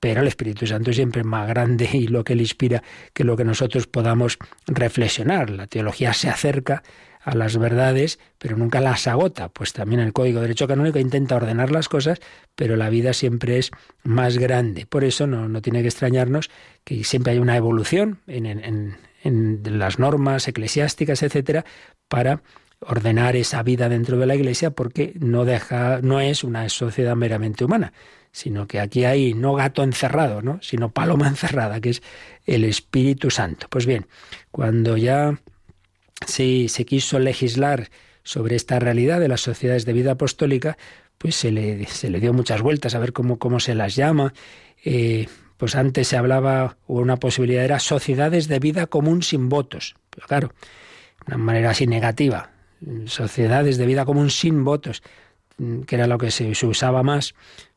pero 0.01 0.21
el 0.21 0.29
Espíritu 0.29 0.67
Santo 0.67 0.93
siempre 0.93 1.23
es 1.23 1.27
más 1.27 1.49
grande 1.49 1.89
y 1.93 2.09
lo 2.09 2.25
que 2.25 2.35
le 2.35 2.43
inspira 2.43 2.83
que 3.13 3.25
lo 3.25 3.37
que 3.37 3.45
nosotros 3.45 3.87
podamos 3.87 4.39
reflexionar. 4.67 5.51
La 5.51 5.67
teología 5.67 6.13
se 6.13 6.29
acerca 6.29 6.83
a 7.27 7.35
las 7.35 7.59
verdades, 7.59 8.21
pero 8.39 8.57
nunca 8.57 8.81
las 8.81 9.09
agota. 9.09 9.49
Pues 9.49 9.73
también 9.73 10.01
el 10.01 10.13
Código 10.13 10.39
de 10.39 10.47
Derecho 10.47 10.69
Canónico 10.69 11.01
intenta 11.01 11.35
ordenar 11.35 11.73
las 11.73 11.89
cosas, 11.89 12.21
pero 12.55 12.77
la 12.77 12.89
vida 12.89 13.13
siempre 13.13 13.59
es 13.59 13.73
más 14.05 14.39
grande. 14.39 14.87
Por 14.87 15.03
eso 15.03 15.27
no, 15.27 15.49
no 15.49 15.61
tiene 15.61 15.83
que 15.83 15.89
extrañarnos 15.89 16.51
que 16.85 17.03
siempre 17.03 17.33
hay 17.33 17.41
una 17.41 17.57
evolución 17.57 18.21
en, 18.29 18.47
en, 18.47 18.97
en 19.25 19.79
las 19.79 19.99
normas 19.99 20.47
eclesiásticas, 20.47 21.25
etcétera, 21.25 21.65
para 22.09 22.43
ordenar 22.79 23.35
esa 23.35 23.63
vida 23.63 23.89
dentro 23.89 24.19
de 24.19 24.27
la 24.27 24.37
Iglesia, 24.37 24.71
porque 24.71 25.15
no 25.19 25.45
deja, 25.45 26.01
no 26.03 26.21
es 26.21 26.45
una 26.45 26.69
sociedad 26.69 27.17
meramente 27.17 27.65
humana, 27.65 27.93
sino 28.37 28.67
que 28.67 28.81
aquí 28.81 29.07
hay 29.07 29.33
no 29.33 29.55
gato 29.55 29.83
encerrado, 29.83 30.43
¿no? 30.43 30.59
sino 30.61 30.91
paloma 30.91 31.27
encerrada, 31.29 31.81
que 31.81 31.89
es 31.89 32.03
el 32.45 32.65
Espíritu 32.65 33.31
Santo. 33.31 33.67
Pues 33.71 33.87
bien, 33.87 34.09
cuando 34.51 34.99
ya 34.99 35.41
se, 36.27 36.69
se 36.69 36.85
quiso 36.85 37.19
legislar 37.19 37.89
sobre 38.25 38.55
esta 38.55 38.79
realidad 38.79 39.21
de 39.21 39.29
las 39.29 39.41
sociedades 39.41 39.87
de 39.87 39.95
vida 39.95 40.13
apostólica, 40.13 40.77
pues 41.17 41.35
se 41.35 41.51
le, 41.51 41.87
se 41.87 42.11
le 42.11 42.21
dio 42.21 42.35
muchas 42.35 42.61
vueltas 42.61 42.95
a 42.95 42.99
ver 42.99 43.15
cómo, 43.15 43.39
cómo 43.39 43.59
se 43.59 43.75
las 43.75 43.97
llama. 43.97 44.35
Eh, 44.85 45.29
pues 45.57 45.75
antes 45.75 46.09
se 46.09 46.19
hablaba, 46.19 46.77
o 46.87 47.01
una 47.01 47.17
posibilidad 47.17 47.65
era 47.65 47.79
sociedades 47.79 48.49
de 48.49 48.59
vida 48.59 48.87
común 48.87 49.23
sin 49.23 49.49
votos. 49.49 49.95
Pero 50.11 50.27
claro, 50.27 50.53
una 51.27 51.39
manera 51.39 51.71
así 51.71 51.87
negativa. 51.87 52.51
Sociedades 53.07 53.79
de 53.79 53.87
vida 53.87 54.05
común 54.05 54.29
sin 54.29 54.63
votos, 54.63 55.03
que 55.87 55.95
era 55.95 56.07
lo 56.07 56.19
que 56.19 56.31
se 56.31 56.67
usaba 56.67 57.03
más. 57.03 57.35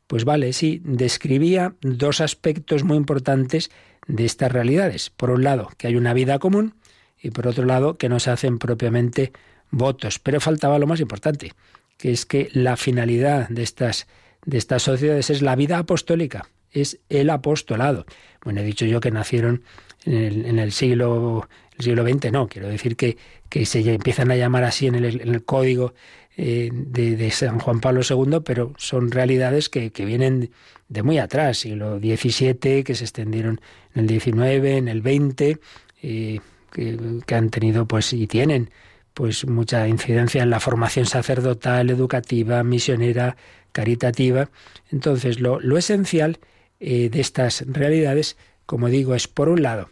Pues 0.10 0.26
vale, 0.26 0.53
sí, 0.53 0.82
describía 0.84 1.76
dos 1.82 2.20
aspectos 2.20 2.84
muy 2.84 2.97
importantes 2.97 3.70
de 4.07 4.26
estas 4.26 4.51
realidades. 4.51 5.12
Por 5.12 5.30
un 5.30 5.43
lado, 5.43 5.70
que 5.78 5.86
hay 5.86 5.95
una 5.95 6.16
vida 6.16 6.39
común 6.39 6.74
y 7.22 7.30
por 7.30 7.45
otro 7.45 7.64
lado, 7.66 7.99
que 7.99 8.10
no 8.10 8.20
se 8.20 8.32
hacen 8.32 8.57
propiamente 8.57 9.34
votos. 9.70 10.18
Pero 10.18 10.41
faltaba 10.41 10.80
lo 10.80 10.88
más 10.88 10.99
importante, 10.99 11.53
que 11.99 12.12
es 12.12 12.26
que 12.26 12.49
la 12.53 12.76
finalidad 12.76 13.49
de 13.49 13.62
estas, 13.62 14.07
de 14.47 14.57
estas 14.57 14.82
sociedades 14.82 15.30
es 15.30 15.43
la 15.43 15.55
vida 15.55 15.78
apostólica, 15.78 16.49
es 16.72 16.97
el 17.10 17.30
apostolado. 17.30 18.07
Bueno, 18.43 18.62
he 18.62 18.64
dicho 18.64 18.88
yo 18.88 19.01
que 19.01 19.12
nacieron 19.12 19.62
en 20.05 20.57
el, 20.57 20.72
siglo, 20.72 21.47
siglo 21.78 22.03
XX, 22.03 22.32
no, 22.32 22.47
quiero 22.47 22.68
decir 22.68 22.95
que, 22.95 23.16
que 23.47 23.68
se 23.68 23.82
empiezan 23.93 24.32
a 24.32 24.36
llamar 24.36 24.64
así 24.64 24.88
en 24.88 24.95
el, 24.95 25.22
en 25.22 25.36
el 25.36 25.45
código 25.45 25.93
eh, 26.41 26.69
de, 26.71 27.31
San 27.31 27.59
Juan 27.59 27.81
Pablo 27.81 27.99
II, 28.09 28.39
pero 28.45 28.73
son 28.77 29.11
realidades 29.11 29.67
que, 29.67 29.89
vienen 29.89 30.51
de 30.87 31.03
muy 31.03 31.17
atrás, 31.17 31.57
siglo 31.57 31.99
XVII, 31.99 32.85
que 32.85 32.95
se 32.95 33.03
extendieron 33.03 33.59
en 33.93 34.09
el 34.09 34.21
XIX, 34.21 34.37
en 34.37 34.87
el 34.87 35.01
XX, 35.01 35.59
eh, 36.01 36.39
que, 36.71 37.35
han 37.35 37.49
tenido 37.49 37.89
pues 37.89 38.13
y 38.13 38.25
tienen 38.25 38.69
pues 39.13 39.45
mucha 39.47 39.85
incidencia 39.89 40.41
en 40.41 40.49
la 40.49 40.61
formación 40.61 41.07
sacerdotal, 41.07 41.89
educativa, 41.89 42.63
misionera, 42.63 43.35
caritativa. 43.73 44.49
Entonces, 44.93 45.41
lo, 45.41 45.59
esencial 45.77 46.39
eh, 46.79 47.09
de 47.09 47.19
estas 47.19 47.65
realidades, 47.67 48.37
como 48.65 48.87
digo, 48.87 49.13
es 49.13 49.27
por 49.27 49.49
un 49.49 49.61
lado 49.61 49.89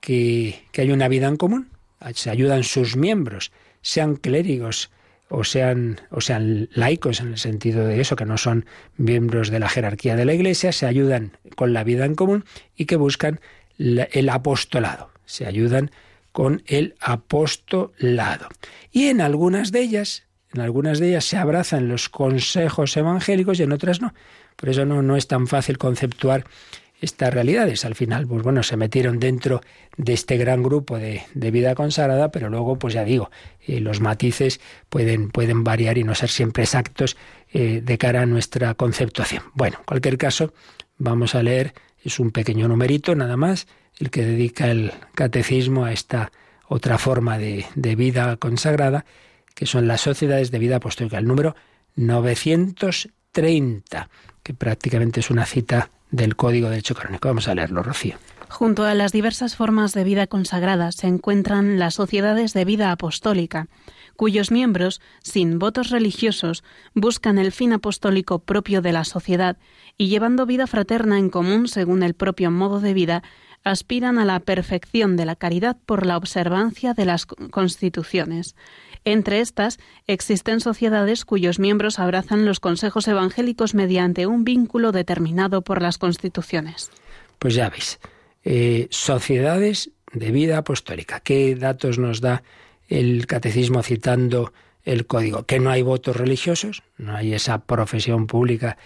que, 0.00 0.62
que 0.72 0.82
hay 0.82 0.90
una 0.90 1.08
vida 1.08 1.26
en 1.26 1.38
común, 1.38 1.70
se 2.12 2.28
ayudan 2.28 2.64
sus 2.64 2.96
miembros, 2.96 3.50
sean 3.80 4.16
clérigos, 4.16 4.90
o 5.28 5.44
sean, 5.44 6.00
o 6.10 6.20
sean 6.20 6.68
laicos 6.72 7.20
en 7.20 7.28
el 7.28 7.38
sentido 7.38 7.86
de 7.86 8.00
eso, 8.00 8.16
que 8.16 8.24
no 8.24 8.38
son 8.38 8.66
miembros 8.96 9.50
de 9.50 9.58
la 9.58 9.68
jerarquía 9.68 10.16
de 10.16 10.24
la 10.24 10.34
Iglesia, 10.34 10.72
se 10.72 10.86
ayudan 10.86 11.36
con 11.56 11.72
la 11.72 11.84
vida 11.84 12.04
en 12.04 12.14
común 12.14 12.44
y 12.76 12.86
que 12.86 12.96
buscan 12.96 13.40
el 13.78 14.28
apostolado, 14.28 15.10
se 15.24 15.46
ayudan 15.46 15.90
con 16.32 16.62
el 16.66 16.94
apostolado. 17.00 18.48
Y 18.92 19.06
en 19.06 19.20
algunas 19.20 19.72
de 19.72 19.80
ellas, 19.80 20.24
en 20.52 20.60
algunas 20.60 20.98
de 20.98 21.08
ellas 21.08 21.24
se 21.24 21.36
abrazan 21.36 21.88
los 21.88 22.08
consejos 22.08 22.96
evangélicos 22.96 23.58
y 23.58 23.64
en 23.64 23.72
otras 23.72 24.00
no. 24.00 24.14
Por 24.56 24.68
eso 24.68 24.84
no, 24.84 25.02
no 25.02 25.16
es 25.16 25.26
tan 25.26 25.46
fácil 25.46 25.76
conceptuar 25.76 26.44
estas 27.00 27.32
realidades. 27.32 27.84
Al 27.84 27.94
final, 27.94 28.26
pues 28.26 28.42
bueno, 28.42 28.62
se 28.62 28.76
metieron 28.76 29.18
dentro 29.18 29.60
de 29.96 30.12
este 30.12 30.36
gran 30.36 30.62
grupo 30.62 30.98
de, 30.98 31.24
vida 31.34 31.74
consagrada, 31.74 32.30
pero 32.30 32.48
luego, 32.48 32.78
pues 32.78 32.94
ya 32.94 33.04
digo, 33.04 33.30
eh, 33.66 33.80
los 33.80 34.00
matices 34.00 34.60
pueden, 34.88 35.30
pueden 35.30 35.64
variar 35.64 35.98
y 35.98 36.04
no 36.04 36.14
ser 36.14 36.30
siempre 36.30 36.64
exactos 36.64 37.16
eh, 37.52 37.80
de 37.82 37.98
cara 37.98 38.22
a 38.22 38.26
nuestra 38.26 38.74
conceptuación. 38.74 39.44
Bueno, 39.54 39.78
en 39.78 39.84
cualquier 39.84 40.18
caso, 40.18 40.52
vamos 40.98 41.34
a 41.34 41.42
leer, 41.42 41.74
es 42.02 42.18
un 42.18 42.30
pequeño 42.30 42.68
numerito 42.68 43.14
nada 43.14 43.36
más, 43.36 43.66
el 43.98 44.10
que 44.10 44.24
dedica 44.24 44.70
el 44.70 44.92
catecismo 45.14 45.84
a 45.84 45.92
esta 45.92 46.32
otra 46.68 46.98
forma 46.98 47.38
de, 47.38 47.64
de 47.74 47.94
vida 47.94 48.36
consagrada, 48.36 49.06
que 49.54 49.66
son 49.66 49.88
las 49.88 50.02
sociedades 50.02 50.50
de 50.50 50.58
vida 50.58 50.76
apostólica, 50.76 51.18
el 51.18 51.26
número 51.26 51.56
930, 51.94 54.10
que 54.46 54.54
prácticamente 54.54 55.18
es 55.18 55.30
una 55.30 55.44
cita 55.44 55.90
del 56.12 56.36
Código 56.36 56.66
de 56.66 56.76
Derecho 56.76 56.94
Canónico. 56.94 57.26
Vamos 57.26 57.48
a 57.48 57.54
leerlo, 57.56 57.82
Rocío. 57.82 58.14
Junto 58.48 58.84
a 58.84 58.94
las 58.94 59.10
diversas 59.10 59.56
formas 59.56 59.92
de 59.92 60.04
vida 60.04 60.28
consagradas 60.28 60.94
se 60.94 61.08
encuentran 61.08 61.80
las 61.80 61.94
sociedades 61.94 62.52
de 62.52 62.64
vida 62.64 62.92
apostólica, 62.92 63.66
cuyos 64.14 64.52
miembros, 64.52 65.00
sin 65.20 65.58
votos 65.58 65.90
religiosos, 65.90 66.62
buscan 66.94 67.38
el 67.38 67.50
fin 67.50 67.72
apostólico 67.72 68.38
propio 68.38 68.82
de 68.82 68.92
la 68.92 69.02
sociedad 69.02 69.56
y 69.98 70.06
llevando 70.06 70.46
vida 70.46 70.68
fraterna 70.68 71.18
en 71.18 71.28
común 71.28 71.66
según 71.66 72.04
el 72.04 72.14
propio 72.14 72.52
modo 72.52 72.78
de 72.78 72.94
vida, 72.94 73.24
aspiran 73.64 74.16
a 74.16 74.24
la 74.24 74.38
perfección 74.38 75.16
de 75.16 75.26
la 75.26 75.34
caridad 75.34 75.76
por 75.86 76.06
la 76.06 76.16
observancia 76.16 76.94
de 76.94 77.04
las 77.04 77.26
constituciones. 77.26 78.54
Entre 79.06 79.38
estas 79.38 79.78
existen 80.08 80.58
sociedades 80.58 81.24
cuyos 81.24 81.60
miembros 81.60 82.00
abrazan 82.00 82.44
los 82.44 82.58
consejos 82.58 83.06
evangélicos 83.06 83.72
mediante 83.72 84.26
un 84.26 84.42
vínculo 84.42 84.90
determinado 84.90 85.62
por 85.62 85.80
las 85.80 85.96
constituciones. 85.96 86.90
Pues 87.38 87.54
ya 87.54 87.70
veis, 87.70 88.00
eh, 88.44 88.88
sociedades 88.90 89.92
de 90.12 90.32
vida 90.32 90.58
apostólica. 90.58 91.20
¿Qué 91.20 91.54
datos 91.54 91.98
nos 91.98 92.20
da 92.20 92.42
el 92.88 93.26
catecismo 93.28 93.84
citando 93.84 94.52
el 94.86 95.06
código, 95.06 95.44
que 95.44 95.58
no 95.58 95.70
hay 95.70 95.82
votos 95.82 96.16
religiosos, 96.16 96.84
no 96.96 97.14
hay 97.14 97.34
esa 97.34 97.66
profesión 97.66 98.26
pública 98.26 98.78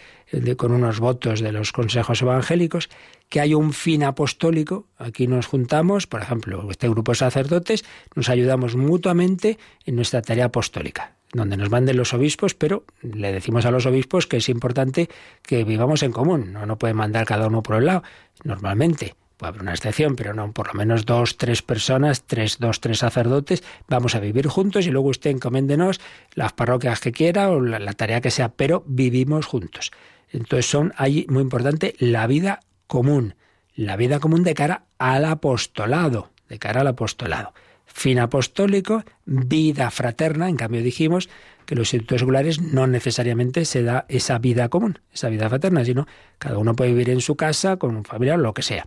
con 0.57 0.73
unos 0.73 0.99
votos 0.99 1.41
de 1.41 1.53
los 1.53 1.73
consejos 1.73 2.23
evangélicos, 2.23 2.89
que 3.29 3.41
hay 3.41 3.53
un 3.55 3.73
fin 3.73 4.03
apostólico, 4.03 4.87
aquí 4.97 5.27
nos 5.27 5.47
juntamos, 5.47 6.07
por 6.07 6.23
ejemplo, 6.23 6.67
este 6.71 6.89
grupo 6.89 7.13
de 7.13 7.17
sacerdotes, 7.17 7.85
nos 8.15 8.29
ayudamos 8.31 8.77
mutuamente 8.77 9.59
en 9.85 9.97
nuestra 9.97 10.23
tarea 10.23 10.47
apostólica, 10.47 11.17
donde 11.33 11.59
nos 11.59 11.71
manden 11.71 11.99
los 11.99 12.15
obispos, 12.15 12.55
pero 12.55 12.85
le 13.03 13.31
decimos 13.31 13.67
a 13.67 13.71
los 13.71 13.85
obispos 13.85 14.27
que 14.27 14.39
es 14.39 14.49
importante 14.49 15.11
que 15.43 15.65
vivamos 15.65 16.03
en 16.03 16.13
común, 16.13 16.53
no, 16.53 16.65
no 16.65 16.79
pueden 16.79 16.97
mandar 16.97 17.27
cada 17.27 17.47
uno 17.47 17.63
por 17.63 17.77
el 17.77 17.87
lado, 17.87 18.03
normalmente 18.43 19.15
puede 19.41 19.51
haber 19.51 19.63
una 19.63 19.73
excepción, 19.73 20.17
pero 20.17 20.35
no, 20.35 20.53
por 20.53 20.69
lo 20.69 20.75
menos 20.75 21.07
dos, 21.07 21.39
tres 21.39 21.63
personas, 21.63 22.25
tres, 22.25 22.59
dos, 22.59 22.81
tres 22.81 22.99
sacerdotes, 22.99 23.65
vamos 23.89 24.15
a 24.15 24.21
vivir 24.21 24.47
juntos 24.47 24.87
y 24.87 24.91
luego 24.91 25.09
usted 25.09 25.31
encoméndenos 25.31 25.99
las 26.35 26.53
parroquias 26.53 27.01
que 27.01 27.11
quiera 27.11 27.51
o 27.51 27.63
la, 27.63 27.93
tarea 27.95 28.21
que 28.21 28.31
sea, 28.31 28.51
pero 28.51 28.85
vivimos 28.87 29.47
juntos. 29.47 29.93
Entonces 30.31 30.67
son 30.67 30.93
ahí 30.99 31.25
muy 31.31 31.43
importante 31.43 31.95
la 31.99 32.27
vida 32.27 32.61
común, 32.87 33.35
la 33.75 33.97
vida 33.97 34.21
común 34.21 34.45
de 34.45 34.53
cara 34.53 34.85
al 34.99 35.25
apostolado, 35.25 36.31
de 36.51 36.59
cara 36.59 36.83
al 36.83 36.89
apostolado. 36.89 37.55
Fin 37.87 38.19
apostólico, 38.19 39.05
vida 39.25 39.91
fraterna, 39.91 40.51
en 40.51 40.57
cambio 40.57 40.83
dijimos 40.83 41.31
que 41.65 41.77
los 41.77 41.95
institutos 41.95 42.21
seculares 42.21 42.61
no 42.61 42.87
necesariamente 42.87 43.65
se 43.65 43.83
da 43.83 44.05
esa 44.11 44.39
vida 44.39 44.69
común, 44.69 44.99
esa 45.15 45.31
vida 45.31 45.49
fraterna, 45.49 45.83
sino 45.83 46.07
cada 46.39 46.59
uno 46.59 46.77
puede 46.77 46.91
vivir 46.91 47.09
en 47.09 47.23
su 47.23 47.37
casa 47.37 47.79
con 47.79 47.97
un 47.97 48.05
familiar, 48.05 48.39
lo 48.39 48.53
que 48.53 48.63
sea 48.63 48.85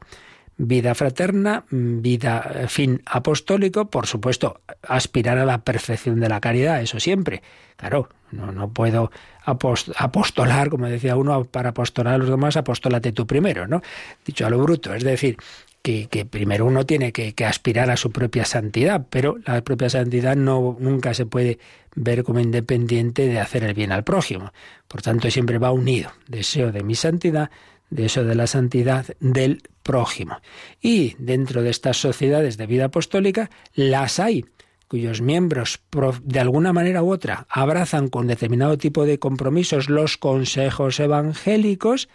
vida 0.57 0.95
fraterna, 0.95 1.65
vida 1.69 2.51
eh, 2.53 2.67
fin 2.67 3.01
apostólico, 3.05 3.89
por 3.89 4.07
supuesto, 4.07 4.61
aspirar 4.83 5.37
a 5.37 5.45
la 5.45 5.63
perfección 5.63 6.19
de 6.19 6.29
la 6.29 6.39
caridad, 6.39 6.81
eso 6.81 6.99
siempre. 6.99 7.41
Claro, 7.75 8.09
no, 8.31 8.51
no 8.51 8.71
puedo 8.71 9.11
apostolar, 9.45 10.69
como 10.69 10.87
decía 10.87 11.15
uno, 11.15 11.43
para 11.45 11.69
apostolar 11.69 12.15
a 12.15 12.17
los 12.17 12.29
demás, 12.29 12.55
apostólate 12.55 13.11
tú 13.11 13.27
primero, 13.27 13.67
¿no? 13.67 13.81
Dicho 14.25 14.45
a 14.45 14.49
lo 14.49 14.59
bruto, 14.59 14.93
es 14.93 15.03
decir, 15.03 15.37
que, 15.83 16.25
primero 16.25 16.65
uno 16.65 16.85
tiene 16.85 17.11
que, 17.11 17.33
aspirar 17.45 17.91
a 17.91 17.97
su 17.97 18.11
propia 18.11 18.45
santidad, 18.45 19.05
pero 19.09 19.37
la 19.45 19.61
propia 19.63 19.89
santidad 19.89 20.35
no, 20.35 20.77
nunca 20.79 21.13
se 21.13 21.25
puede 21.25 21.59
ver 21.93 22.23
como 22.23 22.39
independiente 22.39 23.27
de 23.27 23.39
hacer 23.39 23.65
el 23.65 23.73
bien 23.73 23.91
al 23.91 24.05
prójimo. 24.05 24.53
Por 24.87 25.01
tanto, 25.01 25.29
siempre 25.29 25.57
va 25.57 25.71
unido. 25.71 26.11
Deseo 26.27 26.71
de 26.71 26.83
mi 26.83 26.95
santidad, 26.95 27.51
deseo 27.95 28.23
de 28.23 28.35
la 28.35 28.47
santidad 28.47 29.05
del 29.19 29.63
prójimo. 29.83 30.37
Y 30.81 31.15
dentro 31.19 31.61
de 31.61 31.69
estas 31.69 31.97
sociedades 31.97 32.57
de 32.57 32.67
vida 32.67 32.85
apostólica, 32.85 33.49
las 33.73 34.19
hay 34.19 34.45
cuyos 34.87 35.21
miembros 35.21 35.81
de 36.23 36.39
alguna 36.39 36.71
manera 36.71 37.01
u 37.01 37.11
otra 37.11 37.47
abrazan 37.49 38.09
con 38.09 38.27
determinado 38.27 38.77
tipo 38.77 39.07
de 39.07 39.17
compromisos 39.17 39.89
los 39.89 40.17
consejos 40.17 40.99
evangélicos 40.99 42.09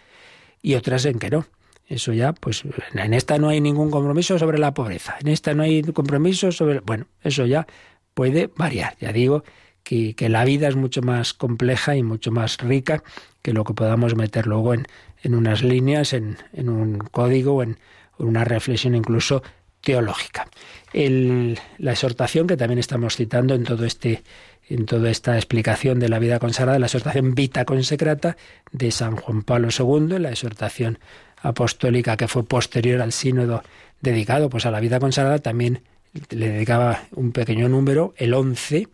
y 0.61 0.75
otras 0.75 1.03
en 1.03 1.19
que 1.19 1.29
no. 1.29 1.45
Eso 1.87 2.13
ya, 2.13 2.31
pues 2.31 2.63
en 2.93 3.13
esta 3.13 3.37
no 3.37 3.49
hay 3.49 3.59
ningún 3.59 3.91
compromiso 3.91 4.39
sobre 4.39 4.59
la 4.59 4.73
pobreza, 4.73 5.17
en 5.19 5.27
esta 5.27 5.53
no 5.53 5.63
hay 5.63 5.81
compromiso 5.81 6.51
sobre... 6.51 6.79
Bueno, 6.81 7.07
eso 7.21 7.45
ya 7.45 7.67
puede 8.13 8.49
variar. 8.55 8.95
Ya 9.01 9.11
digo 9.11 9.43
que, 9.83 10.29
la 10.29 10.45
vida 10.45 10.67
es 10.67 10.75
mucho 10.75 11.01
más 11.01 11.33
compleja 11.33 11.95
y 11.95 12.03
mucho 12.03 12.31
más 12.31 12.57
rica 12.59 13.03
que 13.41 13.53
lo 13.53 13.63
que 13.63 13.73
podamos 13.73 14.15
meter 14.15 14.45
luego 14.45 14.73
en, 14.73 14.87
en 15.21 15.35
unas 15.35 15.63
líneas, 15.63 16.13
en, 16.13 16.37
en 16.53 16.69
un 16.69 16.97
código 16.99 17.61
en 17.63 17.77
una 18.17 18.43
reflexión 18.43 18.95
incluso 18.95 19.41
teológica. 19.81 20.47
la 20.93 21.91
exhortación 21.91 22.47
que 22.47 22.57
también 22.57 22.79
estamos 22.79 23.15
citando 23.15 23.55
en 23.55 23.63
todo 23.63 23.85
este 23.85 24.23
en 24.69 24.85
toda 24.85 25.09
esta 25.09 25.35
explicación 25.35 25.99
de 25.99 26.09
la 26.09 26.19
vida 26.19 26.37
consagrada, 26.37 26.77
la 26.77 26.85
exhortación 26.85 27.33
Vita 27.33 27.65
Consecrata 27.65 28.37
de 28.71 28.91
San 28.91 29.15
Juan 29.15 29.41
Pablo 29.41 29.69
II, 29.75 30.19
la 30.19 30.29
exhortación 30.29 30.99
apostólica 31.41 32.17
que 32.17 32.27
fue 32.27 32.45
posterior 32.45 33.01
al 33.01 33.11
sínodo 33.11 33.63
dedicado 33.99 34.47
pues 34.49 34.67
a 34.67 34.71
la 34.71 34.79
vida 34.79 34.99
consagrada, 34.99 35.39
también 35.39 35.81
le 36.29 36.49
dedicaba 36.49 37.05
un 37.15 37.31
pequeño 37.31 37.67
número, 37.67 38.13
el 38.17 38.35
11, 38.35 38.89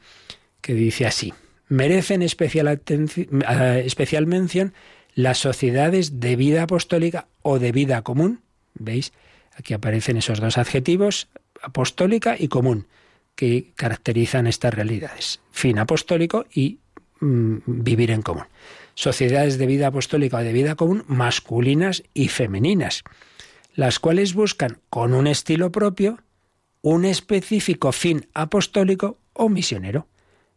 que 0.62 0.74
dice 0.74 1.08
así: 1.08 1.34
merecen 1.68 2.22
especial, 2.22 2.68
eh, 2.88 3.84
especial 3.86 4.28
mención 4.28 4.74
las 5.16 5.40
sociedades 5.40 6.20
de 6.20 6.36
vida 6.36 6.64
apostólica 6.64 7.28
o 7.42 7.58
de 7.58 7.72
vida 7.72 8.04
común. 8.04 8.42
¿Veis? 8.76 9.14
Aquí 9.58 9.74
aparecen 9.74 10.18
esos 10.18 10.40
dos 10.40 10.58
adjetivos, 10.58 11.30
apostólica 11.62 12.36
y 12.38 12.50
común, 12.50 12.88
que 13.36 13.72
caracterizan 13.76 14.46
estas 14.46 14.74
realidades. 14.74 15.40
Fin 15.52 15.80
apostólico 15.80 16.46
y 16.54 16.78
mm, 17.22 17.58
vivir 17.66 18.12
en 18.12 18.22
común 18.22 18.46
sociedades 18.96 19.58
de 19.58 19.68
vida 19.68 19.88
apostólica 19.88 20.38
o 20.38 20.44
de 20.44 20.54
vida 20.54 20.76
común 20.76 21.04
masculinas 21.08 22.04
y 22.14 22.30
femeninas, 22.30 23.04
las 23.76 24.00
cuales 24.00 24.34
buscan 24.34 24.80
con 24.90 25.14
un 25.14 25.28
estilo 25.28 25.72
propio 25.72 26.20
un 26.82 27.04
específico 27.04 27.92
fin 27.92 28.28
apostólico 28.34 29.18
o 29.34 29.50
misionero. 29.50 30.08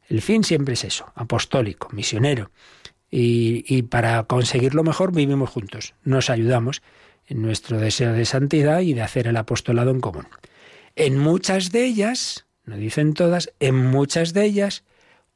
El 0.08 0.22
fin 0.22 0.44
siempre 0.44 0.74
es 0.74 0.84
eso, 0.84 1.10
apostólico, 1.14 1.88
misionero. 1.92 2.50
Y, 3.10 3.64
y, 3.66 3.82
para 3.82 4.24
conseguirlo 4.24 4.84
mejor 4.84 5.14
vivimos 5.14 5.48
juntos, 5.48 5.94
nos 6.04 6.28
ayudamos 6.28 6.82
en 7.26 7.40
nuestro 7.40 7.78
deseo 7.78 8.12
de 8.12 8.24
santidad 8.24 8.80
y 8.80 8.92
de 8.92 9.02
hacer 9.02 9.26
el 9.26 9.36
apostolado 9.36 9.90
en 9.90 10.00
común. 10.00 10.26
En 10.94 11.16
muchas 11.16 11.72
de 11.72 11.84
ellas, 11.84 12.46
no 12.64 12.76
dicen 12.76 13.14
todas, 13.14 13.52
en 13.60 13.76
muchas 13.76 14.34
de 14.34 14.44
ellas 14.44 14.84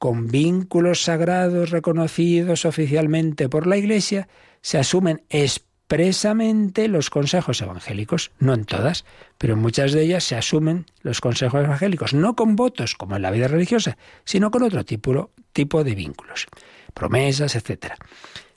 con 0.03 0.27
vínculos 0.27 1.05
sagrados 1.05 1.71
reconocidos 1.71 2.65
oficialmente 2.65 3.49
por 3.49 3.69
la 3.69 3.77
Iglesia, 3.77 4.27
se 4.61 4.77
asumen 4.77 5.23
expresamente 5.31 6.89
los 6.89 7.09
consejos 7.09 7.63
evangélicos, 7.63 8.33
no 8.41 8.53
en 8.53 8.65
todas, 8.65 9.05
pero 9.39 9.55
en 9.55 9.61
muchas 9.61 9.93
de 9.93 10.03
ellas 10.03 10.25
se 10.25 10.35
asumen 10.35 10.87
los 11.03 11.21
consejos 11.21 11.63
evangélicos, 11.63 12.15
no 12.15 12.35
con 12.35 12.57
votos 12.57 12.97
como 12.97 13.15
en 13.15 13.23
la 13.23 13.31
vida 13.31 13.47
religiosa, 13.47 13.97
sino 14.25 14.51
con 14.51 14.65
otro 14.65 14.85
tipo, 14.85 15.31
tipo 15.53 15.85
de 15.85 15.95
vínculos, 15.95 16.49
promesas, 16.93 17.57
etc. 17.57 17.95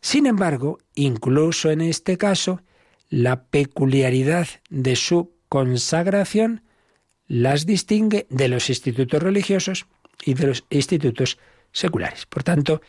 Sin 0.01 0.25
embargo, 0.25 0.79
incluso 0.93 1.71
en 1.71 1.81
este 1.81 2.17
caso, 2.17 2.61
la 3.09 3.43
peculiaridad 3.45 4.47
de 4.69 4.95
su 4.95 5.31
consagración 5.49 6.61
las 7.27 7.65
distingue 7.65 8.27
de 8.29 8.47
los 8.47 8.69
institutos 8.69 9.21
religiosos 9.21 9.87
y 10.23 10.33
de 10.33 10.47
los 10.47 10.65
institutos 10.69 11.37
seculares. 11.71 12.25
Por 12.25 12.43
tanto, 12.43 12.81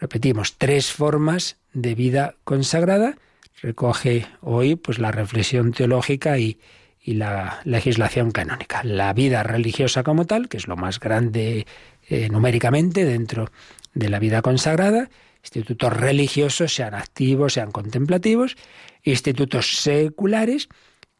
repetimos, 0.00 0.56
tres 0.58 0.92
formas 0.92 1.58
de 1.72 1.94
vida 1.94 2.36
consagrada. 2.44 3.16
Recoge 3.62 4.26
hoy 4.40 4.76
pues, 4.76 4.98
la 4.98 5.10
reflexión 5.10 5.72
teológica 5.72 6.38
y, 6.38 6.58
la 7.04 7.62
legislación 7.64 8.32
canónica. 8.32 8.84
La 8.84 9.14
vida 9.14 9.42
religiosa 9.42 10.02
como 10.02 10.26
tal, 10.26 10.50
que 10.50 10.58
es 10.58 10.68
lo 10.68 10.76
más 10.76 11.00
grande 11.00 11.66
eh, 12.06 12.28
numéricamente 12.28 13.06
dentro 13.06 13.50
de 13.98 14.08
la 14.08 14.18
vida 14.18 14.42
consagrada, 14.42 15.10
institutos 15.42 15.92
religiosos, 15.92 16.74
sean 16.74 16.94
activos, 16.94 17.54
sean 17.54 17.72
contemplativos, 17.72 18.56
institutos 19.02 19.80
seculares, 19.80 20.68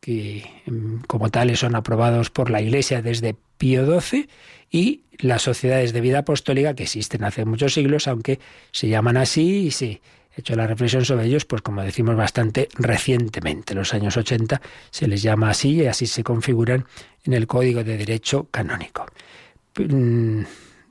que 0.01 0.45
mm, 0.67 1.01
como 1.07 1.31
tales 1.31 1.59
son 1.61 1.75
aprobados 1.75 2.31
por 2.31 2.51
la 2.51 2.63
Iglesia 2.63 3.03
desde 3.03 3.37
Pío 3.59 4.01
XII, 4.01 4.29
y 4.71 5.03
las 5.19 5.43
sociedades 5.43 5.93
de 5.93 6.01
vida 6.01 6.21
apostólica 6.21 6.75
que 6.75 6.85
existen 6.85 7.25
hace 7.25 7.45
muchos 7.45 7.75
siglos, 7.75 8.07
aunque 8.07 8.39
se 8.71 8.89
llaman 8.89 9.17
así 9.17 9.67
y 9.67 9.71
se 9.71 10.01
hecho 10.39 10.55
la 10.55 10.67
reflexión 10.67 11.05
sobre 11.05 11.27
ellos, 11.27 11.45
pues 11.45 11.63
como 11.63 11.83
decimos, 11.83 12.15
bastante 12.15 12.69
recientemente. 12.75 13.73
En 13.73 13.81
los 13.81 13.93
años 13.93 14.17
80 14.17 14.61
se 14.91 15.09
les 15.09 15.21
llama 15.21 15.51
así 15.51 15.83
y 15.83 15.87
así 15.87 16.07
se 16.07 16.23
configuran 16.23 16.87
en 17.25 17.33
el 17.33 17.49
Código 17.49 17.83
de 17.83 17.97
Derecho 17.97 18.47
Canónico. 18.51 19.07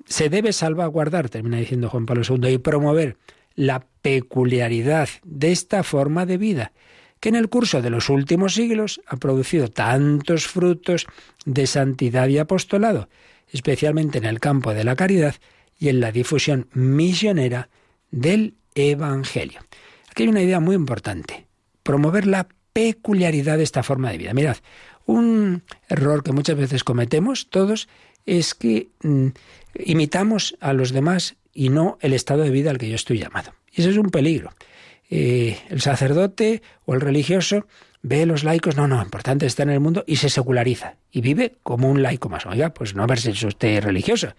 Se 0.08 0.30
debe 0.30 0.53
salvaguardar, 0.53 1.30
termina 1.30 1.58
diciendo 1.58 1.89
Juan 1.89 2.05
Pablo 2.05 2.24
II, 2.28 2.49
y 2.49 2.58
promover 2.58 3.18
la 3.55 3.86
peculiaridad 4.01 5.10
de 5.24 5.51
esta 5.51 5.84
forma 5.84 6.26
de 6.26 6.38
vida 6.38 6.72
que 7.20 7.30
en 7.30 7.36
el 7.36 7.49
curso 7.49 7.82
de 7.82 7.89
los 7.89 8.10
últimos 8.10 8.53
siglos 8.53 9.01
ha 9.08 9.18
producido 9.18 9.70
tantos 9.70 10.47
frutos 10.47 11.08
de 11.45 11.68
santidad 11.68 12.28
y 12.28 12.38
apostolado, 12.38 13.10
especialmente 13.51 14.18
en 14.20 14.26
el 14.26 14.39
campo 14.39 14.74
de 14.74 14.84
la 14.84 14.95
caridad 14.95 15.36
y 15.80 15.89
en 15.89 15.99
la 15.99 16.12
difusión 16.12 16.68
misionera 16.74 17.70
del 18.12 18.55
Evangelio. 18.76 19.62
Aquí 20.12 20.24
hay 20.24 20.30
una 20.30 20.41
idea 20.41 20.60
muy 20.60 20.76
importante, 20.76 21.47
promover 21.84 22.28
la 22.28 22.47
peculiaridad 22.74 23.58
de 23.58 23.64
esta 23.64 23.84
forma 23.84 24.12
de 24.12 24.20
vida. 24.20 24.34
Mirad, 24.34 24.58
un 25.05 25.64
error 25.89 26.24
que 26.24 26.34
muchas 26.34 26.58
veces 26.58 26.84
cometemos 26.84 27.49
todos 27.49 27.88
es 28.28 28.54
que 28.54 28.90
mm, 29.02 29.30
imitamos 29.86 30.56
a 30.60 30.74
los 30.74 30.92
demás 30.92 31.36
y 31.54 31.70
no 31.70 31.98
el 32.02 32.14
estado 32.14 32.44
de 32.44 32.52
vida 32.52 32.70
al 32.70 32.78
que 32.78 32.90
yo 32.90 32.96
estoy 32.96 33.18
llamado. 33.18 33.56
Y 33.74 33.82
eso 33.82 33.90
es 33.90 33.98
un 33.98 34.12
peligro. 34.12 34.54
Eh, 35.10 35.58
el 35.70 35.82
sacerdote 35.82 36.62
o 36.86 36.94
el 36.94 37.02
religioso 37.02 37.66
ve 38.04 38.26
los 38.26 38.44
laicos, 38.44 38.76
no, 38.76 38.88
no, 38.88 39.02
importante 39.02 39.46
está 39.46 39.64
en 39.64 39.72
el 39.72 39.80
mundo 39.80 40.04
y 40.06 40.18
se 40.18 40.30
seculariza 40.30 40.98
y 41.12 41.22
vive 41.22 41.56
como 41.64 41.90
un 41.90 42.04
laico 42.04 42.30
más. 42.30 42.46
Oiga, 42.46 42.74
pues 42.74 42.94
no 42.94 43.08
verse 43.08 43.32
usted 43.32 43.82
religioso. 43.82 44.36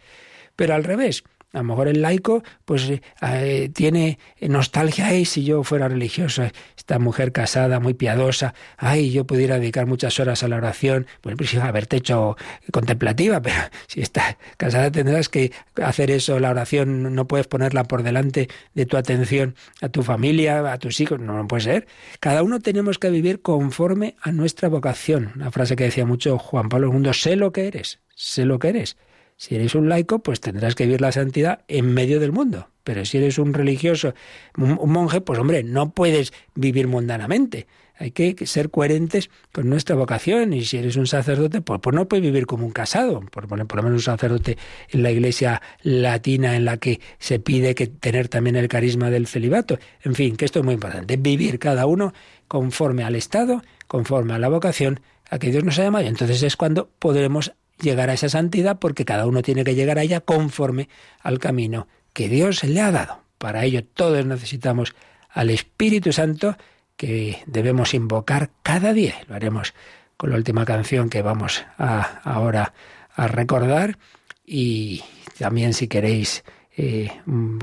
Pero 0.54 0.74
al 0.74 0.84
revés, 0.84 1.24
a 1.52 1.58
lo 1.58 1.64
mejor 1.64 1.88
el 1.88 2.02
laico 2.02 2.42
pues 2.64 2.90
eh, 3.22 3.70
tiene 3.74 4.18
nostalgia, 4.40 5.06
ay, 5.06 5.24
si 5.24 5.44
yo 5.44 5.64
fuera 5.64 5.88
religioso, 5.88 6.42
esta 6.76 6.98
mujer 6.98 7.32
casada, 7.32 7.80
muy 7.80 7.94
piadosa, 7.94 8.54
ay, 8.76 9.10
yo 9.10 9.26
pudiera 9.26 9.58
dedicar 9.58 9.86
muchas 9.86 10.20
horas 10.20 10.42
a 10.42 10.48
la 10.48 10.56
oración, 10.56 11.06
bueno, 11.22 11.36
pues 11.36 11.54
haberte 11.56 11.96
hecho 11.96 12.36
contemplativa, 12.70 13.40
pero 13.42 13.56
si 13.86 14.00
estás 14.00 14.36
casada 14.56 14.90
tendrás 14.90 15.28
que 15.28 15.52
hacer 15.82 16.10
eso, 16.10 16.38
la 16.38 16.50
oración 16.50 17.14
no 17.14 17.26
puedes 17.26 17.46
ponerla 17.46 17.84
por 17.84 18.02
delante 18.02 18.48
de 18.74 18.86
tu 18.86 18.96
atención 18.96 19.54
a 19.80 19.88
tu 19.88 20.02
familia, 20.02 20.72
a 20.72 20.78
tus 20.78 21.00
hijos, 21.00 21.18
no, 21.20 21.34
no 21.34 21.46
puede 21.48 21.62
ser. 21.62 21.86
Cada 22.20 22.42
uno 22.42 22.60
tenemos 22.60 22.98
que 22.98 23.10
vivir 23.10 23.40
conforme 23.42 24.16
a 24.20 24.32
nuestra 24.32 24.68
vocación. 24.68 25.32
Una 25.34 25.50
frase 25.50 25.76
que 25.76 25.84
decía 25.84 26.04
mucho 26.04 26.38
Juan 26.38 26.68
Pablo 26.68 26.92
II, 26.92 27.12
sé 27.14 27.36
lo 27.36 27.52
que 27.52 27.66
eres, 27.68 28.00
sé 28.14 28.44
lo 28.44 28.58
que 28.58 28.68
eres. 28.68 28.96
Si 29.38 29.54
eres 29.54 29.76
un 29.76 29.88
laico, 29.88 30.18
pues 30.18 30.40
tendrás 30.40 30.74
que 30.74 30.84
vivir 30.84 31.00
la 31.00 31.12
santidad 31.12 31.60
en 31.68 31.94
medio 31.94 32.18
del 32.18 32.32
mundo. 32.32 32.70
Pero 32.82 33.04
si 33.04 33.18
eres 33.18 33.38
un 33.38 33.54
religioso, 33.54 34.12
un 34.56 34.90
monje, 34.90 35.20
pues 35.20 35.38
hombre, 35.38 35.62
no 35.62 35.92
puedes 35.92 36.32
vivir 36.56 36.88
mundanamente. 36.88 37.68
Hay 38.00 38.10
que 38.10 38.34
ser 38.46 38.68
coherentes 38.68 39.30
con 39.52 39.70
nuestra 39.70 39.94
vocación. 39.94 40.52
Y 40.52 40.64
si 40.64 40.78
eres 40.78 40.96
un 40.96 41.06
sacerdote, 41.06 41.60
pues, 41.60 41.78
pues 41.80 41.94
no 41.94 42.08
puedes 42.08 42.24
vivir 42.24 42.46
como 42.46 42.66
un 42.66 42.72
casado. 42.72 43.20
Por, 43.20 43.48
lo 43.48 43.82
menos 43.82 43.92
un 43.92 44.02
sacerdote 44.02 44.58
en 44.90 45.04
la 45.04 45.12
iglesia 45.12 45.62
latina 45.82 46.56
en 46.56 46.64
la 46.64 46.78
que 46.78 47.00
se 47.20 47.38
pide 47.38 47.76
que 47.76 47.86
tener 47.86 48.26
también 48.26 48.56
el 48.56 48.66
carisma 48.66 49.08
del 49.08 49.28
celibato. 49.28 49.78
En 50.02 50.16
fin, 50.16 50.36
que 50.36 50.46
esto 50.46 50.58
es 50.58 50.64
muy 50.64 50.74
importante. 50.74 51.16
Vivir 51.16 51.60
cada 51.60 51.86
uno 51.86 52.12
conforme 52.48 53.04
al 53.04 53.14
Estado, 53.14 53.62
conforme 53.86 54.34
a 54.34 54.38
la 54.40 54.48
vocación 54.48 54.98
a 55.30 55.38
que 55.38 55.52
Dios 55.52 55.62
nos 55.62 55.78
ha 55.78 55.84
llamado. 55.84 56.04
Y 56.04 56.08
entonces 56.08 56.42
es 56.42 56.56
cuando 56.56 56.90
podremos 56.98 57.52
llegar 57.80 58.10
a 58.10 58.14
esa 58.14 58.28
santidad 58.28 58.78
porque 58.78 59.04
cada 59.04 59.26
uno 59.26 59.42
tiene 59.42 59.64
que 59.64 59.74
llegar 59.74 59.98
a 59.98 60.02
ella 60.02 60.20
conforme 60.20 60.88
al 61.20 61.38
camino 61.38 61.88
que 62.12 62.28
Dios 62.28 62.64
le 62.64 62.80
ha 62.80 62.90
dado. 62.90 63.20
Para 63.38 63.64
ello 63.64 63.84
todos 63.84 64.26
necesitamos 64.26 64.94
al 65.30 65.50
Espíritu 65.50 66.12
Santo 66.12 66.56
que 66.96 67.42
debemos 67.46 67.94
invocar 67.94 68.50
cada 68.62 68.92
día. 68.92 69.14
Lo 69.28 69.36
haremos 69.36 69.74
con 70.16 70.30
la 70.30 70.36
última 70.36 70.64
canción 70.64 71.08
que 71.08 71.22
vamos 71.22 71.64
a, 71.78 72.20
ahora 72.24 72.74
a 73.14 73.28
recordar 73.28 73.98
y 74.44 75.04
también 75.38 75.74
si 75.74 75.86
queréis 75.86 76.44
eh, 76.76 77.10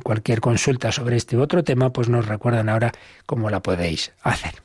cualquier 0.04 0.42
consulta 0.42 0.92
sobre 0.92 1.18
este 1.18 1.38
otro 1.38 1.64
tema, 1.64 1.92
pues 1.92 2.10
nos 2.10 2.28
recuerdan 2.28 2.70
ahora 2.70 2.92
cómo 3.26 3.50
la 3.50 3.62
podéis 3.62 4.14
hacer. 4.22 4.65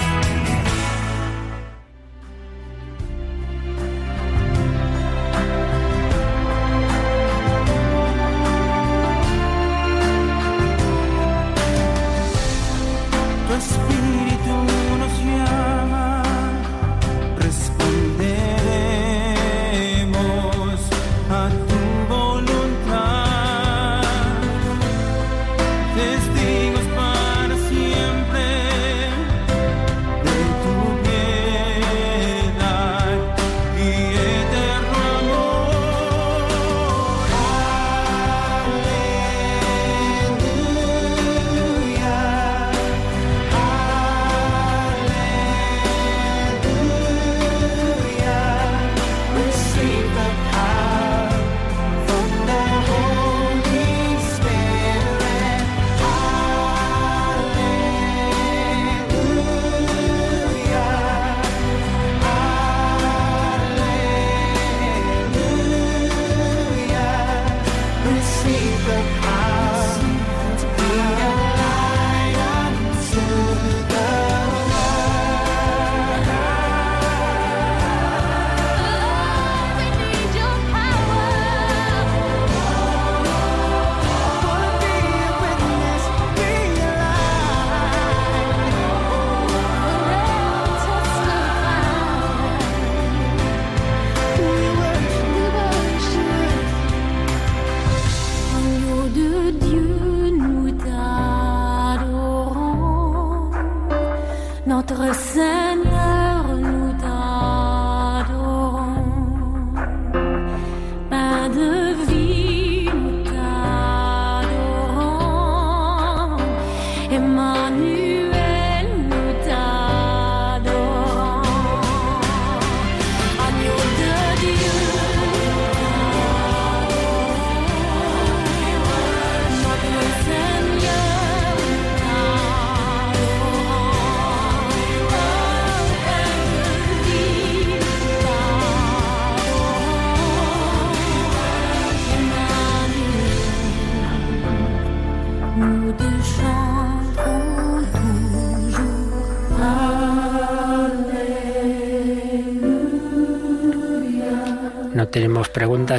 Tenemos 25.95 26.40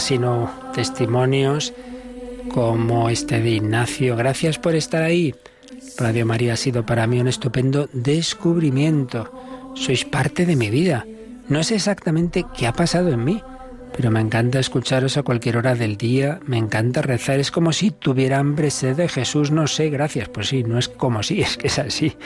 sino 0.00 0.50
testimonios 0.74 1.72
como 2.52 3.08
este 3.08 3.40
de 3.40 3.50
Ignacio. 3.50 4.16
Gracias 4.16 4.58
por 4.58 4.74
estar 4.74 5.02
ahí. 5.02 5.34
Radio 5.98 6.26
María 6.26 6.54
ha 6.54 6.56
sido 6.56 6.84
para 6.86 7.06
mí 7.06 7.20
un 7.20 7.28
estupendo 7.28 7.88
descubrimiento. 7.92 9.32
Sois 9.74 10.04
parte 10.04 10.46
de 10.46 10.56
mi 10.56 10.70
vida. 10.70 11.06
No 11.48 11.62
sé 11.64 11.76
exactamente 11.76 12.44
qué 12.56 12.66
ha 12.66 12.72
pasado 12.72 13.08
en 13.08 13.24
mí, 13.24 13.42
pero 13.96 14.10
me 14.10 14.20
encanta 14.20 14.58
escucharos 14.58 15.16
a 15.16 15.22
cualquier 15.22 15.56
hora 15.56 15.74
del 15.74 15.96
día, 15.96 16.40
me 16.46 16.56
encanta 16.56 17.02
rezar, 17.02 17.40
es 17.40 17.50
como 17.50 17.72
si 17.72 17.90
tuviera 17.90 18.38
hambre, 18.38 18.70
sed 18.70 18.96
de 18.96 19.08
Jesús, 19.08 19.50
no 19.50 19.66
sé, 19.66 19.90
gracias. 19.90 20.28
Pues 20.28 20.48
sí, 20.48 20.64
no 20.64 20.78
es 20.78 20.88
como 20.88 21.22
si, 21.22 21.40
es 21.42 21.56
que 21.56 21.66
es 21.66 21.78
así. 21.78 22.16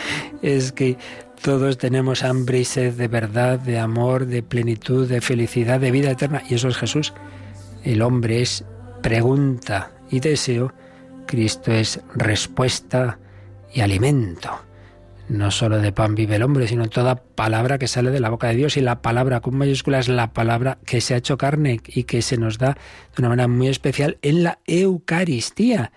Es 0.42 0.72
que 0.72 0.96
todos 1.42 1.78
tenemos 1.78 2.22
hambre 2.24 2.60
y 2.60 2.64
sed 2.64 2.94
de 2.94 3.08
verdad, 3.08 3.58
de 3.58 3.78
amor, 3.78 4.26
de 4.26 4.42
plenitud, 4.42 5.08
de 5.08 5.20
felicidad, 5.20 5.80
de 5.80 5.90
vida 5.90 6.10
eterna. 6.10 6.42
Y 6.48 6.54
eso 6.54 6.68
es 6.68 6.76
Jesús. 6.76 7.12
El 7.86 8.02
hombre 8.02 8.42
es 8.42 8.64
pregunta 9.00 9.92
y 10.10 10.18
deseo. 10.18 10.74
Cristo 11.24 11.70
es 11.70 12.00
respuesta 12.16 13.20
y 13.72 13.80
alimento. 13.80 14.50
No 15.28 15.52
solo 15.52 15.78
de 15.78 15.92
pan 15.92 16.16
vive 16.16 16.34
el 16.34 16.42
hombre, 16.42 16.66
sino 16.66 16.88
toda 16.88 17.14
palabra 17.14 17.78
que 17.78 17.86
sale 17.86 18.10
de 18.10 18.18
la 18.18 18.28
boca 18.28 18.48
de 18.48 18.56
Dios. 18.56 18.76
Y 18.76 18.80
la 18.80 19.02
palabra 19.02 19.40
con 19.40 19.56
mayúsculas 19.56 20.08
es 20.08 20.14
la 20.16 20.32
palabra 20.32 20.78
que 20.84 21.00
se 21.00 21.14
ha 21.14 21.18
hecho 21.18 21.38
carne 21.38 21.80
y 21.86 22.02
que 22.02 22.22
se 22.22 22.36
nos 22.36 22.58
da 22.58 22.72
de 23.14 23.20
una 23.20 23.28
manera 23.28 23.46
muy 23.46 23.68
especial 23.68 24.18
en 24.20 24.42
la 24.42 24.58
Eucaristía. 24.66 25.92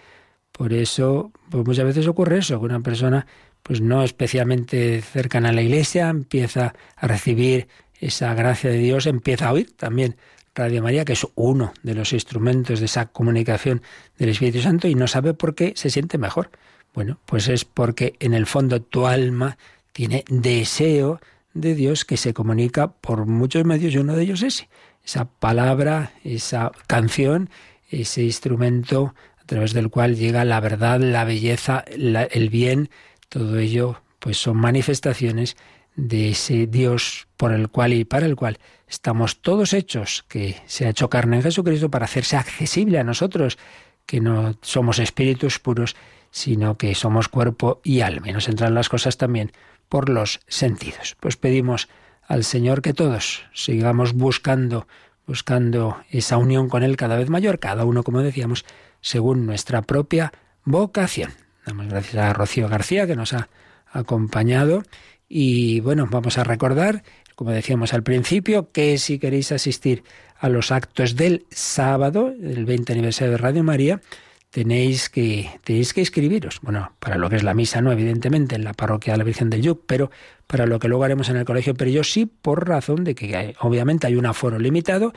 Por 0.51 0.73
eso, 0.73 1.31
pues 1.49 1.65
muchas 1.65 1.85
veces 1.85 2.05
ocurre 2.05 2.37
eso, 2.37 2.59
que 2.59 2.65
una 2.65 2.81
persona 2.81 3.25
pues 3.63 3.81
no 3.81 4.03
especialmente 4.03 5.01
cercana 5.01 5.49
a 5.49 5.53
la 5.53 5.63
iglesia, 5.63 6.09
empieza 6.09 6.75
a 6.95 7.07
recibir 7.07 7.67
esa 7.99 8.35
gracia 8.35 8.69
de 8.69 8.77
Dios, 8.77 9.07
empieza 9.07 9.47
a 9.47 9.53
oír 9.53 9.75
también 9.75 10.17
Radio 10.59 10.83
María, 10.83 11.05
que 11.05 11.13
es 11.13 11.25
uno 11.35 11.71
de 11.83 11.95
los 11.95 12.11
instrumentos 12.11 12.79
de 12.79 12.85
esa 12.85 13.05
comunicación 13.05 13.81
del 14.17 14.27
Espíritu 14.27 14.59
Santo 14.59 14.89
y 14.89 14.93
no 14.93 15.07
sabe 15.07 15.33
por 15.33 15.55
qué 15.55 15.71
se 15.77 15.89
siente 15.89 16.17
mejor. 16.17 16.51
Bueno, 16.93 17.17
pues 17.25 17.47
es 17.47 17.63
porque 17.63 18.15
en 18.19 18.33
el 18.33 18.45
fondo 18.45 18.81
tu 18.81 19.07
alma 19.07 19.57
tiene 19.93 20.25
deseo 20.29 21.21
de 21.53 21.75
Dios 21.75 22.03
que 22.03 22.17
se 22.17 22.33
comunica 22.33 22.91
por 22.91 23.25
muchos 23.25 23.63
medios 23.63 23.93
y 23.93 23.99
uno 23.99 24.17
de 24.17 24.23
ellos 24.23 24.43
es 24.43 24.67
esa 25.05 25.25
palabra, 25.25 26.11
esa 26.25 26.73
canción, 26.87 27.49
ese 27.89 28.23
instrumento 28.23 29.15
a 29.41 29.45
través 29.45 29.71
del 29.71 29.89
cual 29.89 30.17
llega 30.17 30.43
la 30.43 30.59
verdad, 30.59 30.99
la 30.99 31.23
belleza, 31.23 31.85
el 31.87 32.49
bien, 32.49 32.89
todo 33.29 33.57
ello 33.59 34.01
pues 34.19 34.37
son 34.37 34.57
manifestaciones 34.57 35.55
de 35.95 36.29
ese 36.29 36.67
Dios 36.67 37.27
por 37.37 37.51
el 37.51 37.69
cual 37.69 37.93
y 37.93 38.05
para 38.05 38.25
el 38.25 38.35
cual 38.35 38.59
estamos 38.87 39.41
todos 39.41 39.73
hechos, 39.73 40.25
que 40.27 40.55
se 40.65 40.85
ha 40.85 40.89
hecho 40.89 41.09
carne 41.09 41.37
en 41.37 41.43
Jesucristo 41.43 41.89
para 41.89 42.05
hacerse 42.05 42.37
accesible 42.37 42.99
a 42.99 43.03
nosotros, 43.03 43.57
que 44.05 44.21
no 44.21 44.57
somos 44.61 44.99
espíritus 44.99 45.59
puros, 45.59 45.95
sino 46.31 46.77
que 46.77 46.95
somos 46.95 47.27
cuerpo 47.27 47.81
y 47.83 48.01
alma. 48.01 48.29
Y 48.29 48.33
nos 48.33 48.47
entran 48.47 48.73
las 48.73 48.89
cosas 48.89 49.17
también 49.17 49.51
por 49.87 50.09
los 50.09 50.39
sentidos. 50.47 51.15
Pues 51.19 51.37
pedimos 51.37 51.89
al 52.27 52.43
Señor 52.43 52.81
que 52.81 52.93
todos 52.93 53.43
sigamos 53.53 54.13
buscando 54.13 54.87
buscando 55.29 56.01
esa 56.09 56.37
unión 56.37 56.69
con 56.69 56.81
Él 56.81 56.97
cada 56.97 57.15
vez 57.15 57.29
mayor, 57.29 57.59
cada 57.59 57.85
uno, 57.85 58.01
como 58.01 58.23
decíamos, 58.23 58.65
según 58.99 59.45
nuestra 59.45 59.83
propia 59.83 60.33
vocación. 60.63 61.33
Damos 61.67 61.87
gracias 61.87 62.15
a 62.15 62.33
Rocío 62.33 62.67
García 62.67 63.05
que 63.05 63.15
nos 63.15 63.33
ha 63.33 63.47
acompañado 63.91 64.81
y 65.29 65.79
bueno, 65.81 66.07
vamos 66.09 66.39
a 66.39 66.43
recordar, 66.43 67.03
como 67.35 67.51
decíamos 67.51 67.93
al 67.93 68.03
principio, 68.03 68.71
que 68.71 68.97
si 68.97 69.19
queréis 69.19 69.51
asistir 69.51 70.03
a 70.39 70.49
los 70.49 70.71
actos 70.71 71.15
del 71.15 71.45
sábado, 71.51 72.33
el 72.41 72.65
20 72.65 72.93
aniversario 72.93 73.31
de 73.31 73.37
Radio 73.37 73.63
María, 73.63 74.01
tenéis 74.49 75.09
que, 75.09 75.49
tenéis 75.63 75.93
que 75.93 76.01
inscribiros. 76.01 76.59
Bueno, 76.61 76.93
para 76.99 77.17
lo 77.17 77.29
que 77.29 77.35
es 77.35 77.43
la 77.43 77.53
misa, 77.53 77.81
no, 77.81 77.91
evidentemente, 77.91 78.55
en 78.55 78.63
la 78.63 78.73
parroquia 78.73 79.13
de 79.13 79.19
la 79.19 79.23
Virgen 79.23 79.49
del 79.49 79.61
Yuc, 79.61 79.83
pero 79.85 80.09
para 80.47 80.65
lo 80.65 80.79
que 80.79 80.87
luego 80.87 81.03
haremos 81.03 81.29
en 81.29 81.37
el 81.37 81.45
colegio 81.45 81.75
pero 81.75 81.91
yo 81.91 82.03
sí, 82.03 82.25
por 82.25 82.67
razón 82.67 83.03
de 83.03 83.13
que 83.13 83.55
obviamente 83.59 84.07
hay 84.07 84.15
un 84.15 84.25
aforo 84.25 84.57
limitado 84.57 85.13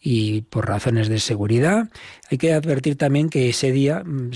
y 0.00 0.42
por 0.42 0.68
razones 0.68 1.08
de 1.08 1.18
seguridad. 1.18 1.88
Hay 2.30 2.38
que 2.38 2.52
advertir 2.52 2.96
también 2.96 3.28
que 3.28 3.48
ese 3.48 3.72
día, 3.72 4.04
mm, 4.04 4.30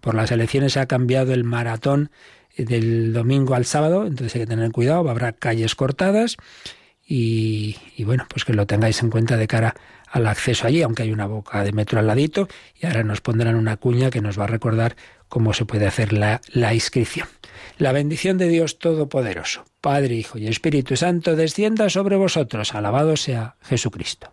por 0.00 0.14
las 0.14 0.32
elecciones, 0.32 0.72
se 0.72 0.80
ha 0.80 0.86
cambiado 0.86 1.32
el 1.32 1.44
maratón 1.44 2.10
del 2.56 3.12
domingo 3.12 3.54
al 3.54 3.64
sábado, 3.64 4.06
entonces 4.06 4.34
hay 4.34 4.42
que 4.42 4.46
tener 4.46 4.70
cuidado, 4.72 5.08
habrá 5.08 5.32
calles 5.32 5.74
cortadas 5.74 6.36
y, 7.06 7.76
y 7.96 8.04
bueno, 8.04 8.26
pues 8.28 8.44
que 8.44 8.52
lo 8.52 8.66
tengáis 8.66 9.02
en 9.02 9.10
cuenta 9.10 9.36
de 9.36 9.46
cara 9.46 9.74
al 10.10 10.26
acceso 10.26 10.66
allí, 10.66 10.82
aunque 10.82 11.02
hay 11.02 11.12
una 11.12 11.26
boca 11.26 11.64
de 11.64 11.72
metro 11.72 11.98
al 11.98 12.06
ladito, 12.06 12.46
y 12.78 12.86
ahora 12.86 13.02
nos 13.02 13.22
pondrán 13.22 13.56
una 13.56 13.78
cuña 13.78 14.10
que 14.10 14.20
nos 14.20 14.38
va 14.38 14.44
a 14.44 14.48
recordar 14.48 14.94
cómo 15.28 15.54
se 15.54 15.64
puede 15.64 15.86
hacer 15.86 16.12
la, 16.12 16.42
la 16.52 16.74
inscripción. 16.74 17.28
La 17.78 17.92
bendición 17.92 18.36
de 18.36 18.48
Dios 18.48 18.78
Todopoderoso, 18.78 19.64
Padre, 19.80 20.14
Hijo 20.14 20.36
y 20.36 20.48
Espíritu 20.48 20.96
Santo, 20.96 21.34
descienda 21.34 21.88
sobre 21.88 22.16
vosotros. 22.16 22.74
Alabado 22.74 23.16
sea 23.16 23.56
Jesucristo. 23.62 24.32